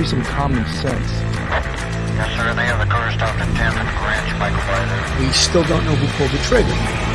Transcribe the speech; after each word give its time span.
has 0.00 0.10
some 0.10 0.22
common 0.22 0.64
sense. 0.66 1.10
Yes, 2.16 2.30
sir. 2.36 2.54
They 2.54 2.64
have 2.64 2.78
the 2.78 2.90
car 2.90 3.12
stopped 3.12 3.40
in 3.40 3.48
10th 3.54 3.76
and 3.76 3.88
Ranch, 4.00 4.32
Michael 4.38 5.26
We 5.26 5.32
still 5.32 5.64
don't 5.64 5.84
know 5.84 5.94
who 5.94 6.06
pulled 6.16 6.30
the 6.30 6.38
trigger. 6.44 7.09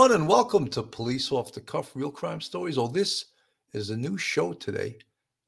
Everyone, 0.00 0.18
and 0.18 0.30
welcome 0.30 0.66
to 0.66 0.82
Police 0.82 1.30
Off 1.30 1.52
the 1.52 1.60
Cuff 1.60 1.94
Real 1.94 2.10
Crime 2.10 2.40
Stories. 2.40 2.78
Oh, 2.78 2.88
this 2.88 3.26
is 3.74 3.90
a 3.90 3.96
new 3.96 4.16
show 4.16 4.54
today, 4.54 4.96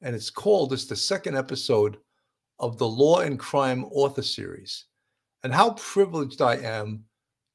and 0.03 0.15
it's 0.15 0.29
called, 0.29 0.73
it's 0.73 0.85
the 0.85 0.95
second 0.95 1.35
episode 1.35 1.97
of 2.59 2.77
the 2.77 2.87
Law 2.87 3.21
and 3.21 3.39
Crime 3.39 3.83
author 3.85 4.21
series. 4.21 4.85
And 5.43 5.51
how 5.51 5.71
privileged 5.71 6.39
I 6.39 6.57
am 6.57 7.03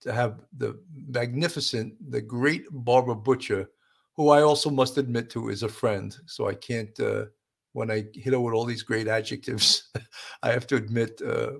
to 0.01 0.13
have 0.13 0.41
the 0.57 0.77
magnificent, 0.93 1.95
the 2.11 2.21
great 2.21 2.65
Barbara 2.73 3.15
Butcher, 3.15 3.71
who 4.17 4.31
I 4.31 4.43
also 4.43 4.69
must 4.69 4.99
admit 4.99 5.31
to 5.31 5.51
is 5.51 5.63
a 5.63 5.69
friend. 5.69 6.17
So 6.27 6.49
I 6.49 6.55
can't, 6.55 6.99
uh, 6.99 7.27
when 7.75 7.93
I 7.93 8.07
hit 8.13 8.33
her 8.33 8.41
with 8.41 8.55
all 8.55 8.65
these 8.65 8.83
great 8.83 9.07
adjectives, 9.07 9.89
I 10.43 10.51
have 10.51 10.67
to 10.67 10.75
admit, 10.75 11.23
uh, 11.25 11.51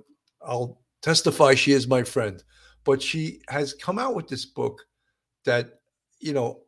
I'll 0.41 0.81
testify 1.01 1.55
she 1.55 1.71
is 1.71 1.87
my 1.87 2.03
friend 2.03 2.43
but 2.85 3.01
she 3.01 3.41
has 3.49 3.73
come 3.73 3.99
out 3.99 4.15
with 4.15 4.27
this 4.27 4.45
book 4.45 4.85
that 5.45 5.79
you 6.19 6.33
know 6.33 6.61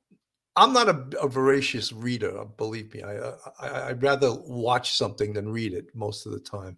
i'm 0.56 0.74
not 0.74 0.90
a, 0.90 1.06
a 1.22 1.28
voracious 1.28 1.92
reader 1.92 2.44
believe 2.58 2.94
me. 2.94 3.04
I, 3.04 3.32
I 3.60 3.90
i'd 3.90 4.04
rather 4.04 4.34
watch 4.34 4.98
something 4.98 5.34
than 5.34 5.52
read 5.52 5.74
it 5.74 5.88
most 5.94 6.26
of 6.26 6.32
the 6.32 6.40
time. 6.40 6.78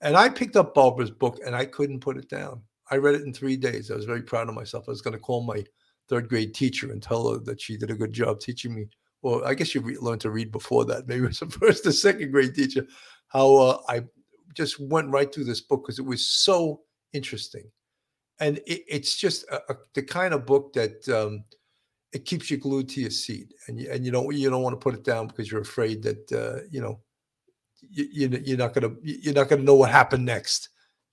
And 0.00 0.16
i 0.16 0.28
picked 0.28 0.56
up 0.56 0.74
barbara's 0.74 1.10
book 1.10 1.40
and 1.44 1.54
i 1.54 1.64
couldn't 1.64 2.00
put 2.00 2.16
it 2.16 2.28
down. 2.28 2.62
I 2.90 2.96
read 2.96 3.14
it 3.14 3.22
in 3.22 3.32
three 3.32 3.56
days. 3.56 3.90
I 3.90 3.94
was 3.94 4.04
very 4.04 4.22
proud 4.22 4.48
of 4.48 4.54
myself. 4.56 4.88
I 4.88 4.90
was 4.90 5.02
going 5.02 5.12
to 5.12 5.20
call 5.20 5.42
my 5.42 5.64
third 6.08 6.28
grade 6.28 6.54
teacher 6.54 6.90
and 6.90 7.00
tell 7.00 7.30
her 7.30 7.38
that 7.38 7.60
she 7.60 7.76
did 7.76 7.90
a 7.90 7.94
good 7.94 8.12
job 8.12 8.40
teaching 8.40 8.74
me. 8.74 8.88
Well 9.22 9.44
i 9.44 9.54
guess 9.54 9.74
you 9.74 9.80
re- 9.80 9.98
learned 9.98 10.22
to 10.22 10.30
read 10.30 10.50
before 10.50 10.84
that. 10.86 11.06
Maybe 11.06 11.24
it 11.24 11.28
was 11.28 11.40
the 11.40 11.46
first 11.60 11.86
or 11.86 11.92
second 11.92 12.32
grade 12.32 12.54
teacher. 12.54 12.86
How 13.28 13.56
uh, 13.56 13.78
i 13.88 14.02
just 14.54 14.80
went 14.80 15.10
right 15.10 15.32
through 15.32 15.44
this 15.44 15.60
book 15.60 15.84
because 15.84 15.98
it 15.98 16.04
was 16.04 16.28
so 16.28 16.80
interesting 17.12 17.70
and 18.40 18.58
it, 18.66 18.82
it's 18.88 19.16
just 19.16 19.44
a, 19.44 19.72
a, 19.72 19.76
the 19.94 20.02
kind 20.02 20.34
of 20.34 20.46
book 20.46 20.72
that 20.72 21.08
um, 21.08 21.44
it 22.12 22.24
keeps 22.24 22.50
you 22.50 22.56
glued 22.56 22.88
to 22.90 23.00
your 23.00 23.10
seat, 23.10 23.52
and 23.68 23.78
you, 23.78 23.90
and 23.90 24.04
you 24.04 24.10
don't 24.10 24.34
you 24.34 24.50
don't 24.50 24.62
want 24.62 24.72
to 24.72 24.82
put 24.82 24.94
it 24.94 25.04
down 25.04 25.28
because 25.28 25.50
you're 25.50 25.60
afraid 25.60 26.02
that 26.02 26.32
uh, 26.32 26.66
you 26.70 26.80
know 26.80 27.00
you, 27.88 28.28
you're 28.44 28.58
not 28.58 28.74
gonna 28.74 28.92
you're 29.02 29.34
not 29.34 29.48
gonna 29.48 29.62
know 29.62 29.76
what 29.76 29.90
happened 29.90 30.24
next, 30.24 30.70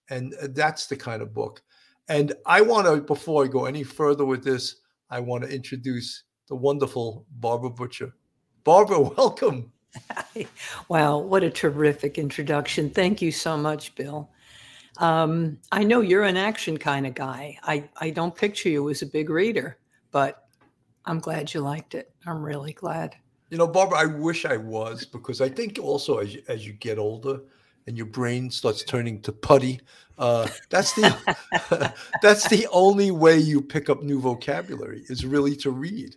and 0.09 0.33
uh, 0.42 0.48
that's 0.52 0.88
the 0.88 0.95
kind 0.95 1.22
of 1.22 1.33
book. 1.33 1.61
And 2.09 2.33
I 2.45 2.61
want 2.61 2.88
to 2.88 3.02
before 3.02 3.44
I 3.44 3.48
go 3.48 3.66
any 3.66 3.83
further 3.83 4.25
with 4.25 4.43
this, 4.43 4.77
I 5.10 5.20
want 5.20 5.43
to 5.43 5.54
introduce 5.54 6.23
the 6.48 6.55
wonderful 6.55 7.26
Barbara 7.39 7.70
Butcher. 7.70 8.14
Barbara, 8.64 8.99
welcome. 9.17 9.71
wow, 10.87 11.17
what 11.17 11.43
a 11.43 11.49
terrific 11.49 12.17
introduction. 12.17 12.89
Thank 12.89 13.21
you 13.21 13.32
so 13.32 13.58
much, 13.58 13.95
Bill. 13.95 14.30
Um, 14.99 15.58
I 15.71 15.83
know 15.83 16.02
you're 16.02 16.23
an 16.23 16.37
action 16.37 16.77
kind 16.77 17.05
of 17.05 17.13
guy. 17.13 17.58
I, 17.63 17.89
I 17.97 18.09
don't 18.09 18.35
picture 18.35 18.69
you 18.69 18.89
as 18.89 19.02
a 19.02 19.05
big 19.05 19.30
reader, 19.30 19.77
but 20.11 20.47
I'm 21.05 21.19
glad 21.19 21.53
you 21.53 21.61
liked 21.61 21.95
it. 21.95 22.11
I'm 22.25 22.43
really 22.43 22.73
glad. 22.73 23.15
You 23.49 23.57
know, 23.57 23.67
Barbara, 23.67 23.99
I 23.99 24.05
wish 24.05 24.45
I 24.45 24.57
was 24.57 25.05
because 25.05 25.39
I 25.39 25.49
think 25.49 25.80
also 25.81 26.17
as 26.17 26.36
you, 26.36 26.43
as 26.47 26.67
you 26.67 26.73
get 26.73 26.97
older 26.97 27.39
and 27.86 27.95
your 27.95 28.07
brain 28.07 28.49
starts 28.49 28.83
turning 28.83 29.21
to 29.21 29.31
putty, 29.31 29.80
uh, 30.17 30.47
that's 30.69 30.93
the 30.93 31.93
that's 32.21 32.49
the 32.49 32.67
only 32.71 33.11
way 33.11 33.37
you 33.37 33.61
pick 33.61 33.89
up 33.89 34.03
new 34.03 34.19
vocabulary 34.19 35.03
is 35.07 35.25
really 35.25 35.55
to 35.57 35.71
read. 35.71 36.15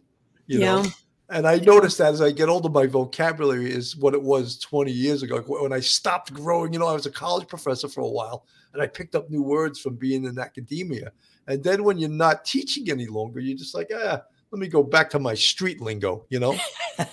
You 0.49 0.61
yeah. 0.61 0.67
know, 0.67 0.87
and 1.31 1.47
I 1.47 1.59
noticed 1.59 1.99
that 1.99 2.13
as 2.13 2.21
I 2.21 2.33
get 2.33 2.49
older, 2.49 2.69
my 2.69 2.87
vocabulary 2.87 3.71
is 3.71 3.97
what 3.97 4.15
it 4.15 4.23
was 4.23 4.59
20 4.59 4.91
years 4.91 5.23
ago. 5.23 5.41
When 5.41 5.73
I 5.73 5.81
stopped 5.81 6.35
growing, 6.35 6.73
you 6.73 6.79
know, 6.79 6.89
I 6.89 6.93
was 6.93 7.07
a 7.07 7.11
college 7.11 7.47
professor 7.47 7.89
for 7.89 8.01
a 8.01 8.09
while 8.09 8.47
and 8.73 8.83
I 8.83 8.87
picked 8.87 9.15
up 9.15 9.31
new 9.31 9.43
words 9.43 9.79
from 9.79 9.97
being 9.97 10.25
in 10.25 10.39
academia. 10.39 11.13
And 11.47 11.63
then 11.63 11.85
when 11.85 11.99
you're 11.99 12.11
not 12.11 12.45
teaching 12.45 12.91
any 12.91 13.07
longer, 13.07 13.41
you're 13.41 13.57
just 13.57 13.75
like, 13.75 13.91
ah, 13.95 14.23
let 14.51 14.59
me 14.59 14.69
go 14.69 14.83
back 14.83 15.11
to 15.11 15.19
my 15.19 15.35
street 15.35 15.81
lingo, 15.81 16.27
you 16.29 16.41
know? 16.41 16.57
so. 16.99 17.07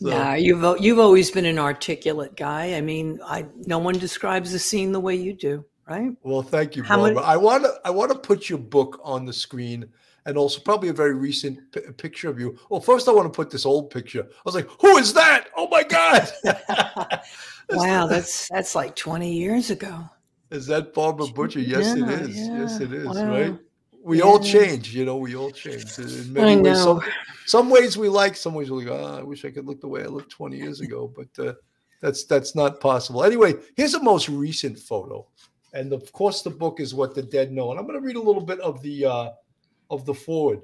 Yeah, 0.00 0.36
you've 0.36 0.80
you've 0.80 0.98
always 0.98 1.30
been 1.30 1.46
an 1.46 1.58
articulate 1.58 2.36
guy. 2.36 2.74
I 2.74 2.80
mean, 2.80 3.20
I 3.24 3.46
no 3.66 3.78
one 3.78 3.98
describes 3.98 4.52
the 4.52 4.58
scene 4.58 4.92
the 4.92 5.00
way 5.00 5.16
you 5.16 5.32
do, 5.32 5.64
right? 5.88 6.12
Well, 6.22 6.42
thank 6.42 6.76
you, 6.76 6.84
How 6.84 6.98
Barbara. 6.98 7.22
I 7.22 7.36
want 7.36 7.64
to 7.64 7.72
I 7.84 7.90
want 7.90 8.12
to 8.12 8.18
put 8.18 8.48
your 8.48 8.58
book 8.58 9.00
on 9.02 9.24
the 9.24 9.32
screen 9.32 9.88
and 10.26 10.38
also 10.38 10.60
probably 10.60 10.88
a 10.88 10.92
very 10.92 11.14
recent 11.14 11.60
p- 11.72 11.80
picture 11.96 12.28
of 12.28 12.38
you. 12.38 12.58
Well, 12.70 12.80
first 12.80 13.08
I 13.08 13.12
want 13.12 13.32
to 13.32 13.36
put 13.36 13.50
this 13.50 13.66
old 13.66 13.90
picture. 13.90 14.22
I 14.22 14.42
was 14.44 14.54
like, 14.54 14.68
"Who 14.80 14.96
is 14.96 15.12
that? 15.14 15.48
Oh 15.56 15.68
my 15.68 15.82
god!" 15.82 16.30
wow, 17.70 18.06
that's 18.06 18.48
that's 18.48 18.74
like 18.74 18.96
twenty 18.96 19.32
years 19.32 19.70
ago. 19.70 20.08
Is 20.50 20.66
that 20.66 20.94
Barbara 20.94 21.26
Butcher? 21.26 21.60
Yes, 21.60 21.96
yeah, 21.96 22.10
it 22.10 22.20
is. 22.22 22.36
Yeah. 22.36 22.58
Yes, 22.60 22.80
it 22.80 22.92
is. 22.92 23.06
Wow. 23.06 23.30
Right? 23.30 23.58
We 24.02 24.18
yeah. 24.18 24.24
all 24.24 24.38
change, 24.38 24.94
you 24.94 25.04
know. 25.04 25.16
We 25.16 25.34
all 25.34 25.50
change 25.50 25.98
in 25.98 26.32
many 26.32 26.52
I 26.52 26.54
know. 26.56 26.62
ways. 26.62 26.82
Some, 26.82 27.00
some, 27.46 27.70
ways 27.70 27.96
we 27.96 28.08
like, 28.08 28.36
some 28.36 28.52
ways 28.54 28.70
we 28.70 28.84
go. 28.84 28.96
Oh, 28.96 29.18
I 29.18 29.22
wish 29.22 29.44
I 29.44 29.50
could 29.50 29.66
look 29.66 29.80
the 29.80 29.88
way 29.88 30.02
I 30.02 30.06
looked 30.06 30.30
twenty 30.30 30.58
years 30.58 30.80
ago, 30.80 31.12
but 31.14 31.44
uh, 31.44 31.54
that's 32.02 32.24
that's 32.24 32.54
not 32.54 32.80
possible. 32.80 33.24
Anyway, 33.24 33.54
here's 33.76 33.94
a 33.94 34.02
most 34.02 34.28
recent 34.28 34.78
photo, 34.78 35.26
and 35.72 35.92
of 35.92 36.12
course, 36.12 36.42
the 36.42 36.50
book 36.50 36.80
is 36.80 36.94
what 36.94 37.14
the 37.14 37.22
dead 37.22 37.50
know. 37.50 37.70
And 37.70 37.80
I'm 37.80 37.86
going 37.86 37.98
to 37.98 38.06
read 38.06 38.16
a 38.16 38.22
little 38.22 38.44
bit 38.44 38.60
of 38.60 38.82
the. 38.82 39.06
Uh, 39.06 39.30
of 39.94 40.04
the 40.04 40.14
forward. 40.14 40.60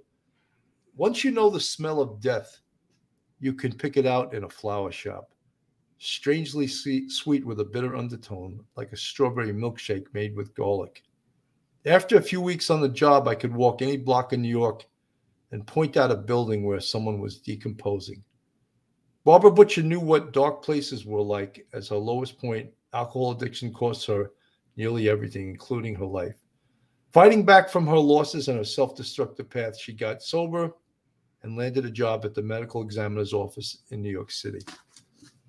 Once 0.97 1.25
you 1.25 1.31
know 1.31 1.49
the 1.49 1.61
smell 1.61 2.01
of 2.01 2.21
death, 2.21 2.61
you 3.39 3.55
can 3.55 3.73
pick 3.73 3.97
it 3.97 4.07
out 4.07 4.35
in 4.35 4.45
a 4.45 4.49
flower 4.49 4.93
shop. 4.93 5.33
Strangely 5.99 6.67
sweet 6.67 7.45
with 7.45 7.61
a 7.61 7.65
bitter 7.65 7.97
undertone, 7.97 8.61
like 8.77 8.93
a 8.93 8.97
strawberry 8.97 9.53
milkshake 9.53 10.07
made 10.13 10.37
with 10.37 10.55
garlic. 10.55 11.03
After 11.87 12.17
a 12.17 12.23
few 12.23 12.41
weeks 12.41 12.69
on 12.69 12.81
the 12.81 12.89
job, 12.89 13.27
I 13.29 13.35
could 13.35 13.55
walk 13.55 13.81
any 13.81 13.97
block 13.97 14.33
in 14.33 14.43
New 14.43 14.49
York 14.49 14.85
and 15.53 15.67
point 15.67 15.97
out 15.97 16.11
a 16.11 16.17
building 16.17 16.65
where 16.65 16.81
someone 16.81 17.21
was 17.21 17.41
decomposing. 17.41 18.23
Barbara 19.25 19.51
Butcher 19.51 19.83
knew 19.83 20.01
what 20.01 20.33
dark 20.33 20.63
places 20.63 21.05
were 21.05 21.23
like. 21.23 21.67
As 21.73 21.89
her 21.89 21.97
lowest 21.97 22.39
point, 22.39 22.71
alcohol 22.93 23.33
addiction 23.33 23.73
cost 23.73 24.07
her 24.07 24.33
nearly 24.77 25.09
everything, 25.09 25.51
including 25.51 25.95
her 25.95 26.07
life. 26.07 26.40
Fighting 27.13 27.45
back 27.45 27.69
from 27.69 27.87
her 27.87 27.99
losses 27.99 28.49
and 28.49 28.59
her 28.59 28.65
self 28.65 28.95
destructive 28.95 29.51
path, 29.51 29.79
she 29.79 29.93
got 29.93 30.23
sober 30.23 30.73
and 31.43 31.57
landed 31.57 31.85
a 31.85 31.91
job 31.91 32.25
at 32.25 32.35
the 32.35 32.43
medical 32.43 32.83
examiner's 32.83 33.33
office 33.33 33.79
in 33.91 34.01
New 34.01 34.11
York 34.11 34.31
City. 34.31 34.61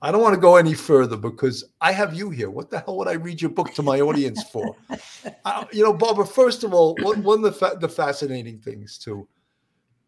I 0.01 0.11
don't 0.11 0.23
want 0.23 0.33
to 0.33 0.41
go 0.41 0.55
any 0.55 0.73
further 0.73 1.15
because 1.15 1.63
I 1.79 1.91
have 1.91 2.15
you 2.15 2.31
here. 2.31 2.49
What 2.49 2.71
the 2.71 2.79
hell 2.79 2.97
would 2.97 3.07
I 3.07 3.13
read 3.13 3.39
your 3.39 3.51
book 3.51 3.71
to 3.75 3.83
my 3.83 4.01
audience 4.01 4.43
for? 4.43 4.75
uh, 5.45 5.65
you 5.71 5.83
know, 5.83 5.93
Barbara, 5.93 6.25
first 6.25 6.63
of 6.63 6.73
all, 6.73 6.95
one, 7.01 7.21
one 7.21 7.39
of 7.39 7.43
the, 7.43 7.51
fa- 7.51 7.77
the 7.79 7.89
fascinating 7.89 8.57
things 8.57 8.97
too 8.97 9.27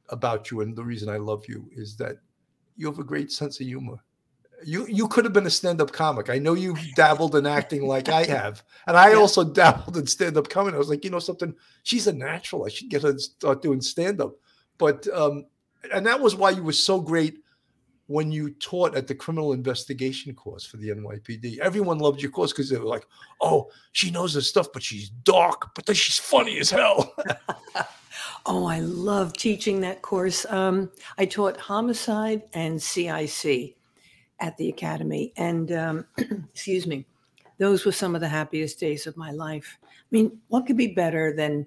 about 0.10 0.50
you 0.50 0.62
and 0.62 0.76
the 0.76 0.84
reason 0.84 1.10
I 1.10 1.18
love 1.18 1.44
you 1.48 1.70
is 1.76 1.96
that 1.98 2.18
you 2.76 2.88
have 2.88 2.98
a 2.98 3.04
great 3.04 3.32
sense 3.32 3.60
of 3.60 3.68
humor 3.68 3.98
you 4.66 4.86
you 4.88 5.08
could 5.08 5.26
have 5.26 5.34
been 5.34 5.46
a 5.46 5.52
stand-up 5.52 5.92
comic. 5.92 6.30
I 6.30 6.40
know 6.40 6.54
you've 6.54 6.80
dabbled 6.96 7.36
in 7.36 7.46
acting 7.46 7.88
like 7.88 8.10
I 8.10 8.24
have, 8.26 8.64
and 8.88 8.98
I 8.98 9.12
yeah. 9.12 9.18
also 9.18 9.44
dabbled 9.54 9.98
in 9.98 10.08
stand-up 10.08 10.50
comedy. 10.50 10.76
I 10.76 10.80
was 10.80 10.90
like, 10.90 11.04
you 11.04 11.10
know, 11.10 11.20
something. 11.20 11.54
She's 11.84 12.08
a 12.08 12.14
natural. 12.14 12.66
I 12.66 12.70
should 12.70 12.90
get 12.90 13.04
her 13.04 13.14
to 13.14 13.20
start 13.20 13.62
doing 13.62 13.82
stand-up. 13.82 14.34
But 14.78 15.08
um, 15.14 15.46
and 15.94 16.06
that 16.06 16.20
was 16.20 16.36
why 16.36 16.52
you 16.52 16.64
were 16.64 16.74
so 16.74 17.00
great 17.00 17.40
when 18.08 18.32
you 18.32 18.52
taught 18.52 18.96
at 18.96 19.08
the 19.08 19.16
criminal 19.16 19.54
investigation 19.54 20.34
course 20.36 20.66
for 20.66 20.78
the 20.78 20.90
NYPD. 20.90 21.60
Everyone 21.60 22.00
loved 22.00 22.22
your 22.22 22.32
course 22.32 22.52
because 22.52 22.70
they 22.70 22.78
were 22.78 22.86
like, 22.86 23.06
"Oh, 23.42 23.70
she 23.92 24.12
knows 24.12 24.36
her 24.36 24.42
stuff, 24.42 24.68
but 24.74 24.84
she's 24.84 25.10
dark, 25.10 25.74
but 25.76 25.86
then 25.86 25.96
she's 25.96 26.20
funny 26.20 26.60
as 26.60 26.70
hell." 26.70 27.16
oh, 28.46 28.66
I 28.66 28.80
love 28.80 29.34
teaching 29.34 29.82
that 29.82 30.02
course. 30.02 30.46
Um, 30.50 30.92
I 31.18 31.26
taught 31.26 31.58
homicide 31.58 32.44
and 32.54 32.82
CIC 32.82 33.78
at 34.44 34.58
the 34.58 34.68
academy. 34.68 35.32
And 35.38 35.72
um, 35.72 36.06
excuse 36.52 36.86
me, 36.86 37.08
those 37.60 37.86
were 37.86 37.94
some 37.94 38.14
of 38.14 38.22
the 38.22 38.28
happiest 38.28 38.78
days 38.78 39.08
of 39.08 39.16
my 39.16 39.32
life. 39.32 39.78
I 39.82 39.88
mean, 40.12 40.38
what 40.50 40.68
could 40.68 40.76
be 40.76 40.88
better 40.88 41.34
than 41.34 41.66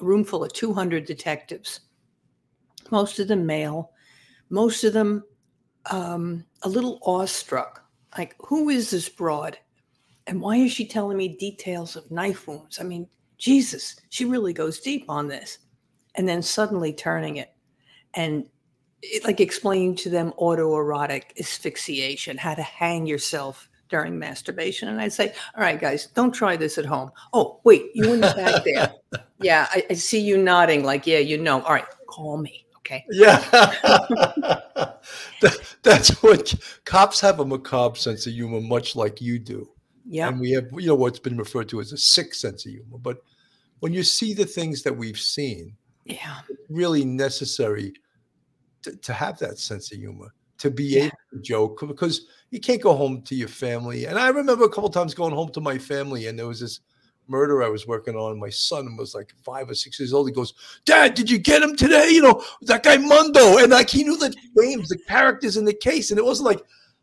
a 0.00 0.04
room 0.04 0.22
full 0.22 0.44
of 0.44 0.52
200 0.52 1.06
detectives? 1.06 1.80
Most 2.90 3.18
of 3.18 3.28
them 3.28 3.46
male, 3.46 3.92
most 4.50 4.84
of 4.84 4.92
them 4.92 5.24
um, 5.90 6.44
a 6.62 6.68
little 6.68 6.98
awestruck. 7.02 7.82
Like, 8.18 8.34
who 8.38 8.68
is 8.68 8.90
this 8.90 9.08
broad? 9.08 9.56
And 10.26 10.42
why 10.42 10.56
is 10.56 10.72
she 10.72 10.86
telling 10.86 11.16
me 11.16 11.36
details 11.38 11.96
of 11.96 12.10
knife 12.10 12.46
wounds? 12.46 12.78
I 12.78 12.82
mean, 12.82 13.08
Jesus, 13.38 13.96
she 14.10 14.26
really 14.26 14.52
goes 14.52 14.80
deep 14.80 15.06
on 15.08 15.26
this. 15.26 15.58
And 16.16 16.28
then 16.28 16.42
suddenly 16.42 16.92
turning 16.92 17.36
it 17.36 17.54
and 18.14 18.44
it, 19.02 19.24
like 19.24 19.40
explaining 19.40 19.94
to 19.96 20.10
them 20.10 20.32
autoerotic 20.38 21.38
asphyxiation, 21.38 22.36
how 22.36 22.54
to 22.54 22.62
hang 22.62 23.06
yourself 23.06 23.68
during 23.88 24.18
masturbation. 24.18 24.88
And 24.88 25.00
I'd 25.00 25.12
say, 25.12 25.34
all 25.56 25.62
right, 25.62 25.80
guys, 25.80 26.06
don't 26.06 26.32
try 26.32 26.56
this 26.56 26.78
at 26.78 26.86
home. 26.86 27.10
Oh, 27.32 27.60
wait, 27.64 27.90
you 27.94 28.12
in 28.12 28.20
the 28.20 28.32
back 28.34 28.64
there. 28.64 28.94
Yeah, 29.42 29.66
I, 29.70 29.86
I 29.88 29.94
see 29.94 30.20
you 30.20 30.36
nodding 30.36 30.84
like, 30.84 31.06
yeah, 31.06 31.16
you 31.16 31.38
know. 31.38 31.62
All 31.62 31.72
right, 31.72 31.86
call 32.06 32.36
me. 32.36 32.66
Okay. 32.80 33.06
Yeah. 33.10 33.38
that, 35.40 35.58
that's 35.82 36.22
what 36.22 36.54
cops 36.84 37.20
have 37.22 37.40
a 37.40 37.46
macabre 37.46 37.96
sense 37.96 38.26
of 38.26 38.34
humor, 38.34 38.60
much 38.60 38.94
like 38.96 39.22
you 39.22 39.38
do. 39.38 39.66
Yeah. 40.04 40.28
And 40.28 40.40
we 40.40 40.50
have, 40.50 40.66
you 40.72 40.88
know, 40.88 40.94
what's 40.94 41.18
been 41.18 41.38
referred 41.38 41.70
to 41.70 41.80
as 41.80 41.92
a 41.92 41.96
sick 41.96 42.34
sense 42.34 42.66
of 42.66 42.72
humor. 42.72 42.98
But 42.98 43.22
when 43.78 43.94
you 43.94 44.02
see 44.02 44.34
the 44.34 44.44
things 44.44 44.82
that 44.82 44.94
we've 44.94 45.18
seen, 45.18 45.74
yeah, 46.04 46.40
really 46.68 47.06
necessary 47.06 47.94
to, 48.82 48.96
to 48.96 49.12
have 49.12 49.38
that 49.38 49.58
sense 49.58 49.92
of 49.92 49.98
humor, 49.98 50.32
to 50.58 50.70
be 50.70 50.84
Yeah. 50.84 51.04
able 51.04 51.16
to 51.32 51.40
joke 51.40 51.80
because 51.86 52.26
you 52.50 52.60
can't 52.60 52.82
go 52.82 52.94
home 52.94 53.22
to 53.22 53.34
your 53.34 53.48
family. 53.48 54.06
And 54.06 54.18
I 54.18 54.28
remember 54.28 54.64
a 54.64 54.68
couple 54.68 54.90
times 54.90 55.14
going 55.14 55.34
home 55.34 55.50
to 55.52 55.60
my 55.60 55.78
family, 55.78 56.26
and 56.26 56.38
there 56.38 56.46
was 56.46 56.60
this 56.60 56.80
murder 57.28 57.62
I 57.62 57.68
was 57.68 57.86
working 57.86 58.16
on. 58.16 58.40
My 58.40 58.50
son 58.50 58.96
was 58.96 59.14
like 59.14 59.32
five 59.42 59.70
or 59.70 59.74
six 59.74 60.00
years 60.00 60.12
old. 60.12 60.26
He 60.28 60.34
goes, 60.34 60.52
Dad, 60.84 61.14
did 61.14 61.30
you 61.30 61.38
get 61.38 61.62
him 61.62 61.76
today? 61.76 62.08
You 62.10 62.22
know, 62.22 62.42
that 62.62 62.82
guy 62.82 62.96
Mundo. 62.96 63.58
And 63.58 63.70
like 63.70 63.88
he 63.88 64.02
knew 64.02 64.16
the 64.16 64.34
names, 64.56 64.88
the 64.88 64.98
characters 65.06 65.56
in 65.56 65.64
the 65.64 65.72
case. 65.74 66.10
And 66.10 66.18
it 66.18 66.24
wasn't 66.24 66.46
like 66.46 66.62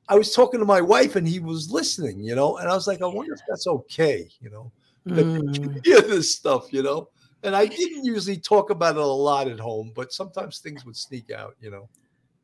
I 0.09 0.15
was 0.15 0.33
talking 0.33 0.59
to 0.59 0.65
my 0.65 0.81
wife 0.81 1.15
and 1.15 1.27
he 1.27 1.39
was 1.39 1.71
listening, 1.71 2.19
you 2.21 2.35
know. 2.35 2.57
And 2.57 2.69
I 2.69 2.73
was 2.73 2.87
like, 2.87 3.01
I 3.01 3.05
wonder 3.05 3.33
if 3.33 3.39
that's 3.47 3.67
okay, 3.67 4.29
you 4.41 4.49
know, 4.49 4.71
Mm. 5.07 5.79
hear 5.85 6.01
this 6.01 6.35
stuff, 6.35 6.73
you 6.73 6.83
know. 6.83 7.07
And 7.47 7.55
I 7.55 7.65
didn't 7.65 8.03
usually 8.03 8.35
talk 8.35 8.71
about 8.71 8.97
it 8.97 9.01
a 9.01 9.05
lot 9.05 9.47
at 9.47 9.57
home, 9.57 9.93
but 9.95 10.11
sometimes 10.11 10.59
things 10.59 10.85
would 10.85 10.97
sneak 10.97 11.31
out, 11.31 11.55
you 11.61 11.71
know. 11.71 11.87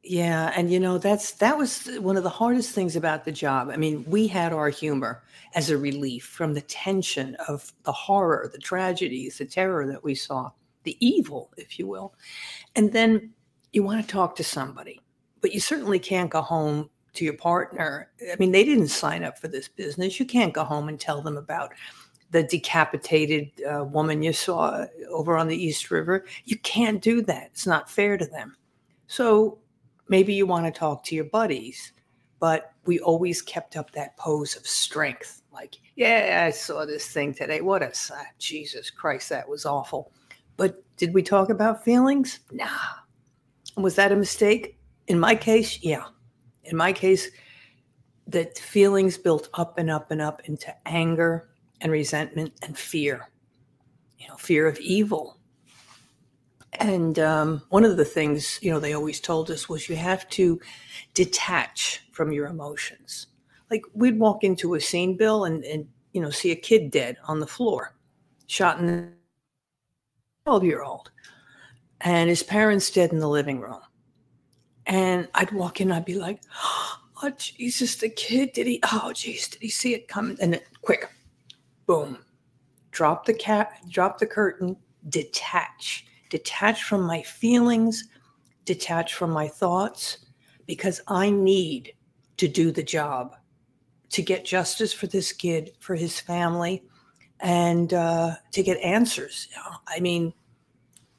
Yeah, 0.01 0.53
and 0.55 0.71
you 0.71 0.79
know 0.79 0.97
that's 0.97 1.31
that 1.33 1.57
was 1.57 1.87
one 1.99 2.15
of 2.15 2.23
the 2.23 2.29
hardest 2.29 2.71
things 2.71 2.95
about 2.95 3.25
the 3.25 3.31
job. 3.31 3.69
I 3.69 3.75
mean, 3.75 4.05
we 4.07 4.27
had 4.27 4.53
our 4.53 4.69
humor 4.69 5.21
as 5.55 5.69
a 5.69 5.77
relief 5.77 6.25
from 6.25 6.53
the 6.53 6.61
tension 6.61 7.35
of 7.49 7.73
the 7.83 7.91
horror, 7.91 8.49
the 8.51 8.59
tragedies, 8.59 9.39
the 9.39 9.45
terror 9.45 9.85
that 9.87 10.03
we 10.03 10.15
saw, 10.15 10.51
the 10.83 10.97
evil, 11.05 11.51
if 11.57 11.77
you 11.77 11.85
will. 11.85 12.13
And 12.77 12.93
then 12.93 13.31
you 13.73 13.83
want 13.83 14.01
to 14.01 14.07
talk 14.07 14.37
to 14.37 14.43
somebody, 14.43 15.01
but 15.41 15.53
you 15.53 15.59
certainly 15.59 15.99
can't 15.99 16.29
go 16.29 16.41
home 16.41 16.89
to 17.13 17.25
your 17.25 17.35
partner. 17.35 18.09
I 18.31 18.35
mean, 18.39 18.51
they 18.51 18.63
didn't 18.63 18.87
sign 18.87 19.23
up 19.23 19.37
for 19.37 19.49
this 19.49 19.67
business. 19.67 20.19
You 20.19 20.25
can't 20.25 20.53
go 20.53 20.63
home 20.63 20.87
and 20.87 20.99
tell 20.99 21.21
them 21.21 21.37
about 21.37 21.73
the 22.33 22.43
decapitated 22.43 23.51
uh, 23.63 23.83
woman 23.85 24.23
you 24.23 24.33
saw 24.33 24.85
over 25.09 25.37
on 25.37 25.47
the 25.47 25.55
East 25.55 25.91
River. 25.91 26.25
You 26.45 26.57
can't 26.57 26.99
do 26.99 27.21
that. 27.21 27.51
It's 27.51 27.67
not 27.67 27.89
fair 27.89 28.17
to 28.17 28.25
them. 28.25 28.57
So 29.05 29.59
maybe 30.09 30.33
you 30.33 30.47
want 30.47 30.65
to 30.65 30.77
talk 30.77 31.03
to 31.05 31.15
your 31.15 31.25
buddies, 31.25 31.93
but 32.39 32.73
we 32.85 32.99
always 32.99 33.43
kept 33.43 33.77
up 33.77 33.91
that 33.91 34.17
pose 34.17 34.55
of 34.55 34.65
strength. 34.65 35.43
Like, 35.53 35.75
yeah, 35.95 36.43
I 36.47 36.49
saw 36.49 36.85
this 36.85 37.07
thing 37.07 37.35
today. 37.35 37.61
What 37.61 37.83
a 37.83 37.93
sight. 37.93 38.25
Jesus 38.39 38.89
Christ, 38.89 39.29
that 39.29 39.47
was 39.47 39.67
awful. 39.67 40.11
But 40.57 40.83
did 40.97 41.13
we 41.13 41.21
talk 41.21 41.49
about 41.49 41.85
feelings? 41.85 42.39
Nah. 42.51 42.67
Was 43.77 43.93
that 43.95 44.11
a 44.11 44.15
mistake? 44.15 44.75
In 45.07 45.19
my 45.19 45.35
case, 45.35 45.83
yeah. 45.83 46.05
In 46.63 46.75
my 46.75 46.93
case, 46.93 47.29
the 48.25 48.45
feelings 48.59 49.19
built 49.19 49.49
up 49.53 49.77
and 49.77 49.91
up 49.91 50.09
and 50.09 50.21
up 50.21 50.41
into 50.45 50.73
anger 50.87 51.49
and 51.83 51.91
resentment 51.91 52.53
and 52.63 52.75
fear. 52.75 53.29
You 54.17 54.29
know, 54.29 54.37
fear 54.37 54.65
of 54.67 54.79
evil, 54.79 55.37
and 56.79 57.19
um, 57.19 57.61
one 57.69 57.85
of 57.85 57.97
the 57.97 58.05
things, 58.05 58.59
you 58.61 58.71
know, 58.71 58.79
they 58.79 58.93
always 58.93 59.19
told 59.19 59.51
us 59.51 59.69
was 59.69 59.87
you 59.87 59.95
have 59.95 60.27
to 60.29 60.59
detach 61.13 62.01
from 62.11 62.31
your 62.31 62.47
emotions. 62.47 63.27
Like 63.69 63.83
we'd 63.93 64.19
walk 64.19 64.43
into 64.43 64.73
a 64.73 64.81
scene, 64.81 65.15
Bill, 65.15 65.45
and, 65.45 65.63
and 65.65 65.87
you 66.13 66.21
know, 66.21 66.29
see 66.29 66.51
a 66.51 66.55
kid 66.55 66.91
dead 66.91 67.17
on 67.25 67.39
the 67.39 67.47
floor, 67.47 67.95
shot 68.47 68.79
in 68.79 68.87
the 68.87 69.09
12 70.45 70.63
year 70.63 70.83
old, 70.83 71.11
and 72.01 72.29
his 72.29 72.43
parents 72.43 72.89
dead 72.89 73.11
in 73.11 73.19
the 73.19 73.29
living 73.29 73.59
room. 73.59 73.81
And 74.85 75.27
I'd 75.33 75.51
walk 75.51 75.79
in, 75.79 75.91
I'd 75.91 76.05
be 76.05 76.15
like, 76.15 76.41
oh, 77.23 77.31
Jesus, 77.37 77.95
the 77.95 78.09
kid, 78.09 78.51
did 78.53 78.67
he, 78.67 78.79
oh, 78.83 79.11
jeez, 79.13 79.49
did 79.49 79.61
he 79.61 79.69
see 79.69 79.93
it 79.93 80.07
coming? 80.07 80.37
And 80.41 80.53
then 80.53 80.61
quick, 80.81 81.09
boom, 81.85 82.17
drop 82.91 83.25
the 83.25 83.33
cat, 83.33 83.73
drop 83.89 84.17
the 84.19 84.27
curtain, 84.27 84.75
detach 85.09 86.05
detach 86.33 86.81
from 86.81 87.03
my 87.03 87.21
feelings, 87.21 88.05
detach 88.65 89.13
from 89.13 89.29
my 89.29 89.47
thoughts, 89.47 90.25
because 90.65 90.99
I 91.07 91.29
need 91.29 91.93
to 92.37 92.47
do 92.47 92.71
the 92.71 92.81
job 92.81 93.35
to 94.09 94.23
get 94.23 94.43
justice 94.43 94.91
for 94.91 95.05
this 95.05 95.31
kid, 95.31 95.73
for 95.79 95.93
his 95.93 96.19
family, 96.19 96.83
and 97.39 97.93
uh, 97.93 98.31
to 98.51 98.63
get 98.63 98.79
answers. 98.79 99.47
I 99.87 99.99
mean, 99.99 100.33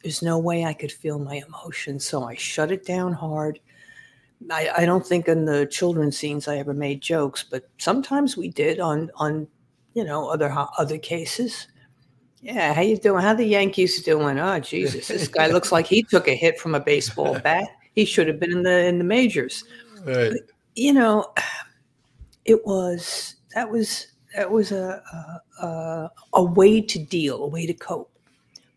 there's 0.02 0.20
no 0.20 0.37
way 0.37 0.64
I 0.64 0.72
could 0.72 0.90
feel 0.90 1.20
my 1.20 1.44
emotions, 1.46 2.05
so 2.05 2.25
I 2.25 2.34
shut 2.34 2.72
it 2.72 2.84
down 2.84 3.12
hard. 3.12 3.61
I, 4.50 4.69
I 4.78 4.84
don't 4.84 5.06
think 5.06 5.28
in 5.28 5.44
the 5.44 5.64
children's 5.66 6.19
scenes 6.19 6.49
I 6.49 6.56
ever 6.56 6.75
made 6.75 7.00
jokes, 7.00 7.44
but 7.49 7.69
sometimes 7.78 8.37
we 8.37 8.49
did 8.49 8.81
on 8.81 9.12
on 9.14 9.46
you 9.94 10.05
know 10.05 10.29
other 10.29 10.52
other 10.79 10.99
cases. 10.99 11.69
Yeah, 12.43 12.75
how 12.75 12.82
you 12.82 12.99
doing? 12.99 13.23
How 13.23 13.32
the 13.32 13.46
Yankees 13.46 14.02
doing? 14.02 14.38
Oh, 14.38 14.61
Jesus, 14.61 15.08
this 15.08 15.29
guy 15.29 15.46
looks 15.46 15.73
like 15.73 15.87
he 15.87 16.02
took 16.02 16.29
a 16.29 16.35
hit 16.35 16.61
from 16.61 16.75
a 16.75 16.81
baseball 16.81 17.38
bat. 17.44 17.69
He 17.94 18.05
should 18.05 18.29
have 18.29 18.38
been 18.38 18.52
in 18.52 18.62
the 18.62 18.85
in 18.85 18.99
the 18.99 19.05
majors. 19.05 19.64
Right. 20.05 20.32
But, 20.32 20.41
you 20.75 20.93
know, 20.93 21.32
it 22.44 22.67
was 22.67 23.37
that 23.54 23.71
was 23.71 24.09
that 24.37 24.50
was 24.50 24.73
a, 24.73 25.02
a 25.61 25.64
a 25.64 26.11
a 26.35 26.42
way 26.42 26.83
to 26.83 26.99
deal, 26.99 27.45
a 27.45 27.49
way 27.49 27.66
to 27.66 27.73
cope. 27.73 28.11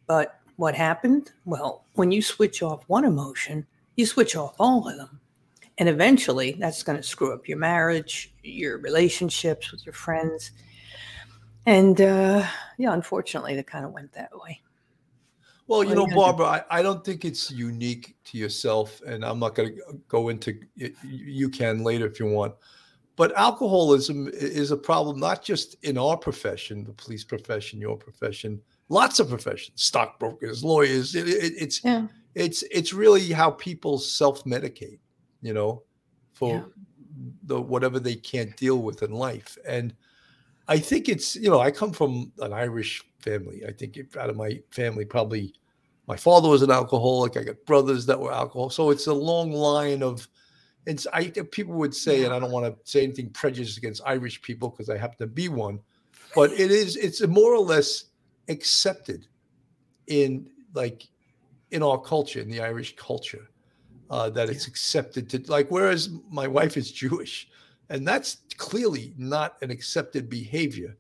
But 0.06 0.40
what 0.56 0.74
happened? 0.74 1.32
Well, 1.44 1.84
when 1.96 2.12
you 2.12 2.22
switch 2.22 2.64
off 2.64 2.84
one 2.88 3.04
emotion, 3.04 3.68
you 3.98 4.06
switch 4.06 4.38
off 4.38 4.56
all 4.60 4.88
of 4.88 4.96
them, 4.96 5.20
and 5.78 5.90
eventually 5.90 6.56
that's 6.58 6.84
going 6.84 6.96
to 6.96 7.04
screw 7.04 7.34
up 7.34 7.50
your 7.50 7.58
marriage, 7.58 8.34
your 8.44 8.78
relationships 8.78 9.74
with 9.74 9.86
your 9.86 9.94
friends 9.94 10.52
and 11.68 12.02
uh, 12.02 12.44
yeah, 12.80 12.94
unfortunately, 12.94 13.56
that 13.56 13.68
kind 13.68 13.86
of 13.86 13.92
went 13.92 14.12
that 14.14 14.32
way. 14.34 14.62
Well, 15.68 15.84
you 15.84 15.96
know, 15.96 16.08
you 16.08 16.16
gonna 16.16 16.32
do? 16.32 16.38
Barbara, 16.38 16.66
I, 16.72 16.80
I 16.80 16.82
don't 16.82 17.04
think 17.04 17.26
it's 17.26 17.52
unique 17.52 18.16
to 18.26 18.38
yourself, 18.38 19.02
and 19.06 19.24
I'm 19.24 19.38
not 19.38 19.54
going 19.54 19.76
to 19.76 20.00
go 20.08 20.30
into 20.30 20.58
it. 20.78 20.96
You 21.04 21.50
can 21.50 21.84
later 21.84 22.08
if 22.08 22.20
you 22.20 22.28
want. 22.28 22.56
But 23.18 23.36
alcoholism 23.36 24.30
is 24.32 24.72
a 24.72 24.78
problem 24.78 25.20
not 25.20 25.44
just 25.44 25.76
in 25.84 25.98
our 25.98 26.16
profession, 26.16 26.86
the 26.86 26.94
police 26.94 27.24
profession, 27.24 27.82
your 27.82 27.98
profession, 27.98 28.62
lots 28.90 29.20
of 29.20 29.28
professions, 29.28 29.84
stockbrokers, 29.84 30.64
lawyers. 30.64 31.16
It, 31.16 31.28
it, 31.28 31.54
it's 31.58 31.84
Yeah. 31.84 32.08
it's 32.36 32.64
it's 32.72 32.94
really 32.94 33.32
how 33.34 33.52
people 33.52 33.98
self-medicate, 33.98 35.00
you 35.42 35.54
know, 35.54 35.84
for 36.34 36.54
Yeah. 36.54 36.64
the 37.44 37.60
whatever 37.60 38.00
they 38.00 38.16
can't 38.16 38.56
deal 38.56 38.84
with 38.84 39.04
in 39.04 39.12
life. 39.12 39.58
And 39.68 39.96
I 40.68 40.80
think 40.80 41.10
it's 41.10 41.36
you 41.36 41.50
know 41.50 41.60
I 41.60 41.72
come 41.72 41.94
from 41.94 42.32
an 42.40 42.54
Irish 42.54 43.04
family. 43.20 43.64
I 43.68 43.72
think 43.72 43.98
if 43.98 44.18
out 44.18 44.30
of 44.30 44.36
my 44.36 44.60
family, 44.72 45.06
probably 45.06 45.54
my 46.08 46.18
father 46.18 46.50
was 46.50 46.62
an 46.62 46.72
alcoholic. 46.72 47.38
I 47.38 47.44
got 47.44 47.66
brothers 47.66 48.06
that 48.06 48.20
were 48.20 48.34
alcohol, 48.34 48.70
so 48.70 48.90
it's 48.90 49.08
a 49.08 49.14
long 49.14 49.52
line 49.52 50.04
of. 50.04 50.28
It's 50.86 51.06
I 51.14 51.30
people 51.30 51.74
would 51.76 51.94
say, 51.94 52.24
and 52.24 52.34
I 52.34 52.40
don't 52.40 52.52
want 52.52 52.66
to 52.66 52.90
say 52.90 53.04
anything 53.04 53.30
prejudiced 53.32 53.78
against 53.78 54.02
Irish 54.06 54.42
people 54.42 54.70
because 54.70 54.90
I 54.90 54.98
happen 54.98 55.18
to 55.18 55.28
be 55.28 55.50
one, 55.50 55.80
but 56.34 56.52
it 56.54 56.72
is 56.72 56.96
it's 56.96 57.26
more 57.28 57.54
or 57.54 57.60
less 57.60 58.06
accepted 58.48 59.28
in 60.08 60.50
like 60.74 61.08
in 61.72 61.84
our 61.84 62.00
culture, 62.00 62.40
in 62.40 62.50
the 62.50 62.62
Irish 62.62 62.96
culture, 62.96 63.50
uh, 64.10 64.30
that 64.30 64.50
it's 64.50 64.68
accepted 64.68 65.30
to 65.32 65.52
like. 65.52 65.70
Whereas 65.70 66.10
my 66.30 66.48
wife 66.48 66.78
is 66.78 66.92
Jewish, 66.92 67.50
and 67.90 68.08
that's 68.08 68.38
clearly 68.58 69.14
not 69.18 69.56
an 69.62 69.72
accepted 69.72 70.30
behavior. 70.30 70.98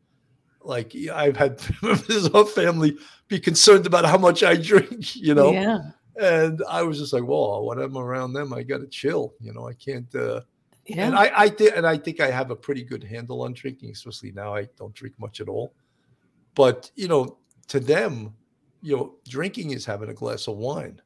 Like 0.63 0.93
I've 1.13 1.37
had 1.37 1.61
members 1.81 2.25
of 2.25 2.35
our 2.35 2.45
family 2.45 2.97
be 3.27 3.39
concerned 3.39 3.85
about 3.85 4.05
how 4.05 4.17
much 4.17 4.43
I 4.43 4.55
drink, 4.55 5.15
you 5.15 5.33
know, 5.35 5.51
Yeah. 5.51 5.79
and 6.19 6.61
I 6.69 6.83
was 6.83 6.97
just 6.99 7.13
like, 7.13 7.23
"Well, 7.25 7.65
when 7.65 7.79
I'm 7.79 7.97
around 7.97 8.33
them, 8.33 8.53
I 8.53 8.63
got 8.63 8.79
to 8.79 8.87
chill." 8.87 9.33
You 9.39 9.53
know, 9.53 9.67
I 9.67 9.73
can't. 9.73 10.13
Uh, 10.15 10.41
Yeah. 10.85 11.05
And 11.07 11.15
I, 11.15 11.31
I 11.35 11.49
think, 11.49 11.71
and 11.75 11.85
I 11.85 11.97
think 11.97 12.19
I 12.21 12.31
have 12.31 12.49
a 12.51 12.55
pretty 12.55 12.83
good 12.83 13.03
handle 13.03 13.41
on 13.41 13.51
drinking, 13.53 13.91
especially 13.91 14.31
now. 14.31 14.55
I 14.55 14.67
don't 14.77 14.93
drink 14.93 15.15
much 15.19 15.41
at 15.41 15.49
all. 15.49 15.73
But 16.55 16.89
you 16.95 17.07
know, 17.09 17.37
to 17.67 17.79
them, 17.79 18.33
you 18.81 18.95
know, 18.95 19.15
drinking 19.27 19.71
is 19.71 19.85
having 19.85 20.09
a 20.09 20.13
glass 20.13 20.47
of 20.47 20.55
wine. 20.57 21.01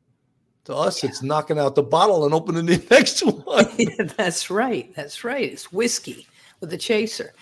To 0.66 0.76
us, 0.76 1.04
it's 1.04 1.24
knocking 1.24 1.58
out 1.58 1.76
the 1.76 1.84
bottle 1.84 2.24
and 2.24 2.34
opening 2.34 2.68
the 2.68 2.86
next 2.92 3.22
one. 3.22 3.66
Yeah, 3.78 4.04
that's 4.16 4.50
right. 4.50 4.94
That's 4.96 5.24
right. 5.24 5.52
It's 5.52 5.72
whiskey 5.72 6.28
with 6.60 6.72
a 6.74 6.78
chaser. 6.78 7.34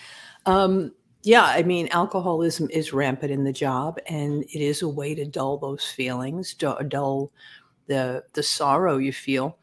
Um, 0.45 0.93
yeah, 1.23 1.43
I 1.43 1.63
mean, 1.63 1.89
alcoholism 1.91 2.69
is 2.71 2.93
rampant 2.93 3.31
in 3.31 3.43
the 3.43 3.51
job, 3.51 3.99
and 4.07 4.43
it 4.43 4.61
is 4.61 4.81
a 4.81 4.87
way 4.87 5.13
to 5.15 5.25
dull 5.25 5.57
those 5.57 5.83
feelings, 5.83 6.53
dull 6.53 7.31
the 7.87 8.23
the 8.33 8.43
sorrow 8.43 8.97
you 8.97 9.11
feel. 9.11 9.57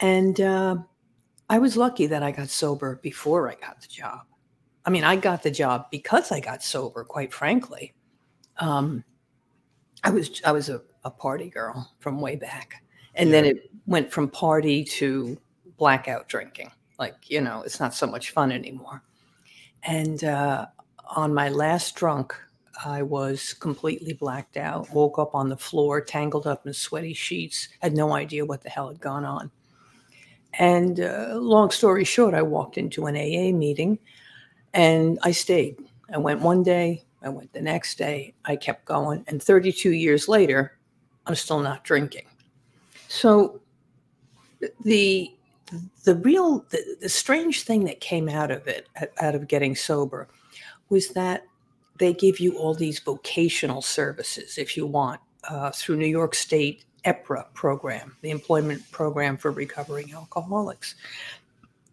And 0.00 0.40
uh, 0.40 0.76
I 1.50 1.58
was 1.58 1.76
lucky 1.76 2.06
that 2.06 2.22
I 2.22 2.30
got 2.30 2.48
sober 2.48 3.00
before 3.02 3.50
I 3.50 3.54
got 3.56 3.82
the 3.82 3.88
job. 3.88 4.22
I 4.86 4.90
mean, 4.90 5.04
I 5.04 5.16
got 5.16 5.42
the 5.42 5.50
job 5.50 5.90
because 5.90 6.32
I 6.32 6.40
got 6.40 6.62
sober. 6.62 7.04
Quite 7.04 7.32
frankly, 7.32 7.92
um, 8.58 9.04
I 10.02 10.10
was 10.10 10.40
I 10.44 10.52
was 10.52 10.68
a, 10.68 10.82
a, 11.04 11.10
party 11.10 11.50
girl 11.50 11.90
from 12.00 12.20
way 12.20 12.36
back, 12.36 12.82
and 13.14 13.28
yeah. 13.28 13.32
then 13.32 13.44
it 13.44 13.70
went 13.86 14.10
from 14.10 14.28
party 14.28 14.84
to 14.84 15.38
blackout 15.76 16.28
drinking. 16.28 16.70
Like 16.98 17.14
you 17.28 17.40
know, 17.40 17.62
it's 17.62 17.80
not 17.80 17.94
so 17.94 18.06
much 18.06 18.30
fun 18.30 18.52
anymore. 18.52 19.02
And 19.82 20.22
uh, 20.24 20.66
on 21.14 21.34
my 21.34 21.48
last 21.48 21.94
drunk, 21.96 22.34
I 22.84 23.02
was 23.02 23.52
completely 23.54 24.14
blacked 24.14 24.56
out, 24.56 24.90
woke 24.92 25.18
up 25.18 25.34
on 25.34 25.48
the 25.48 25.56
floor, 25.56 26.00
tangled 26.00 26.46
up 26.46 26.66
in 26.66 26.72
sweaty 26.72 27.14
sheets, 27.14 27.68
had 27.80 27.94
no 27.94 28.14
idea 28.14 28.44
what 28.44 28.62
the 28.62 28.70
hell 28.70 28.88
had 28.88 29.00
gone 29.00 29.24
on. 29.24 29.50
And 30.58 31.00
uh, 31.00 31.34
long 31.34 31.70
story 31.70 32.04
short, 32.04 32.34
I 32.34 32.42
walked 32.42 32.78
into 32.78 33.06
an 33.06 33.16
AA 33.16 33.56
meeting 33.56 33.98
and 34.72 35.18
I 35.22 35.32
stayed. 35.32 35.76
I 36.12 36.18
went 36.18 36.40
one 36.40 36.62
day, 36.62 37.04
I 37.22 37.28
went 37.28 37.52
the 37.52 37.62
next 37.62 37.98
day, 37.98 38.34
I 38.44 38.56
kept 38.56 38.84
going. 38.84 39.24
And 39.26 39.42
32 39.42 39.90
years 39.90 40.28
later, 40.28 40.78
I'm 41.26 41.34
still 41.34 41.60
not 41.60 41.84
drinking. 41.84 42.26
So 43.14 43.60
the 44.84 45.32
the 46.02 46.16
real 46.16 46.66
the, 46.70 46.96
the 47.00 47.08
strange 47.08 47.62
thing 47.62 47.84
that 47.84 48.00
came 48.00 48.28
out 48.28 48.50
of 48.50 48.66
it 48.66 48.88
out 49.20 49.36
of 49.36 49.46
getting 49.46 49.76
sober 49.76 50.26
was 50.88 51.10
that 51.10 51.44
they 52.00 52.12
give 52.12 52.40
you 52.40 52.58
all 52.58 52.74
these 52.74 52.98
vocational 52.98 53.82
services 53.82 54.58
if 54.58 54.76
you 54.76 54.84
want 54.84 55.20
uh, 55.48 55.70
through 55.70 55.96
New 55.96 56.08
York 56.08 56.34
State 56.34 56.86
EPRA 57.04 57.46
program, 57.54 58.16
the 58.22 58.30
Employment 58.30 58.82
Program 58.90 59.36
for 59.36 59.52
Recovering 59.52 60.12
Alcoholics. 60.12 60.96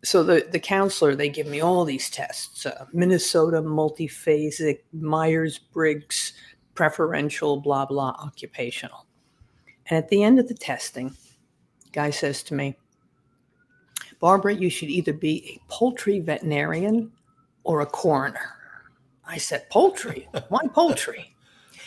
So 0.03 0.23
the, 0.23 0.47
the 0.51 0.59
counselor, 0.59 1.15
they 1.15 1.29
give 1.29 1.45
me 1.45 1.61
all 1.61 1.85
these 1.85 2.09
tests, 2.09 2.65
uh, 2.65 2.85
Minnesota 2.93 3.61
multiphasic, 3.61 4.79
Myers-Briggs, 4.93 6.33
preferential, 6.73 7.57
blah, 7.57 7.85
blah, 7.85 8.15
occupational. 8.19 9.05
And 9.91 9.97
at 9.97 10.07
the 10.07 10.23
end 10.23 10.39
of 10.39 10.47
the 10.47 10.53
testing, 10.53 11.13
guy 11.91 12.11
says 12.11 12.43
to 12.43 12.53
me, 12.53 12.77
Barbara, 14.21 14.53
you 14.55 14.69
should 14.69 14.89
either 14.89 15.11
be 15.11 15.43
a 15.49 15.71
poultry 15.71 16.21
veterinarian 16.21 17.11
or 17.65 17.81
a 17.81 17.85
coroner. 17.85 18.55
I 19.27 19.37
said, 19.37 19.69
Poultry? 19.69 20.29
Why 20.47 20.61
poultry? 20.73 21.35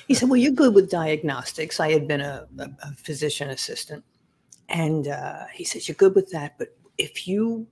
He 0.06 0.12
said, 0.12 0.28
Well, 0.28 0.36
you're 0.36 0.52
good 0.52 0.74
with 0.74 0.90
diagnostics. 0.90 1.80
I 1.80 1.92
had 1.92 2.06
been 2.06 2.20
a, 2.20 2.46
a, 2.58 2.70
a 2.82 2.92
physician 2.96 3.48
assistant. 3.48 4.04
And 4.68 5.08
uh, 5.08 5.46
he 5.54 5.64
says, 5.64 5.88
You're 5.88 5.94
good 5.94 6.14
with 6.14 6.30
that. 6.30 6.58
But 6.58 6.76
if 6.98 7.26
you 7.26 7.66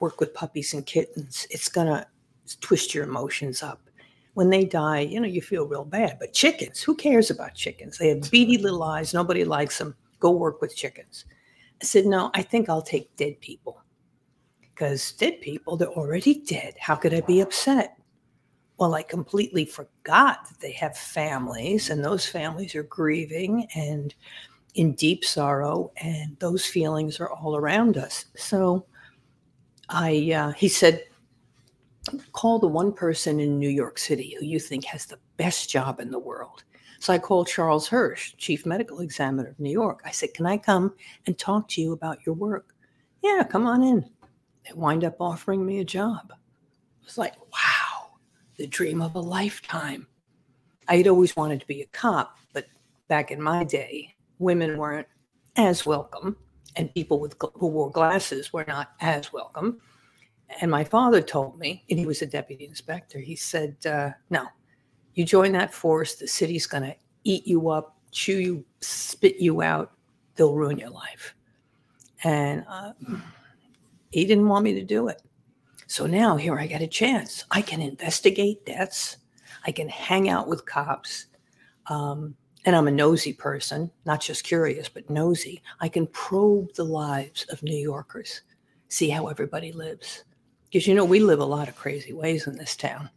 work 0.00 0.18
with 0.18 0.34
puppies 0.34 0.74
and 0.74 0.84
kittens, 0.84 1.46
it's 1.48 1.68
going 1.68 1.86
to 1.86 2.04
twist 2.60 2.92
your 2.92 3.04
emotions 3.04 3.62
up. 3.62 3.85
When 4.36 4.50
they 4.50 4.64
die, 4.64 5.00
you 5.00 5.18
know, 5.18 5.26
you 5.26 5.40
feel 5.40 5.66
real 5.66 5.84
bad. 5.84 6.18
But 6.20 6.34
chickens, 6.34 6.82
who 6.82 6.94
cares 6.94 7.30
about 7.30 7.54
chickens? 7.54 7.96
They 7.96 8.10
have 8.10 8.30
beady 8.30 8.58
little 8.58 8.82
eyes. 8.82 9.14
Nobody 9.14 9.44
likes 9.44 9.78
them. 9.78 9.94
Go 10.20 10.30
work 10.30 10.60
with 10.60 10.76
chickens. 10.76 11.24
I 11.80 11.84
said, 11.84 12.04
No, 12.04 12.30
I 12.34 12.42
think 12.42 12.68
I'll 12.68 12.82
take 12.82 13.16
dead 13.16 13.40
people. 13.40 13.82
Because 14.60 15.12
dead 15.12 15.40
people, 15.40 15.76
they're 15.76 15.88
already 15.88 16.42
dead. 16.44 16.74
How 16.78 16.96
could 16.96 17.14
I 17.14 17.22
be 17.22 17.40
upset? 17.40 17.96
well, 18.78 18.94
I 18.94 19.02
completely 19.02 19.64
forgot 19.64 20.46
that 20.48 20.60
they 20.60 20.72
have 20.72 20.96
families 20.96 21.90
and 21.90 22.04
those 22.04 22.26
families 22.26 22.74
are 22.74 22.82
grieving 22.82 23.66
and 23.74 24.14
in 24.74 24.92
deep 24.92 25.24
sorrow, 25.24 25.90
and 25.96 26.38
those 26.38 26.66
feelings 26.66 27.18
are 27.18 27.30
all 27.30 27.56
around 27.56 27.96
us. 27.96 28.26
So 28.36 28.84
I, 29.88 30.32
uh, 30.36 30.52
he 30.52 30.68
said, 30.68 31.04
call 32.32 32.58
the 32.58 32.66
one 32.66 32.92
person 32.92 33.40
in 33.40 33.58
New 33.58 33.68
York 33.68 33.98
City 33.98 34.36
who 34.38 34.44
you 34.44 34.58
think 34.58 34.84
has 34.84 35.06
the 35.06 35.18
best 35.36 35.70
job 35.70 36.00
in 36.00 36.10
the 36.10 36.18
world. 36.18 36.64
So 36.98 37.12
I 37.12 37.18
called 37.18 37.48
Charles 37.48 37.88
Hirsch, 37.88 38.34
chief 38.36 38.64
medical 38.64 39.00
examiner 39.00 39.48
of 39.50 39.60
New 39.60 39.70
York. 39.70 40.00
I 40.04 40.10
said, 40.10 40.32
Can 40.34 40.46
I 40.46 40.56
come 40.56 40.94
and 41.26 41.38
talk 41.38 41.68
to 41.68 41.82
you 41.82 41.92
about 41.92 42.24
your 42.24 42.34
work? 42.34 42.74
Yeah, 43.22 43.42
come 43.42 43.66
on 43.66 43.82
in. 43.82 44.08
They 44.64 44.72
wind 44.74 45.04
up 45.04 45.16
offering 45.20 45.64
me 45.64 45.80
a 45.80 45.84
job. 45.84 46.32
It 46.32 47.04
was 47.04 47.18
like, 47.18 47.34
wow 47.52 47.86
the 48.56 48.66
dream 48.66 49.02
of 49.02 49.14
a 49.14 49.20
lifetime. 49.20 50.06
I 50.88 50.96
had 50.96 51.08
always 51.08 51.36
wanted 51.36 51.60
to 51.60 51.66
be 51.66 51.82
a 51.82 51.86
cop, 51.86 52.36
but 52.52 52.66
back 53.08 53.30
in 53.30 53.40
my 53.40 53.64
day, 53.64 54.14
women 54.38 54.78
weren't 54.78 55.08
as 55.56 55.84
welcome, 55.84 56.36
and 56.76 56.92
people 56.94 57.18
with 57.18 57.36
who 57.54 57.66
wore 57.66 57.90
glasses 57.90 58.52
were 58.52 58.64
not 58.68 58.92
as 59.00 59.32
welcome. 59.32 59.80
And 60.60 60.70
my 60.70 60.84
father 60.84 61.20
told 61.20 61.58
me, 61.58 61.84
and 61.90 61.98
he 61.98 62.06
was 62.06 62.22
a 62.22 62.26
deputy 62.26 62.66
inspector. 62.66 63.18
He 63.18 63.36
said, 63.36 63.76
uh, 63.86 64.10
"No, 64.30 64.46
you 65.14 65.24
join 65.24 65.52
that 65.52 65.74
force, 65.74 66.14
the 66.14 66.28
city's 66.28 66.66
going 66.66 66.84
to 66.84 66.94
eat 67.24 67.46
you 67.46 67.70
up, 67.70 67.96
chew 68.12 68.38
you, 68.38 68.64
spit 68.80 69.36
you 69.36 69.62
out. 69.62 69.92
They'll 70.36 70.54
ruin 70.54 70.78
your 70.78 70.90
life." 70.90 71.34
And 72.24 72.64
uh, 72.68 72.92
he 74.10 74.24
didn't 74.24 74.48
want 74.48 74.64
me 74.64 74.74
to 74.74 74.82
do 74.82 75.08
it. 75.08 75.22
So 75.86 76.06
now 76.06 76.36
here 76.36 76.58
I 76.58 76.66
get 76.66 76.82
a 76.82 76.86
chance. 76.86 77.44
I 77.50 77.62
can 77.62 77.80
investigate 77.80 78.66
deaths. 78.66 79.18
I 79.66 79.72
can 79.72 79.88
hang 79.88 80.28
out 80.28 80.48
with 80.48 80.66
cops. 80.66 81.26
Um, 81.86 82.34
and 82.64 82.74
I'm 82.74 82.88
a 82.88 82.90
nosy 82.90 83.32
person, 83.32 83.90
not 84.04 84.20
just 84.20 84.42
curious, 84.42 84.88
but 84.88 85.08
nosy. 85.08 85.62
I 85.80 85.88
can 85.88 86.08
probe 86.08 86.74
the 86.74 86.84
lives 86.84 87.44
of 87.44 87.62
New 87.62 87.76
Yorkers, 87.76 88.42
see 88.88 89.08
how 89.08 89.28
everybody 89.28 89.70
lives. 89.70 90.24
Because, 90.76 90.86
you 90.86 90.94
know, 90.94 91.06
we 91.06 91.20
live 91.20 91.38
a 91.38 91.44
lot 91.46 91.68
of 91.68 91.74
crazy 91.74 92.12
ways 92.12 92.46
in 92.46 92.54
this 92.54 92.76
town. 92.76 93.08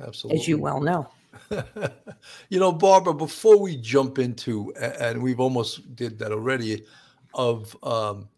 Absolutely. 0.00 0.40
As 0.40 0.46
you 0.46 0.56
well 0.56 0.80
know. 0.80 1.08
you 2.48 2.60
know, 2.60 2.70
Barbara, 2.70 3.12
before 3.12 3.58
we 3.58 3.76
jump 3.76 4.20
into, 4.20 4.72
and 4.76 5.20
we've 5.20 5.40
almost 5.40 5.96
did 5.96 6.16
that 6.20 6.30
already, 6.30 6.84
of 7.34 7.76
um, 7.82 8.28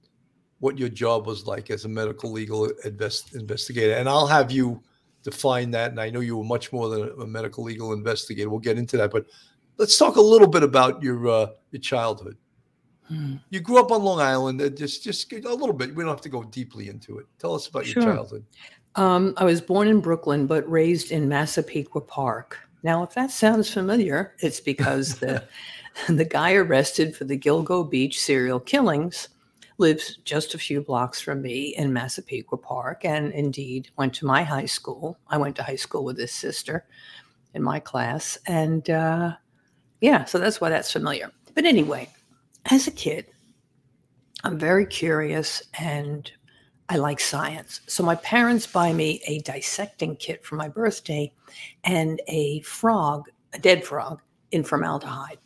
what 0.60 0.78
your 0.78 0.88
job 0.88 1.26
was 1.26 1.46
like 1.46 1.68
as 1.68 1.84
a 1.84 1.88
medical 1.90 2.32
legal 2.32 2.64
invest, 2.86 3.34
investigator. 3.34 3.96
And 3.96 4.08
I'll 4.08 4.26
have 4.26 4.50
you 4.50 4.82
define 5.22 5.70
that. 5.72 5.90
And 5.90 6.00
I 6.00 6.08
know 6.08 6.20
you 6.20 6.38
were 6.38 6.44
much 6.44 6.72
more 6.72 6.88
than 6.88 7.12
a 7.20 7.26
medical 7.26 7.64
legal 7.64 7.92
investigator. 7.92 8.48
We'll 8.48 8.60
get 8.60 8.78
into 8.78 8.96
that. 8.96 9.10
But 9.10 9.26
let's 9.76 9.98
talk 9.98 10.16
a 10.16 10.22
little 10.22 10.48
bit 10.48 10.62
about 10.62 11.02
your 11.02 11.28
uh, 11.28 11.46
your 11.70 11.82
childhood. 11.82 12.38
Hmm. 13.08 13.36
You 13.50 13.60
grew 13.60 13.78
up 13.78 13.90
on 13.90 14.02
Long 14.02 14.20
Island. 14.20 14.60
Uh, 14.62 14.70
just 14.70 15.04
just 15.04 15.32
a 15.32 15.36
little 15.36 15.74
bit. 15.74 15.94
We 15.94 16.02
don't 16.02 16.12
have 16.12 16.20
to 16.22 16.28
go 16.28 16.42
deeply 16.42 16.88
into 16.88 17.18
it. 17.18 17.26
Tell 17.38 17.54
us 17.54 17.66
about 17.66 17.86
sure. 17.86 18.02
your 18.02 18.14
childhood. 18.14 18.44
Um, 18.96 19.34
I 19.36 19.44
was 19.44 19.60
born 19.60 19.88
in 19.88 20.00
Brooklyn, 20.00 20.46
but 20.46 20.68
raised 20.70 21.10
in 21.10 21.28
Massapequa 21.28 22.00
Park. 22.00 22.58
Now, 22.82 23.02
if 23.02 23.14
that 23.14 23.30
sounds 23.30 23.70
familiar, 23.70 24.34
it's 24.40 24.60
because 24.60 25.18
the 25.18 25.46
the 26.08 26.24
guy 26.24 26.54
arrested 26.54 27.16
for 27.16 27.24
the 27.24 27.38
Gilgo 27.38 27.88
Beach 27.88 28.20
serial 28.20 28.60
killings 28.60 29.28
lives 29.78 30.18
just 30.24 30.54
a 30.54 30.58
few 30.58 30.80
blocks 30.80 31.20
from 31.20 31.42
me 31.42 31.74
in 31.76 31.92
Massapequa 31.92 32.58
Park 32.58 33.04
and 33.04 33.32
indeed 33.32 33.90
went 33.96 34.14
to 34.14 34.26
my 34.26 34.42
high 34.44 34.66
school. 34.66 35.18
I 35.28 35.36
went 35.36 35.56
to 35.56 35.62
high 35.62 35.76
school 35.76 36.04
with 36.04 36.18
his 36.18 36.32
sister 36.32 36.86
in 37.54 37.62
my 37.62 37.80
class. 37.80 38.38
And 38.46 38.88
uh, 38.88 39.34
yeah, 40.00 40.24
so 40.24 40.38
that's 40.38 40.60
why 40.60 40.70
that's 40.70 40.92
familiar. 40.92 41.30
But 41.54 41.64
anyway, 41.64 42.08
as 42.70 42.86
a 42.86 42.92
kid, 42.92 43.26
I'm 44.42 44.58
very 44.58 44.86
curious 44.86 45.62
and 45.78 46.30
I 46.88 46.96
like 46.96 47.20
science. 47.20 47.80
So 47.86 48.02
my 48.02 48.14
parents 48.16 48.66
buy 48.66 48.92
me 48.92 49.22
a 49.26 49.40
dissecting 49.40 50.16
kit 50.16 50.44
for 50.44 50.56
my 50.56 50.68
birthday 50.68 51.32
and 51.84 52.20
a 52.28 52.60
frog, 52.60 53.24
a 53.54 53.58
dead 53.58 53.84
frog, 53.84 54.20
in 54.54 54.62
formaldehyde 54.62 55.38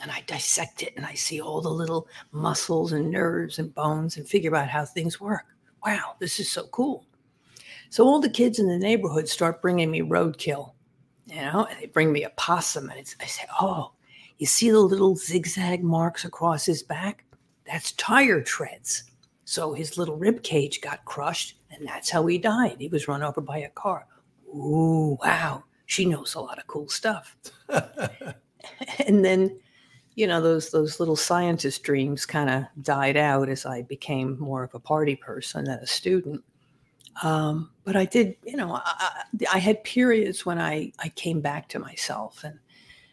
and 0.00 0.10
I 0.10 0.22
dissect 0.26 0.82
it 0.82 0.94
and 0.96 1.04
I 1.04 1.14
see 1.14 1.40
all 1.40 1.60
the 1.60 1.70
little 1.70 2.08
muscles 2.32 2.92
and 2.92 3.10
nerves 3.10 3.58
and 3.58 3.74
bones 3.74 4.16
and 4.16 4.26
figure 4.26 4.56
out 4.56 4.68
how 4.68 4.84
things 4.84 5.20
work. 5.20 5.44
Wow, 5.84 6.16
this 6.18 6.40
is 6.40 6.50
so 6.50 6.66
cool. 6.68 7.04
So 7.90 8.04
all 8.04 8.20
the 8.20 8.30
kids 8.30 8.58
in 8.58 8.66
the 8.66 8.78
neighborhood 8.78 9.28
start 9.28 9.62
bringing 9.62 9.90
me 9.90 10.00
roadkill, 10.00 10.72
you 11.26 11.36
know, 11.36 11.66
and 11.70 11.78
they 11.78 11.86
bring 11.86 12.10
me 12.10 12.24
a 12.24 12.30
possum 12.30 12.88
and 12.88 13.14
I 13.20 13.26
say, 13.26 13.44
oh, 13.60 13.92
you 14.38 14.46
see 14.46 14.70
the 14.70 14.80
little 14.80 15.16
zigzag 15.16 15.82
marks 15.82 16.24
across 16.24 16.66
his 16.66 16.82
back? 16.82 17.24
That's 17.66 17.92
tire 17.92 18.42
treads. 18.42 19.04
So 19.44 19.72
his 19.72 19.98
little 19.98 20.16
rib 20.16 20.42
cage 20.42 20.80
got 20.80 21.04
crushed 21.04 21.58
and 21.70 21.86
that's 21.86 22.10
how 22.10 22.26
he 22.26 22.38
died. 22.38 22.76
He 22.78 22.88
was 22.88 23.08
run 23.08 23.22
over 23.22 23.40
by 23.40 23.58
a 23.58 23.70
car. 23.70 24.06
Ooh, 24.48 25.18
wow. 25.22 25.64
She 25.86 26.04
knows 26.04 26.34
a 26.34 26.40
lot 26.40 26.58
of 26.58 26.66
cool 26.66 26.88
stuff. 26.88 27.36
and 29.06 29.24
then 29.24 29.58
you 30.14 30.26
know 30.26 30.40
those 30.40 30.70
those 30.70 31.00
little 31.00 31.16
scientist 31.16 31.82
dreams 31.82 32.24
kind 32.24 32.48
of 32.48 32.64
died 32.82 33.16
out 33.16 33.48
as 33.48 33.66
I 33.66 33.82
became 33.82 34.38
more 34.38 34.62
of 34.62 34.74
a 34.74 34.78
party 34.78 35.16
person 35.16 35.64
than 35.64 35.80
a 35.80 35.86
student. 35.86 36.42
Um, 37.22 37.70
but 37.84 37.96
I 37.96 38.06
did, 38.06 38.36
you 38.44 38.56
know, 38.56 38.80
I, 38.84 39.24
I, 39.52 39.58
had 39.58 39.84
periods 39.84 40.44
when 40.44 40.60
I, 40.60 40.92
I 40.98 41.10
came 41.10 41.40
back 41.40 41.68
to 41.68 41.78
myself 41.78 42.42
and 42.42 42.58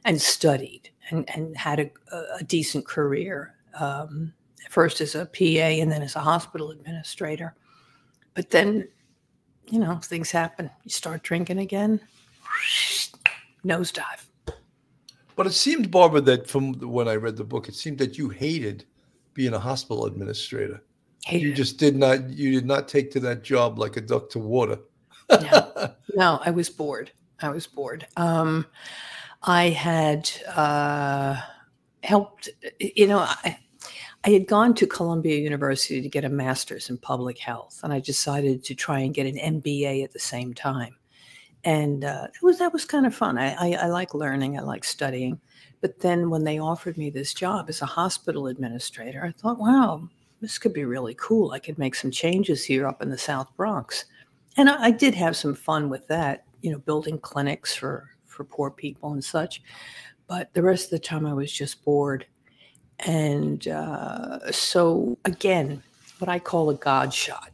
and 0.05 0.19
studied 0.19 0.89
and, 1.09 1.29
and 1.35 1.55
had 1.57 1.79
a, 1.79 1.89
a 2.39 2.43
decent 2.43 2.85
career. 2.85 3.55
Um, 3.79 4.33
first 4.71 5.01
as 5.01 5.15
a 5.15 5.25
PA 5.25 5.43
and 5.43 5.91
then 5.91 6.01
as 6.01 6.15
a 6.15 6.19
hospital 6.19 6.71
administrator. 6.71 7.53
But 8.33 8.49
then, 8.49 8.87
you 9.69 9.79
know, 9.79 9.97
things 9.97 10.31
happen. 10.31 10.69
You 10.83 10.89
start 10.89 11.23
drinking 11.23 11.59
again, 11.59 11.99
nosedive. 13.65 14.25
But 15.35 15.47
it 15.47 15.53
seemed, 15.53 15.91
Barbara, 15.91 16.21
that 16.21 16.47
from 16.47 16.73
when 16.75 17.09
I 17.09 17.15
read 17.15 17.35
the 17.35 17.43
book, 17.43 17.67
it 17.67 17.75
seemed 17.75 17.97
that 17.97 18.17
you 18.17 18.29
hated 18.29 18.85
being 19.33 19.53
a 19.53 19.59
hospital 19.59 20.05
administrator. 20.05 20.81
Hated 21.25 21.45
you 21.45 21.53
just 21.53 21.77
did 21.77 21.95
not. 21.95 22.29
You 22.29 22.51
did 22.51 22.65
not 22.65 22.87
take 22.87 23.11
to 23.11 23.19
that 23.21 23.43
job 23.43 23.77
like 23.77 23.95
a 23.95 24.01
duck 24.01 24.29
to 24.31 24.39
water. 24.39 24.79
no, 25.29 25.93
no, 26.15 26.39
I 26.43 26.49
was 26.49 26.69
bored. 26.69 27.11
I 27.41 27.49
was 27.49 27.67
bored. 27.67 28.07
Um, 28.17 28.65
I 29.43 29.69
had 29.69 30.29
uh, 30.55 31.37
helped. 32.03 32.49
You 32.79 33.07
know, 33.07 33.19
I, 33.19 33.57
I 34.23 34.29
had 34.29 34.47
gone 34.47 34.75
to 34.75 34.87
Columbia 34.87 35.37
University 35.37 36.01
to 36.01 36.09
get 36.09 36.25
a 36.25 36.29
master's 36.29 36.89
in 36.89 36.97
public 36.97 37.39
health, 37.39 37.79
and 37.83 37.91
I 37.91 37.99
decided 37.99 38.63
to 38.65 38.75
try 38.75 38.99
and 38.99 39.13
get 39.13 39.25
an 39.25 39.61
MBA 39.61 40.03
at 40.03 40.13
the 40.13 40.19
same 40.19 40.53
time. 40.53 40.95
And 41.63 42.03
uh, 42.03 42.27
it 42.33 42.43
was 42.43 42.59
that 42.59 42.73
was 42.73 42.85
kind 42.85 43.05
of 43.05 43.15
fun. 43.15 43.37
I, 43.37 43.53
I, 43.53 43.83
I 43.83 43.85
like 43.87 44.13
learning. 44.13 44.57
I 44.57 44.61
like 44.61 44.83
studying. 44.83 45.39
But 45.79 45.99
then 45.99 46.29
when 46.29 46.43
they 46.43 46.59
offered 46.59 46.97
me 46.97 47.09
this 47.09 47.33
job 47.33 47.65
as 47.67 47.81
a 47.81 47.87
hospital 47.87 48.47
administrator, 48.47 49.25
I 49.25 49.31
thought, 49.31 49.57
wow, 49.57 50.07
this 50.39 50.59
could 50.59 50.73
be 50.73 50.85
really 50.85 51.15
cool. 51.19 51.51
I 51.51 51.59
could 51.59 51.79
make 51.79 51.95
some 51.95 52.11
changes 52.11 52.63
here 52.63 52.87
up 52.87 53.01
in 53.01 53.09
the 53.09 53.17
South 53.17 53.55
Bronx. 53.57 54.05
And 54.57 54.69
I, 54.69 54.85
I 54.85 54.91
did 54.91 55.15
have 55.15 55.35
some 55.35 55.55
fun 55.55 55.89
with 55.89 56.07
that, 56.07 56.45
you 56.61 56.71
know, 56.71 56.77
building 56.79 57.17
clinics 57.17 57.75
for 57.75 58.09
for 58.41 58.55
poor 58.55 58.71
people 58.71 59.13
and 59.13 59.23
such. 59.23 59.61
But 60.27 60.53
the 60.53 60.63
rest 60.63 60.85
of 60.85 60.91
the 60.91 60.99
time, 60.99 61.25
I 61.25 61.33
was 61.33 61.51
just 61.51 61.83
bored. 61.83 62.25
And 62.99 63.67
uh, 63.67 64.51
so, 64.51 65.17
again, 65.25 65.83
what 66.19 66.29
I 66.29 66.39
call 66.39 66.69
a 66.69 66.75
God 66.75 67.13
shot. 67.13 67.51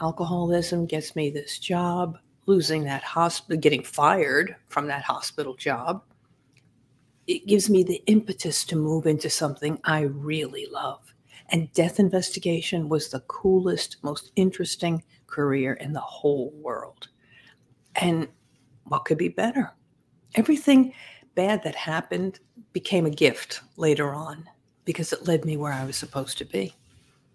Alcoholism 0.00 0.86
gets 0.86 1.16
me 1.16 1.30
this 1.30 1.58
job, 1.58 2.18
losing 2.46 2.84
that 2.84 3.02
hospital, 3.02 3.60
getting 3.60 3.82
fired 3.82 4.56
from 4.68 4.86
that 4.86 5.02
hospital 5.02 5.54
job. 5.54 6.02
It 7.26 7.46
gives 7.46 7.68
me 7.68 7.82
the 7.82 8.02
impetus 8.06 8.64
to 8.66 8.76
move 8.76 9.06
into 9.06 9.28
something 9.28 9.78
I 9.84 10.02
really 10.02 10.66
love. 10.70 11.14
And 11.50 11.72
death 11.72 11.98
investigation 11.98 12.88
was 12.88 13.10
the 13.10 13.20
coolest, 13.20 13.96
most 14.02 14.30
interesting 14.36 15.02
career 15.26 15.74
in 15.74 15.92
the 15.92 16.00
whole 16.00 16.52
world. 16.62 17.08
And 17.96 18.28
what 18.84 19.04
could 19.04 19.18
be 19.18 19.28
better? 19.28 19.72
Everything 20.38 20.92
bad 21.34 21.62
that 21.64 21.74
happened 21.74 22.38
became 22.72 23.06
a 23.06 23.10
gift 23.10 23.60
later 23.76 24.14
on 24.14 24.48
because 24.84 25.12
it 25.12 25.26
led 25.26 25.44
me 25.44 25.56
where 25.56 25.72
I 25.72 25.84
was 25.84 25.96
supposed 25.96 26.38
to 26.38 26.44
be. 26.44 26.74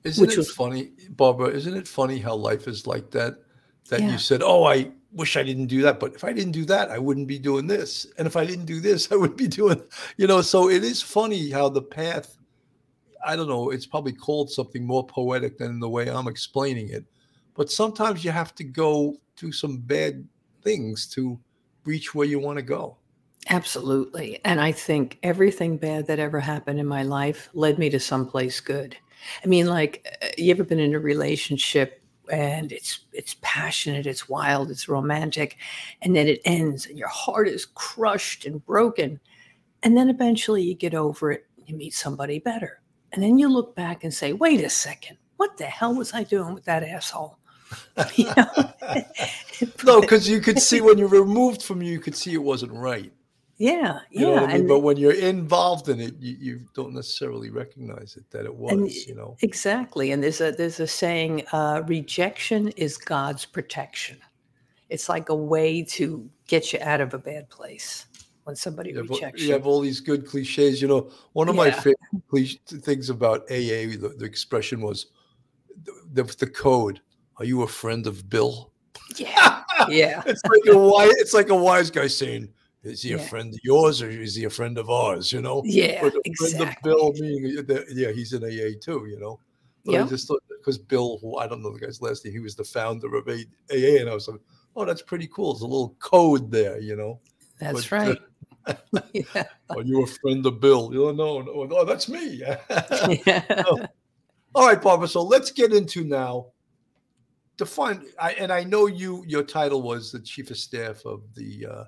Isn't 0.04 0.22
which 0.22 0.34
it 0.34 0.38
was 0.38 0.52
funny, 0.52 0.92
Barbara? 1.10 1.50
Isn't 1.50 1.76
it 1.76 1.88
funny 1.88 2.18
how 2.18 2.36
life 2.36 2.68
is 2.68 2.88
like 2.88 3.12
that? 3.12 3.36
That 3.90 4.02
yeah. 4.02 4.12
you 4.12 4.18
said, 4.18 4.42
"Oh, 4.42 4.64
I 4.64 4.92
wish 5.12 5.38
I 5.38 5.44
didn't 5.44 5.68
do 5.68 5.82
that," 5.82 6.00
but 6.00 6.14
if 6.16 6.24
I 6.24 6.34
didn't 6.34 6.54
do 6.54 6.66
that, 6.66 6.92
I 6.92 6.98
wouldn't 6.98 7.28
be 7.28 7.40
doing 7.40 7.68
this, 7.68 8.08
and 8.18 8.26
if 8.26 8.36
I 8.36 8.46
didn't 8.46 8.66
do 8.66 8.80
this, 8.80 9.10
I 9.12 9.16
would 9.16 9.36
be 9.36 9.48
doing, 9.48 9.82
you 10.18 10.28
know. 10.28 10.42
So 10.42 10.70
it 10.70 10.84
is 10.84 11.02
funny 11.02 11.50
how 11.50 11.70
the 11.70 11.82
path. 11.82 12.38
I 13.26 13.36
don't 13.36 13.48
know. 13.48 13.70
It's 13.70 13.86
probably 13.86 14.14
called 14.14 14.52
something 14.52 14.86
more 14.86 15.06
poetic 15.06 15.58
than 15.58 15.80
the 15.80 15.90
way 15.90 16.10
I'm 16.10 16.28
explaining 16.28 16.90
it, 16.90 17.06
but 17.54 17.72
sometimes 17.72 18.24
you 18.26 18.32
have 18.32 18.54
to 18.56 18.64
go 18.64 19.18
do 19.38 19.52
some 19.52 19.78
bad 19.78 20.28
things 20.62 21.08
to 21.16 21.40
reach 21.86 22.14
where 22.16 22.28
you 22.28 22.40
want 22.40 22.58
to 22.58 22.64
go. 22.64 22.98
Absolutely. 23.54 24.40
And 24.44 24.60
I 24.60 24.72
think 24.72 25.20
everything 25.22 25.78
bad 25.78 26.08
that 26.08 26.18
ever 26.18 26.40
happened 26.40 26.80
in 26.80 26.88
my 26.88 27.04
life 27.04 27.50
led 27.54 27.78
me 27.78 27.88
to 27.92 28.00
someplace 28.00 28.60
good. 28.60 28.98
I 29.44 29.48
mean, 29.48 29.68
like, 29.68 30.08
uh, 30.24 30.30
you 30.40 30.50
ever 30.50 30.64
been 30.64 30.80
in 30.80 30.96
a 30.96 31.00
relationship 31.00 32.02
and 32.32 32.72
it's 32.72 33.02
it's 33.14 33.36
passionate, 33.42 34.08
it's 34.08 34.28
wild, 34.28 34.72
it's 34.72 34.90
romantic, 34.90 35.58
and 36.02 36.16
then 36.16 36.28
it 36.28 36.42
ends 36.46 36.88
and 36.88 36.98
your 36.98 37.10
heart 37.10 37.48
is 37.48 37.68
crushed 37.68 38.46
and 38.46 38.66
broken. 38.66 39.20
And 39.84 39.96
then 39.96 40.10
eventually 40.10 40.64
you 40.64 40.74
get 40.74 40.96
over 40.96 41.32
it, 41.32 41.46
you 41.64 41.76
meet 41.76 41.94
somebody 41.94 42.40
better. 42.40 42.82
And 43.12 43.22
then 43.22 43.38
you 43.38 43.50
look 43.50 43.76
back 43.76 44.04
and 44.04 44.12
say, 44.12 44.34
wait 44.34 44.62
a 44.62 44.70
second, 44.70 45.18
what 45.38 45.58
the 45.58 45.66
hell 45.66 45.94
was 45.94 46.12
I 46.12 46.24
doing 46.24 46.56
with 46.56 46.66
that 46.66 46.82
asshole? 46.82 47.38
no, 49.86 50.02
because 50.02 50.28
you 50.28 50.40
could 50.42 50.60
see 50.60 50.82
when 50.82 50.98
you're 50.98 51.08
removed 51.08 51.62
from 51.62 51.84
you, 51.84 51.92
you 51.92 52.00
could 52.00 52.16
see 52.16 52.34
it 52.34 52.42
wasn't 52.42 52.72
right. 52.74 53.14
Yeah, 53.58 54.00
you 54.10 54.32
yeah. 54.32 54.42
I 54.42 54.58
mean? 54.58 54.68
But 54.68 54.80
when 54.80 54.98
you're 54.98 55.14
involved 55.14 55.88
in 55.88 56.00
it, 56.00 56.16
you, 56.20 56.36
you, 56.40 56.62
don't 56.74 56.94
necessarily 56.94 57.52
recognize 57.52 58.18
it 58.18 58.30
that 58.32 58.46
it 58.46 58.54
was. 58.54 58.72
And, 58.72 58.92
you 58.92 59.14
know 59.14 59.38
exactly. 59.42 60.12
And 60.12 60.24
there's 60.24 60.42
a 60.42 60.52
there's 60.52 60.80
a 60.80 60.88
saying: 60.88 61.44
uh, 61.52 61.84
rejection 61.86 62.70
is 62.70 62.98
God's 62.98 63.46
protection. 63.46 64.18
It's 64.90 65.08
like 65.08 65.30
a 65.30 65.36
way 65.36 65.84
to 65.84 66.30
get 66.48 66.74
you 66.74 66.80
out 66.82 67.00
of 67.00 67.14
a 67.14 67.20
bad 67.20 67.50
place 67.50 68.08
when 68.44 68.56
somebody 68.56 68.92
you 68.92 69.02
rejects 69.02 69.42
you. 69.42 69.48
You 69.48 69.54
have 69.54 69.68
all 69.68 69.82
these 69.82 70.02
good 70.02 70.26
cliches. 70.26 70.82
You 70.82 70.88
know, 70.88 71.12
one 71.34 71.48
of 71.48 71.56
yeah. 71.56 71.64
my 71.64 71.72
favorite 71.72 72.60
things 72.84 73.10
about 73.10 73.42
AA, 73.44 73.94
the, 73.98 74.16
the 74.18 74.26
expression 74.26 74.82
was 74.82 75.08
the, 75.84 76.24
the, 76.24 76.36
the 76.38 76.48
code. 76.48 77.02
Are 77.38 77.46
you 77.46 77.62
a 77.64 77.68
friend 77.68 78.08
of 78.08 78.30
Bill? 78.30 78.72
Yeah, 79.16 79.62
yeah. 79.90 80.24
it's 80.28 80.44
like 80.46 80.76
a 80.76 80.78
wise. 80.78 81.12
It's 81.18 81.34
like 81.34 81.50
a 81.50 81.56
wise 81.56 81.90
guy 81.92 82.08
saying 82.08 82.50
is 82.84 83.02
he 83.02 83.12
yeah. 83.12 83.16
a 83.16 83.20
friend 83.20 83.54
of 83.54 83.60
yours 83.64 84.02
or 84.02 84.10
is 84.10 84.36
he 84.36 84.44
a 84.44 84.50
friend 84.50 84.78
of 84.78 84.90
ours? 84.90 85.32
You 85.32 85.42
know? 85.42 85.62
Yeah, 85.66 86.10
exactly. 86.26 86.76
Bill 86.84 87.14
meaning 87.14 87.66
yeah, 87.90 88.12
he's 88.12 88.34
in 88.34 88.44
AA 88.44 88.78
too. 88.82 89.08
You 89.10 89.20
know. 89.20 89.40
But 89.86 89.94
yep. 89.94 90.06
I 90.06 90.10
just 90.10 90.28
thought 90.28 90.44
because 90.60 90.78
Bill, 90.78 91.18
who 91.22 91.38
I 91.38 91.48
don't 91.48 91.62
know 91.62 91.74
the 91.74 91.80
guy's 91.80 92.02
last 92.02 92.24
name, 92.24 92.34
he 92.34 92.40
was 92.40 92.56
the 92.56 92.64
founder 92.64 93.16
of 93.16 93.28
AA, 93.28 94.00
and 94.00 94.10
I 94.10 94.14
was 94.14 94.28
like, 94.28 94.40
oh, 94.76 94.86
that's 94.86 95.02
pretty 95.02 95.28
cool. 95.28 95.54
There's 95.54 95.62
a 95.62 95.68
little 95.68 95.96
code 96.00 96.52
there, 96.52 96.80
you 96.80 96.96
know. 96.96 97.20
That's 97.60 97.88
but, 97.88 97.92
right. 97.92 98.18
Uh, 98.66 98.74
yeah. 99.14 99.44
Are 99.70 99.82
you 99.82 100.04
a 100.04 100.08
friend 100.08 100.46
of 100.46 100.60
Bill? 100.60 100.90
You 100.94 101.12
know, 101.14 101.42
no, 101.42 101.42
no, 101.42 101.64
no 101.64 101.86
that's 101.86 102.08
me. 102.08 102.36
yeah. 103.26 103.44
No. 103.50 103.88
All 104.56 104.68
right, 104.68 104.82
Barbara. 104.82 105.08
So 105.08 105.22
let's 105.22 105.52
get 105.52 105.74
into 105.74 106.04
now. 106.04 106.48
Define, 107.58 108.06
I, 108.20 108.32
and 108.34 108.52
I 108.52 108.64
know 108.64 108.88
you. 108.88 109.24
Your 109.28 109.44
title 109.44 109.82
was 109.82 110.12
the 110.12 110.20
chief 110.20 110.50
of 110.50 110.58
staff 110.58 111.06
of 111.06 111.22
the 111.36 111.68
uh, 111.70 111.84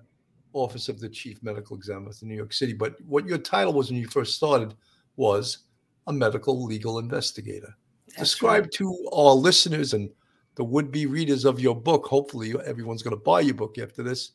office 0.55 0.89
of 0.89 0.99
the 0.99 1.09
chief 1.09 1.41
medical 1.43 1.75
examiner 1.75 2.11
in 2.21 2.27
New 2.27 2.35
York 2.35 2.53
City. 2.53 2.73
But 2.73 2.99
what 3.05 3.25
your 3.25 3.37
title 3.37 3.73
was 3.73 3.89
when 3.89 3.99
you 3.99 4.07
first 4.07 4.35
started 4.35 4.73
was 5.15 5.59
a 6.07 6.13
medical 6.13 6.63
legal 6.63 6.99
investigator. 6.99 7.75
That's 8.07 8.29
Describe 8.29 8.63
right. 8.63 8.71
to 8.73 9.09
our 9.13 9.33
listeners 9.33 9.93
and 9.93 10.09
the 10.55 10.63
would-be 10.63 11.05
readers 11.05 11.45
of 11.45 11.59
your 11.59 11.75
book. 11.75 12.05
Hopefully, 12.05 12.53
everyone's 12.65 13.03
going 13.03 13.15
to 13.15 13.23
buy 13.23 13.41
your 13.41 13.55
book 13.55 13.77
after 13.77 14.03
this. 14.03 14.31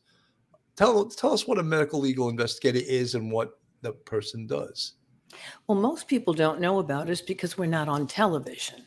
Tell 0.75 1.05
tell 1.09 1.33
us 1.33 1.47
what 1.47 1.57
a 1.57 1.63
medical 1.63 1.99
legal 1.99 2.29
investigator 2.29 2.79
is 2.79 3.15
and 3.15 3.31
what 3.31 3.59
the 3.81 3.91
person 3.91 4.47
does. 4.47 4.93
Well, 5.67 5.77
most 5.77 6.07
people 6.07 6.33
don't 6.33 6.59
know 6.59 6.79
about 6.79 7.09
us 7.09 7.21
because 7.21 7.57
we're 7.57 7.65
not 7.65 7.87
on 7.87 8.07
television. 8.07 8.85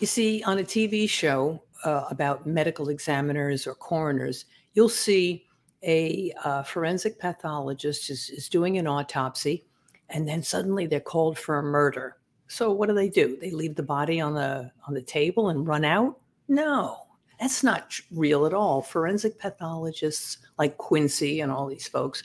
You 0.00 0.06
see, 0.06 0.42
on 0.44 0.58
a 0.58 0.62
TV 0.62 1.08
show 1.08 1.62
uh, 1.84 2.04
about 2.10 2.46
medical 2.46 2.88
examiners 2.88 3.66
or 3.66 3.74
coroners, 3.74 4.44
you'll 4.74 4.88
see 4.88 5.46
a 5.82 6.32
uh, 6.44 6.62
forensic 6.62 7.18
pathologist 7.18 8.10
is, 8.10 8.30
is 8.30 8.48
doing 8.48 8.78
an 8.78 8.86
autopsy 8.86 9.64
and 10.08 10.28
then 10.28 10.42
suddenly 10.42 10.86
they're 10.86 11.00
called 11.00 11.38
for 11.38 11.58
a 11.58 11.62
murder. 11.62 12.16
So 12.48 12.72
what 12.72 12.88
do 12.88 12.94
they 12.94 13.08
do? 13.08 13.36
They 13.40 13.50
leave 13.50 13.74
the 13.74 13.82
body 13.82 14.20
on 14.20 14.34
the 14.34 14.70
on 14.86 14.94
the 14.94 15.02
table 15.02 15.48
and 15.48 15.66
run 15.66 15.84
out? 15.84 16.18
No. 16.48 16.98
That's 17.40 17.62
not 17.62 17.92
real 18.12 18.46
at 18.46 18.54
all. 18.54 18.80
Forensic 18.80 19.38
pathologists 19.38 20.38
like 20.58 20.78
Quincy 20.78 21.40
and 21.40 21.52
all 21.52 21.66
these 21.66 21.88
folks 21.88 22.22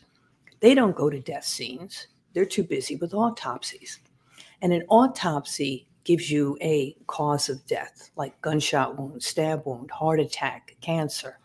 they 0.61 0.75
don't 0.75 0.95
go 0.95 1.09
to 1.09 1.19
death 1.19 1.43
scenes. 1.43 2.07
They're 2.33 2.45
too 2.45 2.63
busy 2.63 2.95
with 2.95 3.13
autopsies. 3.13 3.99
And 4.61 4.71
an 4.71 4.83
autopsy 4.89 5.87
gives 6.03 6.31
you 6.31 6.57
a 6.61 6.95
cause 7.07 7.49
of 7.49 7.65
death 7.65 8.11
like 8.15 8.39
gunshot 8.41 8.97
wound 8.97 9.21
stab 9.21 9.65
wound 9.65 9.91
heart 9.91 10.19
attack 10.19 10.75
cancer 10.81 11.37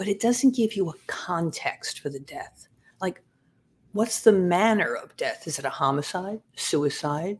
but 0.00 0.08
it 0.08 0.18
doesn't 0.18 0.56
give 0.56 0.72
you 0.72 0.88
a 0.88 0.94
context 1.08 2.00
for 2.00 2.08
the 2.08 2.20
death. 2.20 2.68
Like, 3.02 3.20
what's 3.92 4.22
the 4.22 4.32
manner 4.32 4.94
of 4.94 5.14
death? 5.18 5.46
Is 5.46 5.58
it 5.58 5.66
a 5.66 5.68
homicide, 5.68 6.40
suicide, 6.56 7.38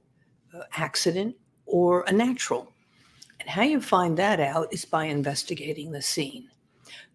uh, 0.52 0.64
accident, 0.76 1.36
or 1.64 2.04
a 2.06 2.12
natural? 2.12 2.70
And 3.40 3.48
how 3.48 3.62
you 3.62 3.80
find 3.80 4.14
that 4.18 4.40
out 4.40 4.68
is 4.74 4.84
by 4.84 5.06
investigating 5.06 5.90
the 5.90 6.02
scene. 6.02 6.50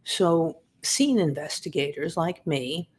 So, 0.04 0.62
scene 0.82 1.20
investigators 1.20 2.18
like 2.18 2.48
me, 2.48 2.90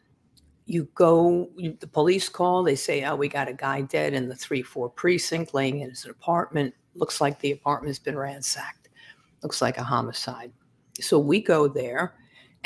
you 0.66 0.88
go, 0.94 1.50
you, 1.56 1.76
the 1.80 1.88
police 1.88 2.28
call, 2.28 2.62
they 2.62 2.76
say, 2.76 3.02
oh, 3.02 3.16
we 3.16 3.26
got 3.26 3.48
a 3.48 3.54
guy 3.54 3.80
dead 3.80 4.14
in 4.14 4.28
the 4.28 4.36
3 4.36 4.62
4 4.62 4.88
precinct 4.90 5.52
laying 5.52 5.80
in 5.80 5.90
his 5.90 6.04
apartment. 6.04 6.72
Looks 6.94 7.20
like 7.20 7.40
the 7.40 7.50
apartment's 7.50 7.98
been 7.98 8.16
ransacked. 8.16 8.88
Looks 9.42 9.60
like 9.60 9.78
a 9.78 9.82
homicide 9.82 10.52
So 11.00 11.18
we 11.18 11.42
go 11.42 11.66
there 11.66 12.14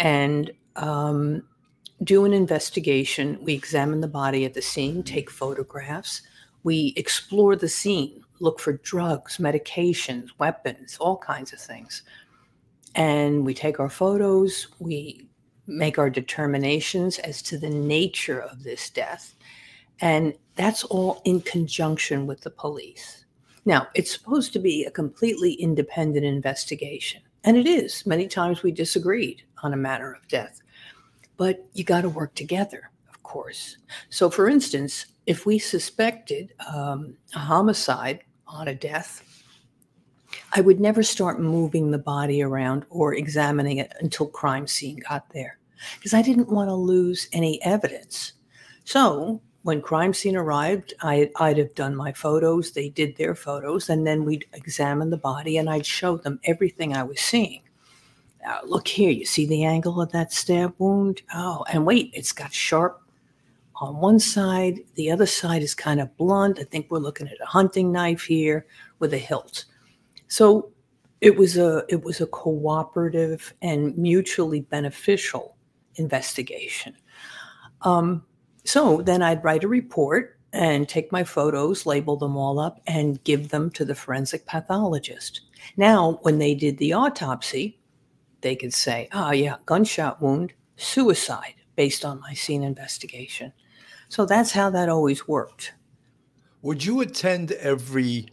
and 0.01 0.51
um, 0.77 1.43
do 2.03 2.25
an 2.25 2.33
investigation. 2.33 3.39
We 3.43 3.55
examine 3.55 4.01
the 4.01 4.09
body 4.09 4.45
at 4.45 4.55
the 4.55 4.63
scene, 4.63 5.03
take 5.03 5.31
photographs. 5.31 6.23
We 6.65 6.95
explore 6.97 7.55
the 7.55 7.69
scene, 7.69 8.25
look 8.41 8.59
for 8.59 8.73
drugs, 8.73 9.37
medications, 9.37 10.31
weapons, 10.39 10.97
all 10.99 11.19
kinds 11.19 11.53
of 11.53 11.61
things. 11.61 12.03
And 12.95 13.45
we 13.45 13.55
take 13.55 13.79
our 13.79 13.91
photos, 13.91 14.69
we 14.79 15.29
make 15.67 15.99
our 15.99 16.11
determinations 16.11 17.19
as 17.21 17.43
to 17.43 17.59
the 17.59 17.71
nature 17.71 18.41
of 18.41 18.65
this 18.65 18.91
death. 18.91 19.35
And 20.01 20.35
that's 20.57 20.83
all 20.85 21.21
in 21.25 21.43
conjunction 21.43 22.27
with 22.27 22.41
the 22.41 22.51
police. 22.51 23.27
Now, 23.67 23.89
it's 23.95 24.11
supposed 24.11 24.55
to 24.55 24.59
be 24.59 24.85
a 24.85 24.91
completely 24.91 25.53
independent 25.53 26.25
investigation. 26.25 27.21
And 27.45 27.57
it 27.57 27.67
is. 27.67 28.05
Many 28.07 28.27
times 28.27 28.63
we 28.63 28.73
disagreed 28.73 29.43
on 29.63 29.73
a 29.73 29.77
matter 29.77 30.13
of 30.13 30.27
death. 30.29 30.61
But 31.37 31.67
you 31.73 31.85
got 31.85 32.03
to 32.03 32.09
work 32.09 32.35
together, 32.35 32.91
of 33.09 33.23
course. 33.23 33.77
So, 34.11 34.31
for 34.31 34.49
instance, 34.49 35.07
if 35.27 35.47
we 35.47 35.59
suspected 35.59 36.53
um, 36.73 37.17
a 37.35 37.39
homicide 37.39 38.25
on 38.47 38.69
a 38.69 38.75
death, 38.75 39.23
I 40.53 40.61
would 40.61 40.81
never 40.81 41.03
start 41.03 41.41
moving 41.41 41.91
the 41.91 41.99
body 41.99 42.43
around 42.43 42.85
or 42.91 43.15
examining 43.15 43.79
it 43.79 43.93
until 44.01 44.27
crime 44.27 44.67
scene 44.67 45.01
got 45.09 45.29
there 45.31 45.59
because 45.99 46.15
I 46.15 46.23
didn't 46.23 46.51
want 46.51 46.69
to 46.69 46.75
lose 46.75 47.29
any 47.33 47.63
evidence. 47.63 48.35
So 48.85 49.41
when 49.63 49.83
crime 49.83 50.15
scene 50.15 50.37
arrived, 50.37 50.95
I, 51.03 51.31
would 51.39 51.59
have 51.59 51.75
done 51.75 51.95
my 51.95 52.13
photos, 52.13 52.73
they 52.73 52.89
did 52.89 53.17
their 53.17 53.35
photos, 53.35 53.89
and 53.89 54.07
then 54.07 54.25
we'd 54.25 54.47
examine 54.53 55.11
the 55.11 55.17
body 55.17 55.59
and 55.59 55.69
I'd 55.69 55.87
show 55.87 56.17
them 56.17 56.41
everything 56.45 56.95
I 56.95 57.03
was 57.03 57.21
seeing. 57.21 57.63
Uh, 58.47 58.61
look 58.65 58.89
here, 58.89 59.11
you 59.11 59.25
see 59.25 59.47
the 59.47 59.65
angle 59.65 60.01
of 60.01 60.13
that 60.13 60.33
stab 60.33 60.75
wound? 60.79 61.23
Oh, 61.35 61.65
and 61.71 61.85
wait, 61.85 62.11
it's 62.15 62.33
got 62.33 62.53
sharp 62.53 63.03
on 63.81 63.97
one 63.97 64.19
side, 64.19 64.81
the 64.95 65.11
other 65.11 65.27
side 65.27 65.63
is 65.63 65.75
kind 65.75 66.01
of 66.01 66.15
blunt. 66.19 66.59
I 66.59 66.65
think 66.65 66.91
we're 66.91 66.99
looking 66.99 67.29
at 67.29 67.41
a 67.41 67.47
hunting 67.47 67.91
knife 67.91 68.23
here 68.23 68.67
with 68.99 69.15
a 69.15 69.19
hilt. 69.19 69.65
So 70.29 70.71
it 71.23 71.37
was 71.37 71.57
a 71.57 71.85
it 71.89 72.05
was 72.05 72.21
a 72.21 72.27
cooperative 72.27 73.55
and 73.63 73.97
mutually 73.97 74.61
beneficial 74.61 75.57
investigation. 75.97 76.95
Um, 77.83 78.23
so 78.65 79.01
then 79.01 79.23
I'd 79.23 79.43
write 79.43 79.65
a 79.65 79.69
report 79.69 80.39
and 80.53 80.89
take 80.89 81.11
my 81.11 81.25
photos, 81.25 81.87
label 81.87 82.17
them 82.17 82.37
all 82.37 82.59
up, 82.59 82.81
and 82.87 83.23
give 83.25 83.49
them 83.49 83.71
to 83.71 83.85
the 83.85 83.95
forensic 83.95 84.45
pathologist. 84.45 85.43
Now, 85.77 86.19
when 86.23 86.39
they 86.39 86.55
did 86.55 86.77
the 86.77 86.93
autopsy, 86.93 87.80
they 88.43 88.57
could 88.57 88.75
say, 88.75 89.09
oh, 89.13 89.31
yeah, 89.33 89.57
gunshot 89.67 90.21
wound, 90.21 90.53
suicide, 90.77 91.55
based 91.77 92.05
on 92.05 92.21
my 92.21 92.35
scene 92.35 92.63
investigation. 92.63 93.53
So 94.09 94.27
that's 94.27 94.53
how 94.53 94.71
that 94.71 94.89
always 94.89 95.29
worked. 95.29 95.75
Would 96.63 96.85
you 96.85 97.01
attend 97.01 97.53
every 97.53 98.27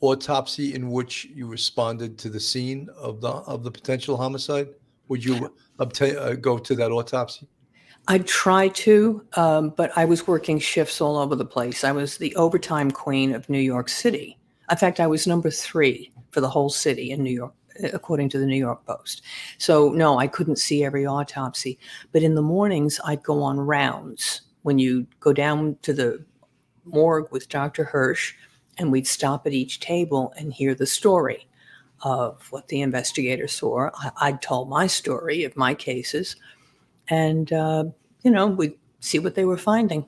autopsy 0.00 0.74
in 0.74 0.90
which 0.90 1.26
you 1.26 1.46
responded 1.46 2.18
to 2.18 2.28
the 2.28 2.40
scene 2.40 2.88
of 2.96 3.20
the 3.20 3.28
of 3.28 3.62
the 3.62 3.70
potential 3.70 4.16
homicide? 4.16 4.68
Would 5.08 5.24
you 5.24 5.54
obtain 5.78 6.16
uh, 6.16 6.32
go 6.32 6.58
to 6.58 6.74
that 6.74 6.90
autopsy? 6.90 7.48
I'd 8.08 8.26
try 8.26 8.68
to, 8.68 9.24
um, 9.34 9.70
but 9.70 9.96
I 9.96 10.04
was 10.04 10.26
working 10.26 10.58
shifts 10.58 11.00
all 11.00 11.16
over 11.16 11.36
the 11.36 11.44
place. 11.44 11.84
I 11.84 11.92
was 11.92 12.16
the 12.16 12.34
overtime 12.34 12.90
queen 12.90 13.34
of 13.34 13.48
New 13.48 13.60
York 13.60 13.88
City. 13.88 14.38
In 14.70 14.76
fact, 14.76 15.00
I 15.00 15.06
was 15.06 15.26
number 15.26 15.50
three 15.50 16.10
for 16.30 16.40
the 16.40 16.48
whole 16.48 16.70
city 16.70 17.10
in 17.10 17.22
New 17.22 17.32
York, 17.32 17.52
according 17.84 18.28
to 18.30 18.38
the 18.38 18.46
New 18.46 18.56
York 18.56 18.84
Post. 18.86 19.22
So, 19.58 19.90
no, 19.90 20.18
I 20.18 20.26
couldn't 20.26 20.56
see 20.56 20.84
every 20.84 21.06
autopsy. 21.06 21.78
But 22.12 22.22
in 22.22 22.34
the 22.34 22.42
mornings, 22.42 23.00
I'd 23.04 23.22
go 23.22 23.42
on 23.42 23.58
rounds. 23.58 24.42
When 24.62 24.78
you 24.78 25.06
go 25.20 25.32
down 25.32 25.76
to 25.82 25.92
the 25.92 26.22
morgue 26.84 27.28
with 27.30 27.48
Dr. 27.48 27.84
Hirsch, 27.84 28.34
and 28.78 28.90
we'd 28.90 29.06
stop 29.06 29.46
at 29.46 29.52
each 29.52 29.80
table 29.80 30.32
and 30.36 30.52
hear 30.52 30.74
the 30.74 30.86
story 30.86 31.46
of 32.02 32.46
what 32.50 32.68
the 32.68 32.80
investigator 32.80 33.46
saw. 33.46 33.90
I, 34.18 34.30
would 34.30 34.42
tell 34.42 34.64
my 34.64 34.86
story 34.86 35.44
of 35.44 35.56
my 35.56 35.74
cases, 35.74 36.36
and 37.08 37.52
uh, 37.52 37.84
you 38.22 38.30
know 38.30 38.46
we'd 38.46 38.78
see 39.00 39.18
what 39.18 39.34
they 39.34 39.44
were 39.44 39.58
finding. 39.58 40.06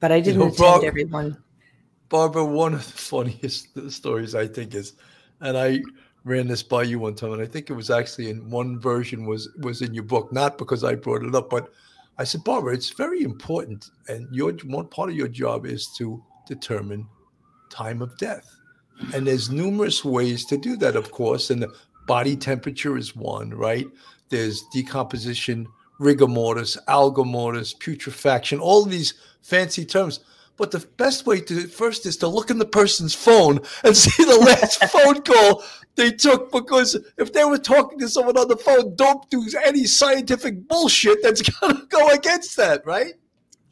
But 0.00 0.12
I 0.12 0.20
didn't 0.20 0.40
you 0.40 0.46
know, 0.48 0.52
attend 0.52 0.84
everyone. 0.84 1.42
Barbara, 2.08 2.44
one 2.44 2.74
of 2.74 2.84
the 2.84 2.92
funniest 2.98 3.90
stories 3.90 4.34
I 4.34 4.46
think 4.46 4.74
is, 4.74 4.94
and 5.40 5.56
I 5.56 5.80
ran 6.26 6.48
this 6.48 6.62
by 6.62 6.82
you 6.82 6.98
one 6.98 7.14
time, 7.14 7.32
and 7.32 7.40
I 7.40 7.46
think 7.46 7.70
it 7.70 7.74
was 7.74 7.88
actually 7.88 8.28
in 8.28 8.50
one 8.50 8.78
version 8.80 9.24
was 9.24 9.48
was 9.60 9.80
in 9.80 9.94
your 9.94 10.04
book, 10.04 10.32
not 10.32 10.58
because 10.58 10.84
I 10.84 10.96
brought 10.96 11.22
it 11.22 11.34
up, 11.34 11.48
but 11.48 11.72
I 12.18 12.24
said, 12.24 12.44
Barbara, 12.44 12.74
it's 12.74 12.90
very 12.90 13.22
important, 13.22 13.90
and 14.08 14.28
your 14.34 14.52
one 14.64 14.88
part 14.88 15.08
of 15.08 15.16
your 15.16 15.28
job 15.28 15.64
is 15.64 15.88
to 15.98 16.22
determine 16.46 17.06
time 17.70 18.02
of 18.02 18.18
death. 18.18 18.44
And 19.14 19.26
there's 19.26 19.50
numerous 19.50 20.04
ways 20.04 20.44
to 20.46 20.56
do 20.56 20.76
that, 20.78 20.96
of 20.96 21.12
course. 21.12 21.50
And 21.50 21.62
the 21.62 21.72
body 22.06 22.36
temperature 22.36 22.96
is 22.96 23.14
one, 23.14 23.50
right? 23.50 23.86
There's 24.30 24.64
decomposition, 24.72 25.66
rigor 25.98 26.26
mortis, 26.26 26.76
algor 26.88 27.26
mortis, 27.26 27.74
putrefaction, 27.74 28.58
all 28.58 28.84
these 28.84 29.14
fancy 29.42 29.84
terms. 29.84 30.20
But 30.56 30.70
the 30.70 30.86
best 30.96 31.26
way 31.26 31.40
to 31.42 31.66
first 31.66 32.06
is 32.06 32.16
to 32.18 32.28
look 32.28 32.50
in 32.50 32.58
the 32.58 32.64
person's 32.64 33.14
phone 33.14 33.60
and 33.84 33.96
see 33.96 34.24
the 34.24 34.38
last 34.38 34.84
phone 34.84 35.22
call 35.22 35.62
they 35.96 36.12
took. 36.12 36.50
Because 36.50 36.96
if 37.18 37.32
they 37.32 37.44
were 37.44 37.58
talking 37.58 37.98
to 37.98 38.08
someone 38.08 38.38
on 38.38 38.48
the 38.48 38.56
phone, 38.56 38.94
don't 38.96 39.28
do 39.30 39.46
any 39.64 39.84
scientific 39.84 40.66
bullshit 40.68 41.22
that's 41.22 41.42
going 41.60 41.76
to 41.76 41.86
go 41.86 42.10
against 42.10 42.56
that, 42.56 42.84
right? 42.86 43.14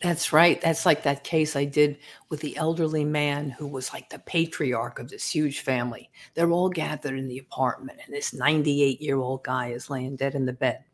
That's 0.03 0.35
right. 0.35 0.61
That's 0.61 0.85
like 0.85 1.05
that 1.05 1.25
case 1.25 1.57
I 1.57 1.65
did 1.65 1.97
with 2.29 2.41
the 2.41 2.59
elderly 2.59 3.07
man 3.07 3.49
who 3.49 3.67
was 3.67 3.91
like 3.91 4.11
the 4.11 4.19
patriarch 4.19 4.99
of 4.99 5.09
this 5.09 5.31
huge 5.31 5.61
family. 5.61 6.11
They're 6.35 6.51
all 6.51 6.69
gathered 6.69 7.19
in 7.19 7.27
the 7.27 7.39
apartment, 7.39 8.01
and 8.05 8.15
this 8.15 8.35
98 8.35 9.01
year 9.01 9.17
old 9.17 9.45
guy 9.45 9.69
is 9.69 9.89
laying 9.89 10.17
dead 10.17 10.35
in 10.35 10.45
the 10.45 10.53
bed. 10.53 10.85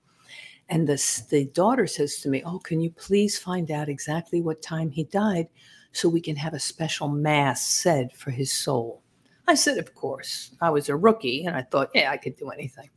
And 0.68 0.88
this, 0.88 1.22
the 1.22 1.46
daughter 1.46 1.88
says 1.88 2.20
to 2.20 2.29
me, 2.29 2.44
Oh, 2.46 2.61
can 2.61 2.81
you 2.81 2.90
please 2.92 3.37
find 3.37 3.72
out 3.72 3.88
exactly 3.88 4.40
what 4.40 4.62
time 4.62 4.90
he 4.90 5.03
died 5.03 5.48
so 5.92 6.09
we 6.09 6.20
can 6.20 6.37
have 6.37 6.55
a 6.55 6.59
special 6.59 7.09
mass 7.09 7.66
said 7.66 8.12
for 8.12 8.31
his 8.31 8.53
soul? 8.53 9.03
I 9.46 9.55
said, 9.55 9.79
Of 9.79 9.94
course. 9.94 10.55
I 10.61 10.70
was 10.70 10.88
a 10.88 10.96
rookie, 10.96 11.44
and 11.44 11.57
I 11.57 11.62
thought, 11.62 11.90
Yeah, 11.94 12.11
I 12.11 12.16
could 12.16 12.37
do 12.37 12.50
anything. 12.50 12.88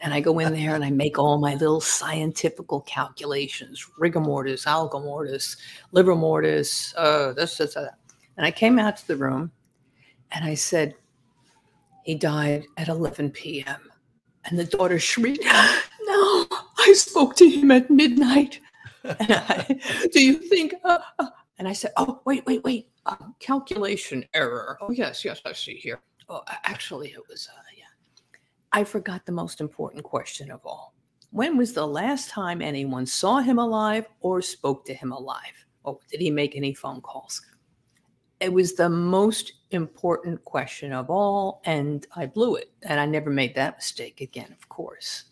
And 0.00 0.12
I 0.12 0.20
go 0.20 0.38
in 0.38 0.52
there 0.52 0.74
and 0.74 0.84
I 0.84 0.90
make 0.90 1.18
all 1.18 1.38
my 1.38 1.54
little 1.54 1.80
scientifical 1.80 2.82
calculations, 2.82 3.84
rigor 3.98 4.20
mortis, 4.20 4.66
algor 4.66 5.02
mortis, 5.02 5.56
livor 5.92 6.14
mortis, 6.14 6.94
uh, 6.98 7.32
this, 7.32 7.56
this, 7.56 7.74
that. 7.74 7.94
And 8.36 8.44
I 8.44 8.50
came 8.50 8.78
out 8.78 8.98
to 8.98 9.06
the 9.08 9.16
room 9.16 9.50
and 10.32 10.44
I 10.44 10.54
said, 10.54 10.94
he 12.04 12.14
died 12.14 12.66
at 12.76 12.88
11 12.88 13.30
p.m. 13.30 13.90
And 14.44 14.58
the 14.58 14.64
daughter 14.64 14.98
shrieked, 14.98 15.44
no, 16.02 16.46
I 16.78 16.92
spoke 16.94 17.34
to 17.36 17.48
him 17.48 17.70
at 17.70 17.90
midnight. 17.90 18.60
And 19.20 19.32
I, 19.32 19.80
do 20.12 20.20
you 20.20 20.34
think, 20.34 20.74
uh, 20.82 20.98
uh, 21.20 21.26
and 21.58 21.66
I 21.68 21.72
said, 21.72 21.92
oh, 21.96 22.20
wait, 22.24 22.44
wait, 22.46 22.62
wait, 22.64 22.88
um, 23.06 23.34
calculation 23.40 24.24
error. 24.34 24.78
Oh, 24.80 24.90
yes, 24.90 25.24
yes, 25.24 25.40
I 25.44 25.52
see 25.52 25.76
here. 25.76 26.00
Oh, 26.28 26.42
actually, 26.64 27.10
it 27.10 27.22
was, 27.28 27.48
uh, 27.54 27.60
I 28.76 28.84
forgot 28.84 29.24
the 29.24 29.32
most 29.32 29.62
important 29.62 30.04
question 30.04 30.50
of 30.50 30.60
all. 30.66 30.92
When 31.30 31.56
was 31.56 31.72
the 31.72 31.86
last 31.86 32.28
time 32.28 32.60
anyone 32.60 33.06
saw 33.06 33.38
him 33.38 33.58
alive 33.58 34.06
or 34.20 34.42
spoke 34.42 34.84
to 34.84 34.92
him 34.92 35.12
alive? 35.12 35.66
Or 35.82 35.98
did 36.10 36.20
he 36.20 36.30
make 36.30 36.54
any 36.54 36.74
phone 36.74 37.00
calls? 37.00 37.40
It 38.38 38.52
was 38.52 38.74
the 38.74 38.90
most 38.90 39.54
important 39.70 40.44
question 40.44 40.92
of 40.92 41.08
all, 41.08 41.62
and 41.64 42.06
I 42.14 42.26
blew 42.26 42.56
it. 42.56 42.70
And 42.82 43.00
I 43.00 43.06
never 43.06 43.30
made 43.30 43.54
that 43.54 43.76
mistake 43.76 44.20
again, 44.20 44.52
of 44.52 44.68
course. 44.68 45.24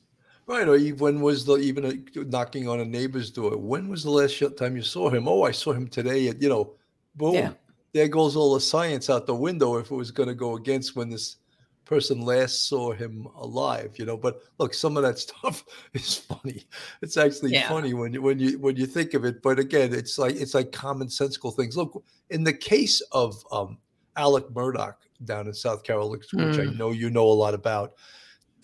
Right. 0.46 0.68
Or 0.68 0.78
when 0.78 1.20
was 1.20 1.44
the 1.44 1.56
even 1.56 1.84
a, 1.84 2.20
knocking 2.24 2.68
on 2.68 2.80
a 2.80 2.84
neighbor's 2.84 3.30
door? 3.30 3.56
When 3.56 3.88
was 3.88 4.02
the 4.02 4.10
last 4.10 4.42
time 4.58 4.76
you 4.76 4.82
saw 4.82 5.08
him? 5.08 5.26
Oh, 5.26 5.42
I 5.42 5.52
saw 5.52 5.72
him 5.72 5.88
today. 5.88 6.28
At, 6.28 6.42
you 6.42 6.48
know, 6.48 6.74
boom. 7.14 7.34
Yeah. 7.34 7.52
There 7.92 8.08
goes 8.08 8.36
all 8.36 8.54
the 8.54 8.60
science 8.60 9.08
out 9.08 9.26
the 9.26 9.34
window 9.34 9.76
if 9.76 9.90
it 9.90 9.94
was 9.94 10.10
going 10.10 10.28
to 10.28 10.34
go 10.34 10.56
against 10.56 10.96
when 10.96 11.08
this 11.08 11.36
person 11.84 12.22
last 12.22 12.68
saw 12.68 12.92
him 12.92 13.28
alive 13.36 13.92
you 13.98 14.06
know 14.06 14.16
but 14.16 14.40
look 14.58 14.72
some 14.72 14.96
of 14.96 15.02
that 15.02 15.18
stuff 15.26 15.64
is 15.92 16.16
funny 16.16 16.64
it's 17.02 17.16
actually 17.16 17.52
yeah. 17.52 17.68
funny 17.68 17.94
when 17.94 18.12
you 18.12 18.22
when 18.22 18.38
you 18.38 18.58
when 18.58 18.76
you 18.76 18.86
think 18.86 19.14
of 19.14 19.24
it 19.24 19.42
but 19.42 19.58
again 19.58 19.92
it's 19.92 20.18
like 20.18 20.34
it's 20.36 20.54
like 20.54 20.70
commonsensical 20.70 21.54
things 21.54 21.76
look 21.76 22.02
in 22.30 22.42
the 22.42 22.52
case 22.52 23.00
of 23.12 23.44
um 23.52 23.78
alec 24.16 24.48
murdaugh 24.50 24.94
down 25.24 25.46
in 25.46 25.52
south 25.52 25.82
carolina 25.82 26.10
which 26.10 26.28
mm. 26.30 26.68
i 26.68 26.74
know 26.74 26.90
you 26.90 27.10
know 27.10 27.26
a 27.26 27.28
lot 27.28 27.54
about 27.54 27.94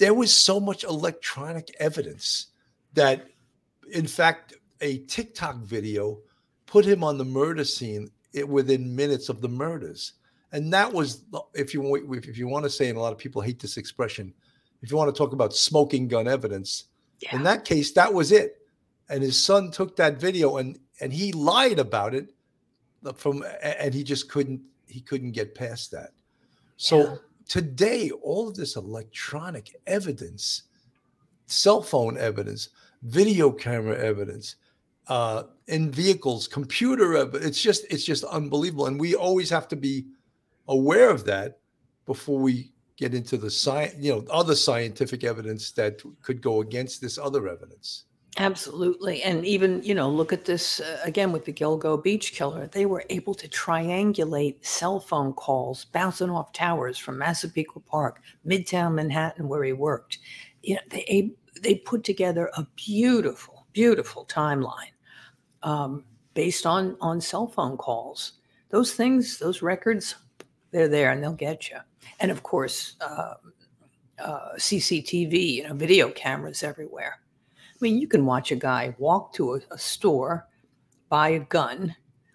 there 0.00 0.14
was 0.14 0.34
so 0.34 0.58
much 0.58 0.82
electronic 0.82 1.74
evidence 1.78 2.48
that 2.94 3.28
in 3.92 4.06
fact 4.06 4.54
a 4.80 4.98
tiktok 5.00 5.56
video 5.58 6.18
put 6.66 6.84
him 6.84 7.04
on 7.04 7.18
the 7.18 7.24
murder 7.24 7.64
scene 7.64 8.10
within 8.48 8.96
minutes 8.96 9.28
of 9.28 9.40
the 9.40 9.48
murders 9.48 10.14
and 10.52 10.72
that 10.72 10.92
was 10.92 11.24
if 11.54 11.72
you 11.72 11.94
if 12.12 12.36
you 12.36 12.48
want 12.48 12.64
to 12.64 12.70
say 12.70 12.88
and 12.88 12.98
a 12.98 13.00
lot 13.00 13.12
of 13.12 13.18
people 13.18 13.40
hate 13.40 13.60
this 13.60 13.76
expression 13.76 14.34
if 14.82 14.90
you 14.90 14.96
want 14.96 15.14
to 15.14 15.18
talk 15.18 15.32
about 15.32 15.54
smoking 15.54 16.08
gun 16.08 16.26
evidence, 16.26 16.84
yeah. 17.20 17.36
in 17.36 17.42
that 17.42 17.64
case, 17.64 17.92
that 17.92 18.12
was 18.12 18.32
it. 18.32 18.56
And 19.08 19.22
his 19.22 19.40
son 19.40 19.70
took 19.70 19.96
that 19.96 20.20
video 20.20 20.56
and 20.58 20.78
and 21.00 21.12
he 21.12 21.32
lied 21.32 21.78
about 21.78 22.14
it 22.14 22.32
from 23.14 23.44
and 23.62 23.92
he 23.92 24.04
just 24.04 24.30
couldn't 24.30 24.60
he 24.86 25.00
couldn't 25.00 25.32
get 25.32 25.54
past 25.54 25.90
that. 25.90 26.10
So 26.76 26.98
yeah. 26.98 27.16
Today, 27.50 28.12
all 28.22 28.48
of 28.48 28.54
this 28.54 28.76
electronic 28.76 29.74
evidence, 29.88 30.62
cell 31.46 31.82
phone 31.82 32.16
evidence, 32.16 32.68
video 33.02 33.50
camera 33.50 33.98
evidence, 33.98 34.54
uh, 35.08 35.42
in 35.66 35.90
vehicles, 35.90 36.46
computer 36.46 37.16
evidence, 37.16 37.44
it's 37.44 37.60
just 37.60 37.84
it's 37.90 38.04
just 38.04 38.22
unbelievable. 38.24 38.86
And 38.86 39.00
we 39.00 39.16
always 39.16 39.50
have 39.50 39.66
to 39.68 39.76
be 39.76 40.06
aware 40.68 41.10
of 41.10 41.24
that 41.24 41.58
before 42.06 42.38
we 42.38 42.70
get 42.96 43.14
into 43.14 43.36
the 43.36 43.50
science, 43.50 43.94
you 43.98 44.12
know, 44.12 44.24
other 44.30 44.54
scientific 44.54 45.24
evidence 45.24 45.72
that 45.72 46.00
could 46.22 46.40
go 46.40 46.60
against 46.60 47.00
this 47.00 47.18
other 47.18 47.48
evidence. 47.48 48.04
Absolutely. 48.38 49.22
And 49.22 49.44
even, 49.44 49.82
you 49.82 49.94
know, 49.94 50.08
look 50.08 50.32
at 50.32 50.44
this 50.44 50.80
uh, 50.80 51.00
again 51.04 51.32
with 51.32 51.44
the 51.44 51.52
Gilgo 51.52 52.02
Beach 52.02 52.32
killer. 52.32 52.68
They 52.68 52.86
were 52.86 53.04
able 53.10 53.34
to 53.34 53.48
triangulate 53.48 54.64
cell 54.64 55.00
phone 55.00 55.32
calls 55.32 55.86
bouncing 55.86 56.30
off 56.30 56.52
towers 56.52 56.96
from 56.96 57.18
Massapequa 57.18 57.82
Park, 57.82 58.22
Midtown 58.46 58.94
Manhattan, 58.94 59.48
where 59.48 59.64
he 59.64 59.72
worked. 59.72 60.18
You 60.62 60.76
know, 60.76 60.80
they, 60.90 61.32
they 61.60 61.74
put 61.74 62.04
together 62.04 62.50
a 62.56 62.66
beautiful, 62.76 63.66
beautiful 63.72 64.24
timeline 64.26 64.92
um, 65.62 66.04
based 66.34 66.66
on, 66.66 66.96
on 67.00 67.20
cell 67.20 67.48
phone 67.48 67.76
calls. 67.76 68.34
Those 68.70 68.94
things, 68.94 69.38
those 69.38 69.60
records, 69.62 70.14
they're 70.70 70.88
there 70.88 71.10
and 71.10 71.22
they'll 71.22 71.32
get 71.32 71.68
you. 71.70 71.78
And 72.20 72.30
of 72.30 72.42
course, 72.44 72.96
uh, 73.00 73.34
uh, 74.18 74.50
CCTV, 74.56 75.54
you 75.56 75.64
know, 75.68 75.74
video 75.74 76.10
cameras 76.10 76.62
everywhere. 76.62 77.19
I 77.80 77.84
mean, 77.84 77.98
you 77.98 78.08
can 78.08 78.26
watch 78.26 78.52
a 78.52 78.56
guy 78.56 78.94
walk 78.98 79.32
to 79.34 79.54
a, 79.54 79.60
a 79.70 79.78
store, 79.78 80.46
buy 81.08 81.30
a 81.30 81.40
gun, 81.40 81.94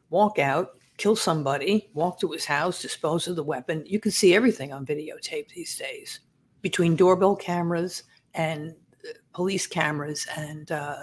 walk 0.10 0.39
out, 0.39 0.71
kill 0.97 1.15
somebody, 1.15 1.89
walk 1.93 2.19
to 2.19 2.31
his 2.31 2.45
house, 2.45 2.81
dispose 2.81 3.27
of 3.27 3.36
the 3.36 3.43
weapon. 3.43 3.84
You 3.86 3.99
can 3.99 4.12
see 4.12 4.34
everything 4.34 4.73
on 4.73 4.86
videotape 4.86 5.49
these 5.49 5.77
days 5.77 6.21
between 6.62 6.95
doorbell 6.95 7.36
cameras 7.36 8.03
and 8.34 8.71
uh, 9.08 9.13
police 9.34 9.67
cameras 9.67 10.25
and 10.36 10.71
uh, 10.71 10.95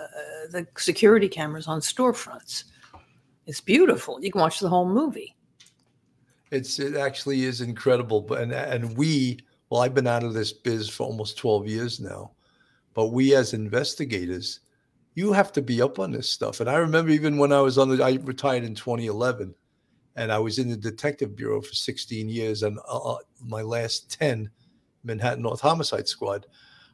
the 0.50 0.66
security 0.76 1.28
cameras 1.28 1.68
on 1.68 1.80
storefronts. 1.80 2.64
It's 3.46 3.60
beautiful. 3.60 4.18
You 4.20 4.32
can 4.32 4.40
watch 4.40 4.58
the 4.58 4.68
whole 4.68 4.88
movie. 4.88 5.36
It's 6.50 6.78
it 6.78 6.96
actually 6.96 7.44
is 7.44 7.60
incredible, 7.60 8.34
and 8.34 8.52
and 8.52 8.96
we 8.96 9.38
well, 9.70 9.80
I've 9.80 9.94
been 9.94 10.06
out 10.06 10.22
of 10.22 10.34
this 10.34 10.52
biz 10.52 10.88
for 10.88 11.06
almost 11.06 11.38
twelve 11.38 11.66
years 11.66 11.98
now, 11.98 12.32
but 12.94 13.08
we 13.08 13.34
as 13.34 13.54
investigators, 13.54 14.60
you 15.14 15.32
have 15.32 15.52
to 15.52 15.62
be 15.62 15.82
up 15.82 15.98
on 15.98 16.10
this 16.10 16.30
stuff. 16.30 16.60
And 16.60 16.68
I 16.68 16.76
remember 16.76 17.10
even 17.10 17.38
when 17.38 17.52
I 17.52 17.60
was 17.60 17.78
on 17.78 17.88
the, 17.88 18.02
I 18.02 18.18
retired 18.22 18.64
in 18.64 18.74
2011, 18.74 19.54
and 20.16 20.30
I 20.32 20.38
was 20.38 20.58
in 20.58 20.68
the 20.68 20.76
detective 20.76 21.36
bureau 21.36 21.60
for 21.60 21.72
16 21.72 22.28
years, 22.28 22.62
and 22.62 22.78
uh, 22.88 23.12
uh, 23.12 23.18
my 23.40 23.62
last 23.62 24.10
10, 24.18 24.50
Manhattan 25.04 25.42
North 25.42 25.60
Homicide 25.60 26.08
Squad. 26.08 26.46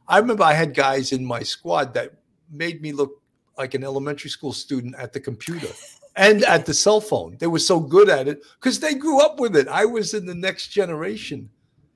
I 0.07 0.17
remember 0.17 0.43
I 0.43 0.53
had 0.53 0.73
guys 0.73 1.11
in 1.11 1.23
my 1.25 1.43
squad 1.43 1.93
that 1.93 2.13
made 2.51 2.81
me 2.81 2.91
look 2.91 3.21
like 3.57 3.73
an 3.73 3.83
elementary 3.83 4.29
school 4.29 4.53
student 4.53 4.95
at 4.97 5.13
the 5.13 5.19
computer 5.19 5.67
and 6.15 6.43
at 6.45 6.65
the 6.65 6.73
cell 6.73 7.01
phone. 7.01 7.37
They 7.39 7.47
were 7.47 7.59
so 7.59 7.79
good 7.79 8.09
at 8.09 8.27
it 8.27 8.41
because 8.59 8.79
they 8.79 8.95
grew 8.95 9.21
up 9.21 9.39
with 9.39 9.55
it. 9.55 9.67
I 9.67 9.85
was 9.85 10.13
in 10.13 10.25
the 10.25 10.35
next 10.35 10.69
generation 10.69 11.49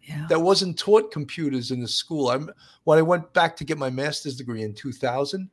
yeah. 0.04 0.26
that 0.30 0.42
wasn't 0.42 0.78
taught 0.78 1.12
computers 1.12 1.72
in 1.72 1.80
the 1.80 1.88
school. 1.88 2.30
I'm 2.30 2.50
when 2.84 3.00
I 3.00 3.02
went 3.02 3.34
back 3.34 3.56
to 3.58 3.64
get 3.64 3.78
my 3.78 3.90
master's 3.90 4.36
degree 4.36 4.64
in 4.64 4.74
2000, 4.74 5.50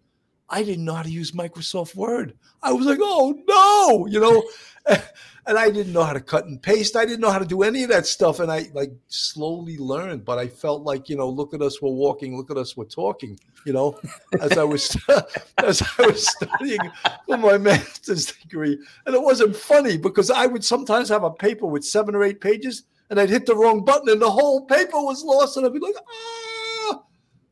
I 0.48 0.62
didn't 0.64 0.84
know 0.84 0.94
how 0.94 1.02
to 1.02 1.10
use 1.10 1.32
Microsoft 1.32 1.94
Word. 1.94 2.34
I 2.62 2.72
was 2.72 2.86
like, 2.86 2.98
oh 3.00 3.38
no, 3.46 4.06
you 4.06 4.20
know, 4.20 4.42
and 5.46 5.58
I 5.58 5.70
didn't 5.70 5.92
know 5.92 6.02
how 6.02 6.12
to 6.12 6.20
cut 6.20 6.46
and 6.46 6.60
paste. 6.60 6.96
I 6.96 7.04
didn't 7.04 7.20
know 7.20 7.30
how 7.30 7.38
to 7.38 7.44
do 7.44 7.62
any 7.62 7.82
of 7.82 7.88
that 7.90 8.06
stuff. 8.06 8.40
And 8.40 8.50
I 8.50 8.66
like 8.74 8.92
slowly 9.08 9.76
learned, 9.78 10.24
but 10.24 10.38
I 10.38 10.48
felt 10.48 10.82
like, 10.82 11.08
you 11.08 11.16
know, 11.16 11.28
look 11.28 11.54
at 11.54 11.62
us, 11.62 11.80
we're 11.80 11.90
walking, 11.90 12.36
look 12.36 12.50
at 12.50 12.56
us, 12.56 12.76
we're 12.76 12.84
talking, 12.84 13.38
you 13.64 13.72
know, 13.72 13.98
as 14.40 14.58
I 14.58 14.64
was 14.64 14.96
as 15.58 15.82
I 15.98 16.06
was 16.06 16.28
studying 16.28 16.80
for 17.26 17.36
my 17.36 17.58
master's 17.58 18.32
degree. 18.32 18.78
And 19.06 19.14
it 19.14 19.22
wasn't 19.22 19.56
funny 19.56 19.96
because 19.96 20.30
I 20.30 20.46
would 20.46 20.64
sometimes 20.64 21.08
have 21.08 21.24
a 21.24 21.30
paper 21.30 21.66
with 21.66 21.84
seven 21.84 22.14
or 22.14 22.24
eight 22.24 22.40
pages 22.40 22.84
and 23.10 23.18
I'd 23.20 23.28
hit 23.28 23.44
the 23.44 23.56
wrong 23.56 23.84
button 23.84 24.08
and 24.08 24.22
the 24.22 24.30
whole 24.30 24.64
paper 24.66 24.92
was 24.94 25.24
lost. 25.24 25.56
And 25.56 25.66
I'd 25.66 25.72
be 25.72 25.80
like, 25.80 25.96
ah. 25.98 27.02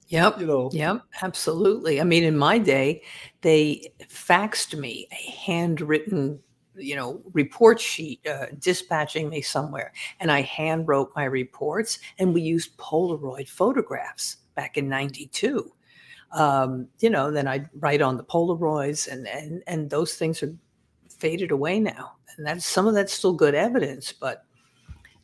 Yep. 0.06 0.40
You 0.40 0.46
know. 0.46 0.70
Yep. 0.72 1.02
Absolutely. 1.22 2.00
I 2.00 2.04
mean, 2.04 2.24
in 2.24 2.38
my 2.38 2.58
day, 2.58 3.02
they 3.42 3.92
faxed 4.08 4.78
me 4.78 5.06
a 5.12 5.30
handwritten, 5.30 6.38
you 6.76 6.96
know, 6.96 7.20
report 7.32 7.78
sheet, 7.78 8.26
uh, 8.26 8.46
dispatching 8.58 9.28
me 9.28 9.42
somewhere, 9.42 9.92
and 10.20 10.30
I 10.32 10.42
hand 10.42 10.88
wrote 10.88 11.12
my 11.14 11.24
reports. 11.24 11.98
And 12.18 12.32
we 12.32 12.40
used 12.40 12.76
Polaroid 12.78 13.48
photographs 13.48 14.38
back 14.54 14.78
in 14.78 14.88
'92. 14.88 15.70
Um, 16.32 16.88
you 17.00 17.10
know, 17.10 17.30
then 17.30 17.46
I'd 17.46 17.68
write 17.78 18.00
on 18.00 18.16
the 18.16 18.24
Polaroids, 18.24 19.08
and 19.12 19.28
and 19.28 19.62
and 19.66 19.90
those 19.90 20.14
things 20.14 20.42
are 20.42 20.54
faded 21.10 21.50
away 21.50 21.80
now. 21.80 22.12
And 22.36 22.46
that's 22.46 22.64
some 22.64 22.86
of 22.86 22.94
that's 22.94 23.12
still 23.12 23.34
good 23.34 23.54
evidence, 23.54 24.12
but 24.12 24.44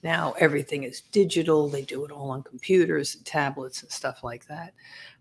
now 0.05 0.35
everything 0.38 0.85
is 0.85 1.01
digital. 1.01 1.69
They 1.69 1.83
do 1.83 2.05
it 2.05 2.12
all 2.12 2.31
on 2.31 2.43
computers 2.43 3.17
and 3.17 3.25
tablets 3.25 3.83
and 3.83 3.90
stuff 3.90 4.23
like 4.23 4.47
that. 4.47 4.75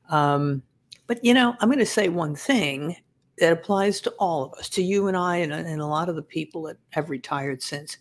Um, 0.10 0.62
but, 1.08 1.24
you 1.24 1.34
know, 1.34 1.56
I'm 1.60 1.70
going 1.70 1.80
to 1.80 1.86
say 1.86 2.10
one 2.10 2.36
thing 2.36 2.98
that 3.40 3.54
applies 3.54 4.02
to 4.02 4.12
all 4.20 4.44
of 4.44 4.54
us, 4.60 4.70
to 4.70 4.84
you 4.84 5.08
and 5.08 5.18
I, 5.18 5.38
and, 5.38 5.54
and 5.54 5.82
a 5.82 5.86
lot 5.86 6.10
of 6.10 6.16
the 6.16 6.22
people 6.22 6.64
that 6.64 6.78
have 6.90 7.10
retired 7.10 7.64
since. 7.64 7.98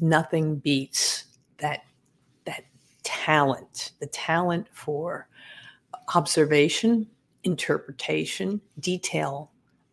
Nothing 0.00 0.56
beats 0.56 1.24
that 1.58 1.84
that 2.44 2.64
talent, 3.02 3.92
the 4.00 4.06
talent 4.06 4.66
for 4.72 5.28
observation, 6.14 7.06
interpretation, 7.44 8.60
detail, 8.80 9.50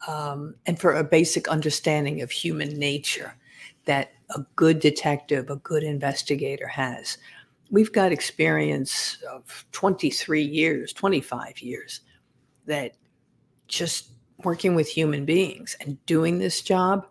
um, 0.08 0.56
and 0.68 0.80
for 0.80 0.94
a 0.94 1.04
basic 1.04 1.48
understanding 1.48 2.22
of 2.22 2.32
human 2.32 2.78
nature 2.78 3.36
that 3.86 4.12
a 4.36 4.42
good 4.56 4.80
detective, 4.80 5.50
a 5.50 5.58
good 5.58 5.84
investigator 5.84 6.68
has. 6.68 7.18
We've 7.72 7.92
got 7.92 8.12
experience 8.12 9.18
of 9.32 9.66
23 9.72 10.42
years, 10.42 10.94
25 10.94 11.60
years 11.60 12.02
that 12.66 12.94
just 13.68 14.12
working 14.44 14.76
with 14.76 14.88
human 14.88 15.26
beings 15.26 15.76
and 15.80 16.04
doing 16.06 16.38
this 16.38 16.62
job, 16.62 17.08